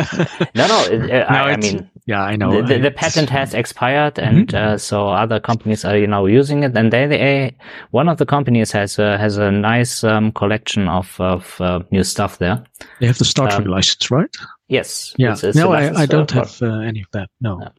[0.54, 0.84] no, no.
[0.90, 2.62] It, no I, I, mean, yeah, I know.
[2.62, 4.36] The, the, patent has expired, mm-hmm.
[4.36, 4.74] and mm-hmm.
[4.74, 6.74] uh, so other companies are you know using it.
[6.74, 7.56] And they, they
[7.90, 12.04] one of the companies has a, has a nice um, collection of of uh, new
[12.04, 12.64] stuff there.
[13.00, 14.34] They have the Star Trek um, license, right?
[14.68, 15.14] Yes.
[15.16, 15.32] Yeah.
[15.32, 17.30] It's, it's no, I, I don't have uh, any of that.
[17.40, 17.58] No.
[17.58, 17.70] no.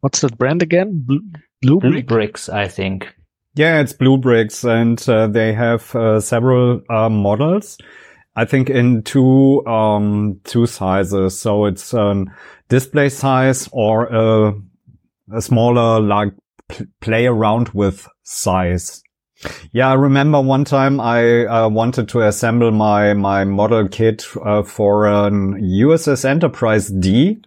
[0.00, 1.04] What's that brand again?
[1.06, 1.20] Blue,
[1.60, 3.14] Blue, BlueBrixx, I think.
[3.54, 7.78] Yeah, it's BlueBrixx, and uh, they have uh, several uh, models.
[8.34, 11.38] I think in two, um, two sizes.
[11.38, 12.24] So it's a
[12.68, 14.54] display size or a,
[15.32, 16.32] a smaller, like
[17.00, 19.01] play around with size.
[19.72, 24.62] Yeah, I remember one time I uh, wanted to assemble my my model kit uh,
[24.62, 27.42] for an USS Enterprise D,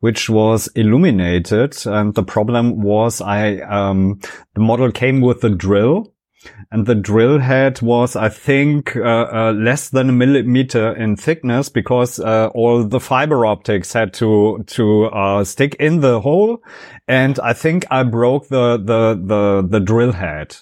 [0.00, 4.20] which was illuminated, and the problem was I um,
[4.54, 6.12] the model came with a drill,
[6.72, 11.68] and the drill head was I think uh, uh less than a millimeter in thickness
[11.68, 16.62] because uh, all the fiber optics had to to uh, stick in the hole,
[17.06, 20.56] and I think I broke the the the the drill head.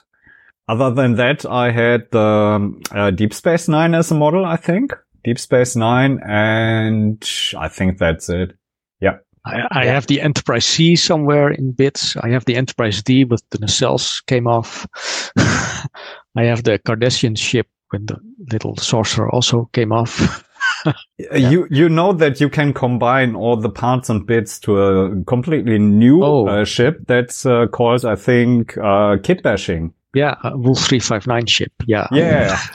[0.70, 4.54] Other than that, I had the um, uh, Deep Space Nine as a model, I
[4.54, 4.94] think.
[5.24, 7.28] Deep Space Nine, and
[7.58, 8.56] I think that's it.
[9.00, 9.16] Yeah.
[9.44, 12.16] I, I have the Enterprise C somewhere in bits.
[12.18, 14.86] I have the Enterprise D with the nacelles came off.
[15.36, 18.18] I have the Cardassian ship when the
[18.52, 20.46] little sorcerer also came off.
[20.84, 20.92] yeah.
[21.36, 25.80] You you know that you can combine all the parts and bits to a completely
[25.80, 26.46] new oh.
[26.46, 29.94] uh, ship that's uh, called, I think, uh, kit bashing.
[30.14, 31.72] Yeah, uh, Wolf 359 ship.
[31.86, 32.08] Yeah.
[32.10, 32.60] Yeah.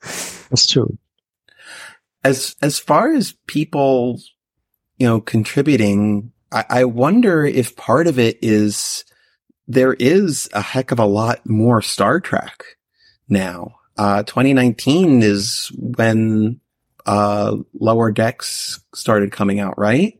[0.00, 0.98] That's true.
[2.24, 4.20] As, as far as people,
[4.98, 9.04] you know, contributing, I, I wonder if part of it is
[9.68, 12.64] there is a heck of a lot more Star Trek
[13.28, 13.76] now.
[13.96, 16.60] Uh, 2019 is when,
[17.04, 20.18] uh, Lower Decks started coming out, right?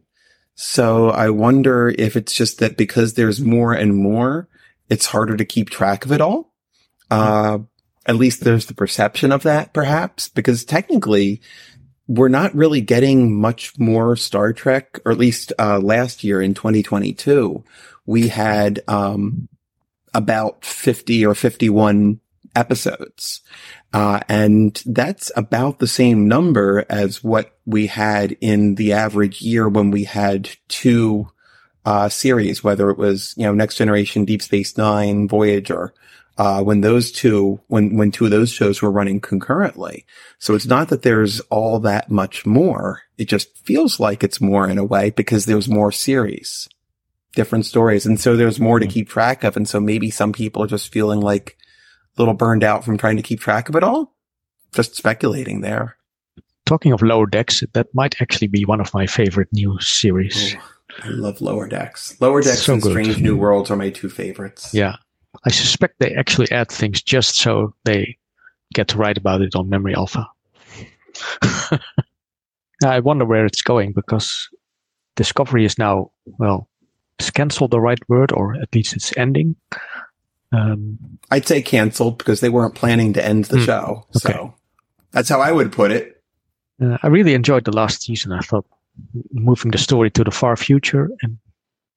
[0.54, 4.49] So I wonder if it's just that because there's more and more,
[4.90, 6.52] it's harder to keep track of it all.
[7.10, 7.60] Uh,
[8.06, 11.40] at least there's the perception of that, perhaps, because technically
[12.08, 16.54] we're not really getting much more Star Trek, or at least, uh, last year in
[16.54, 17.64] 2022,
[18.04, 19.48] we had, um,
[20.12, 22.20] about 50 or 51
[22.56, 23.42] episodes.
[23.92, 29.68] Uh, and that's about the same number as what we had in the average year
[29.68, 31.28] when we had two
[31.84, 35.94] uh, series, whether it was, you know, Next Generation, Deep Space Nine, Voyager,
[36.38, 40.06] uh, when those two, when, when two of those shows were running concurrently.
[40.38, 43.02] So it's not that there's all that much more.
[43.18, 46.68] It just feels like it's more in a way because there's more series,
[47.34, 48.06] different stories.
[48.06, 48.92] And so there's more to hmm.
[48.92, 49.56] keep track of.
[49.56, 51.56] And so maybe some people are just feeling like
[52.16, 54.14] a little burned out from trying to keep track of it all.
[54.72, 55.96] Just speculating there.
[56.64, 60.54] Talking of lower decks, that might actually be one of my favorite new series.
[60.56, 60.62] Oh.
[61.02, 62.20] I love Lower Decks.
[62.20, 62.92] Lower Decks so and good.
[62.92, 64.72] Strange New Worlds are my two favorites.
[64.74, 64.96] Yeah.
[65.44, 68.16] I suspect they actually add things just so they
[68.74, 70.26] get to write about it on Memory Alpha.
[72.84, 74.48] I wonder where it's going because
[75.16, 76.68] Discovery is now, well,
[77.18, 79.56] is canceled the right word or at least it's ending?
[80.52, 80.98] Um,
[81.30, 84.06] I'd say canceled because they weren't planning to end the mm, show.
[84.16, 84.32] Okay.
[84.32, 84.54] So
[85.12, 86.22] that's how I would put it.
[86.82, 88.32] Uh, I really enjoyed the last season.
[88.32, 88.66] I thought
[89.32, 91.38] moving the story to the far future and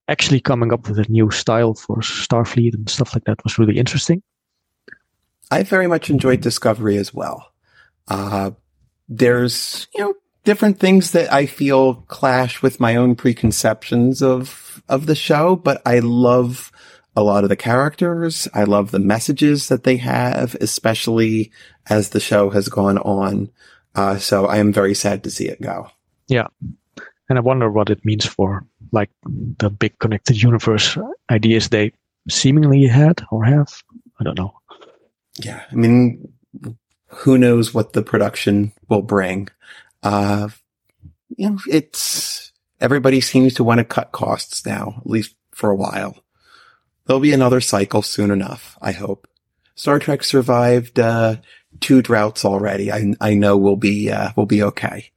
[0.08, 3.78] actually coming up with a new style for Starfleet and stuff like that was really
[3.78, 4.22] interesting.
[5.52, 7.52] I very much enjoyed Discovery as well.
[8.08, 8.52] Uh,
[9.08, 10.14] there's, you know,
[10.44, 15.82] different things that I feel clash with my own preconceptions of, of the show, but
[15.86, 16.72] I love
[17.16, 18.48] a lot of the characters.
[18.54, 21.52] I love the messages that they have, especially
[21.88, 23.52] as the show has gone on.
[23.96, 25.90] Uh, so I am very sad to see it go.
[26.28, 26.48] Yeah.
[27.30, 30.98] And I wonder what it means for like the big connected universe
[31.30, 31.94] ideas they
[32.30, 33.82] seemingly had or have.
[34.20, 34.54] I don't know.
[35.38, 35.64] Yeah.
[35.72, 36.32] I mean,
[37.08, 39.50] who knows what the production will bring.
[40.02, 40.50] Uh,
[41.36, 42.52] you know, it's,
[42.82, 46.18] everybody seems to want to cut costs now, at least for a while.
[47.06, 49.28] There'll be another cycle soon enough, I hope.
[49.76, 51.38] Star Trek survived, uh,
[51.80, 52.92] two droughts already.
[52.92, 55.12] I, I know we'll be, uh, we'll be okay.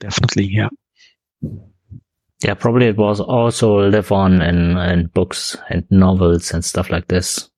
[0.00, 0.46] Definitely.
[0.46, 0.68] Yeah.
[2.42, 7.08] Yeah, probably it was also live on in, in books and novels and stuff like
[7.08, 7.48] this.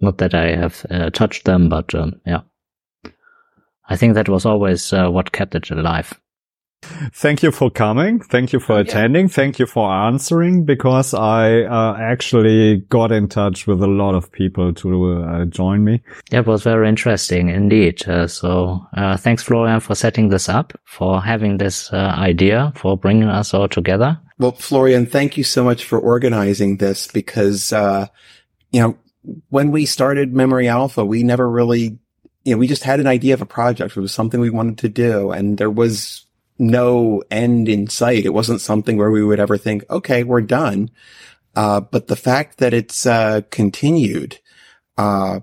[0.00, 2.40] Not that I have uh, touched them, but um, yeah.
[3.88, 6.18] I think that was always uh, what kept it alive.
[7.12, 8.20] Thank you for coming.
[8.20, 9.26] Thank you for attending.
[9.26, 9.32] Yeah.
[9.32, 14.30] Thank you for answering because I uh, actually got in touch with a lot of
[14.32, 16.02] people to uh, join me.
[16.30, 18.06] Yeah, it was very interesting indeed.
[18.08, 22.96] Uh, so uh, thanks, Florian, for setting this up, for having this uh, idea, for
[22.96, 24.18] bringing us all together.
[24.38, 28.06] Well, Florian, thank you so much for organizing this because, uh,
[28.72, 28.98] you know,
[29.48, 31.98] when we started Memory Alpha, we never really,
[32.44, 33.96] you know, we just had an idea of a project.
[33.96, 36.23] It was something we wanted to do and there was
[36.58, 38.24] no end in sight.
[38.24, 40.90] It wasn't something where we would ever think, okay, we're done.
[41.56, 44.38] Uh, but the fact that it's, uh, continued,
[44.96, 45.40] uh,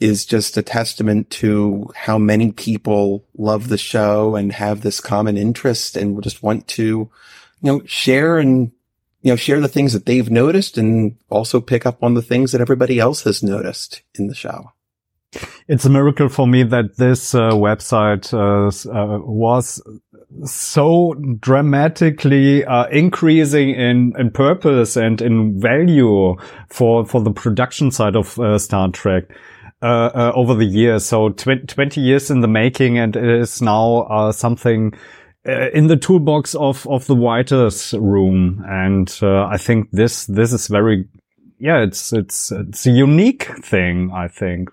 [0.00, 5.36] is just a testament to how many people love the show and have this common
[5.36, 7.10] interest and just want to, you
[7.62, 8.72] know, share and,
[9.20, 12.50] you know, share the things that they've noticed and also pick up on the things
[12.50, 14.72] that everybody else has noticed in the show.
[15.68, 19.80] It's a miracle for me that this uh, website uh, uh, was
[20.44, 26.36] so dramatically uh, increasing in, in purpose and in value
[26.68, 29.24] for for the production side of uh, Star Trek
[29.82, 31.04] uh, uh, over the years.
[31.04, 34.94] So tw 20 years in the making, and it is now uh, something
[35.46, 38.64] uh, in the toolbox of of the writers' room.
[38.68, 41.08] And uh, I think this this is very,
[41.58, 44.12] yeah, it's it's it's a unique thing.
[44.14, 44.70] I think.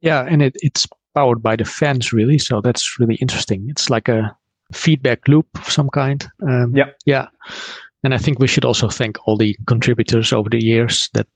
[0.00, 3.66] Yeah, and it, it's powered by the fans really, so that's really interesting.
[3.68, 4.36] It's like a
[4.72, 6.26] feedback loop of some kind.
[6.42, 7.28] Um, yeah, yeah.
[8.04, 11.26] And I think we should also thank all the contributors over the years that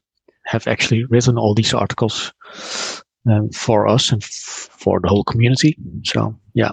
[0.46, 2.32] have actually written all these articles
[3.28, 5.76] um, for us and f- for the whole community.
[6.04, 6.70] So, yeah.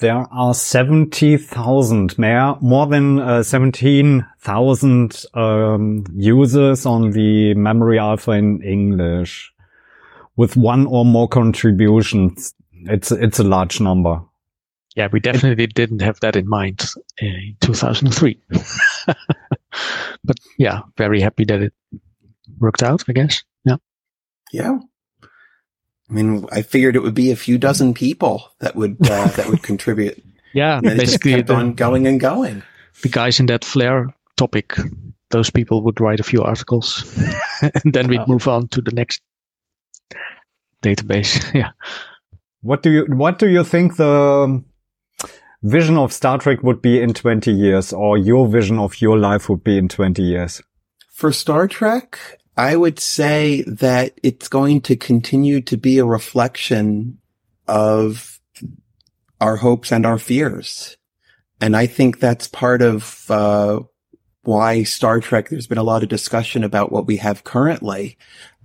[0.00, 8.62] There are 70,000, more, more than uh, 17,000 um, users on the Memory Alpha in
[8.62, 9.52] English
[10.36, 12.54] with one or more contributions.
[12.84, 14.20] It's, it's a large number.
[14.98, 16.84] Yeah, we definitely didn't have that in mind
[17.18, 18.36] in 2003.
[20.24, 21.72] but yeah, very happy that it
[22.58, 23.44] worked out, I guess.
[23.64, 23.76] Yeah.
[24.52, 24.78] Yeah.
[25.22, 29.46] I mean, I figured it would be a few dozen people that would uh, that
[29.48, 30.20] would contribute.
[30.52, 32.64] Yeah, basically kept the, on going and going.
[33.02, 34.74] The guys in that flare topic,
[35.30, 37.04] those people would write a few articles,
[37.84, 38.26] and then we'd oh.
[38.26, 39.22] move on to the next
[40.82, 41.54] database.
[41.54, 41.70] yeah.
[42.62, 44.64] What do you What do you think the
[45.62, 49.48] vision of Star Trek would be in twenty years, or your vision of your life
[49.48, 50.62] would be in twenty years?
[51.10, 52.18] For Star Trek,
[52.56, 57.18] I would say that it's going to continue to be a reflection
[57.66, 58.40] of
[59.40, 60.96] our hopes and our fears.
[61.60, 63.80] And I think that's part of, uh,
[64.42, 68.16] why Star Trek, there's been a lot of discussion about what we have currently.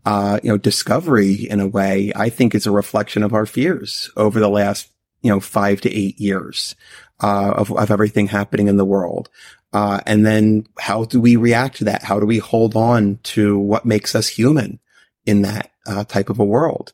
[0.06, 4.11] Uh, you know, discovery in a way, I think is a reflection of our fears
[4.15, 4.93] over the last,
[5.24, 6.76] you know, five to eight years,
[7.22, 9.30] uh, of, of everything happening in the world.
[9.72, 12.04] Uh, and then how do we react to that?
[12.04, 14.80] How do we hold on to what makes us human
[15.26, 16.94] in that uh, type of a world?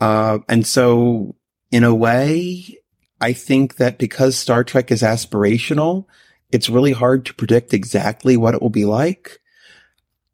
[0.00, 1.36] Uh, and so
[1.70, 2.78] in a way,
[3.20, 6.06] I think that because Star Trek is aspirational,
[6.50, 9.40] it's really hard to predict exactly what it will be like.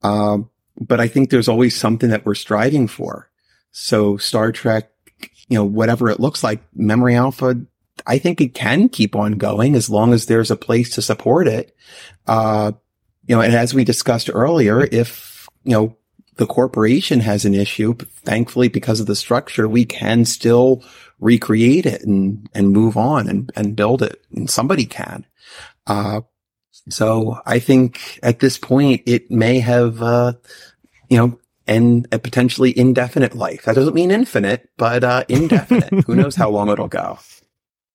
[0.02, 3.30] Um, but I think there's always something that we're striving for.
[3.70, 4.91] So Star Trek,
[5.52, 7.54] you know, whatever it looks like, Memory Alpha
[8.06, 11.46] I think it can keep on going as long as there's a place to support
[11.46, 11.74] it.
[12.26, 12.72] Uh,
[13.26, 15.96] you know, and as we discussed earlier, if, you know,
[16.36, 20.82] the corporation has an issue, thankfully, because of the structure, we can still
[21.20, 25.26] recreate it and, and move on and, and build it and somebody can.
[25.86, 26.22] Uh,
[26.88, 30.32] so I think at this point, it may have, uh,
[31.08, 33.64] you know, and a potentially indefinite life.
[33.64, 36.04] That doesn't mean infinite, but, uh, indefinite.
[36.06, 37.18] Who knows how long it'll go.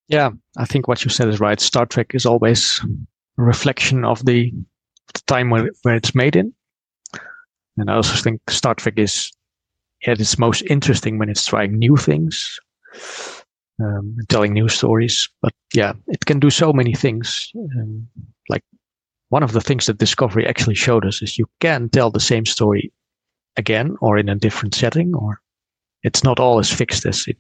[0.08, 1.60] Yeah, I think what you said is right.
[1.60, 2.82] Star Trek is always
[3.38, 4.54] a reflection of the,
[5.14, 6.54] the time where, where it's made in.
[7.78, 9.32] And I also think Star Trek is
[10.06, 12.60] at its most interesting when it's trying new things,
[13.82, 15.30] um, telling new stories.
[15.42, 17.52] But yeah, it can do so many things.
[17.56, 18.08] Um,
[18.50, 18.64] like
[19.30, 22.46] one of the things that Discovery actually showed us is you can tell the same
[22.46, 22.92] story
[23.58, 25.42] again or in a different setting, or
[26.04, 27.38] it's not all as fixed as it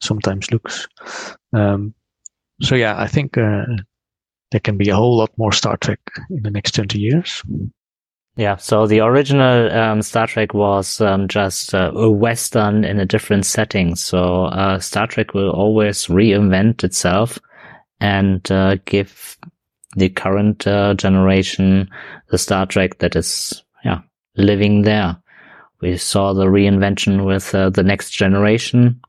[0.00, 0.86] sometimes looks.
[1.52, 1.94] Um,
[2.62, 3.64] so yeah, I think uh,
[4.50, 7.42] there can be a whole lot more Star Trek in the next 20 years.
[8.36, 13.06] Yeah, so the original um, Star Trek was um, just uh, a Western in a
[13.06, 13.96] different setting.
[13.96, 17.38] So uh, Star Trek will always reinvent itself
[17.98, 19.38] and uh, give
[19.96, 21.88] the current uh, generation
[22.28, 23.62] the Star Trek that is,
[24.36, 25.16] living there.
[25.80, 29.00] We saw the reinvention with uh, the next generation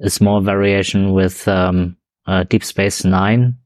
[0.00, 1.96] a small variation with um,
[2.26, 3.56] uh, Deep Space Nine,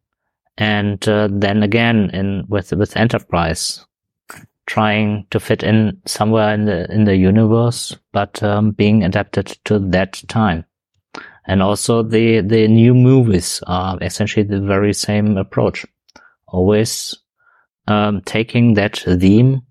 [0.57, 3.85] and uh, then again in with with Enterprise,
[4.67, 9.79] trying to fit in somewhere in the in the universe, but um, being adapted to
[9.79, 10.65] that time.
[11.47, 15.85] And also the the new movies are essentially the very same approach,
[16.47, 17.19] always
[17.89, 19.63] um, taking that theme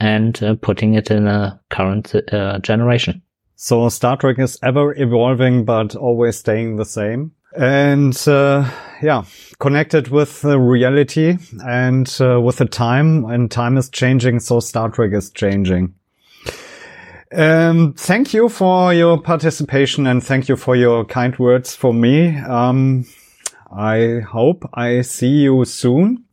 [0.00, 3.22] and uh, putting it in a current uh, generation.
[3.56, 7.32] So Star Trek is ever evolving, but always staying the same.
[7.56, 8.68] And uh,
[9.00, 9.24] yeah,
[9.60, 14.90] connected with the reality and uh, with the time, and time is changing, so Star
[14.90, 15.94] Trek is changing.
[17.32, 22.36] Um, thank you for your participation and thank you for your kind words for me.
[22.38, 23.06] Um,
[23.72, 26.23] I hope I see you soon.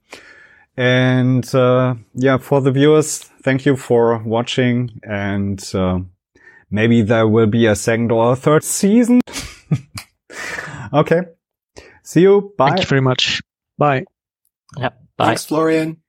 [0.77, 4.99] And uh, yeah, for the viewers, thank you for watching.
[5.03, 5.99] And uh,
[6.69, 9.21] maybe there will be a second or a third season.
[10.93, 11.21] okay.
[12.03, 12.53] See you.
[12.57, 12.69] Bye.
[12.69, 13.41] Thank you very much.
[13.77, 14.05] Bye.
[14.77, 14.89] Yeah.
[15.17, 15.27] Bye.
[15.27, 16.00] Thanks, Florian.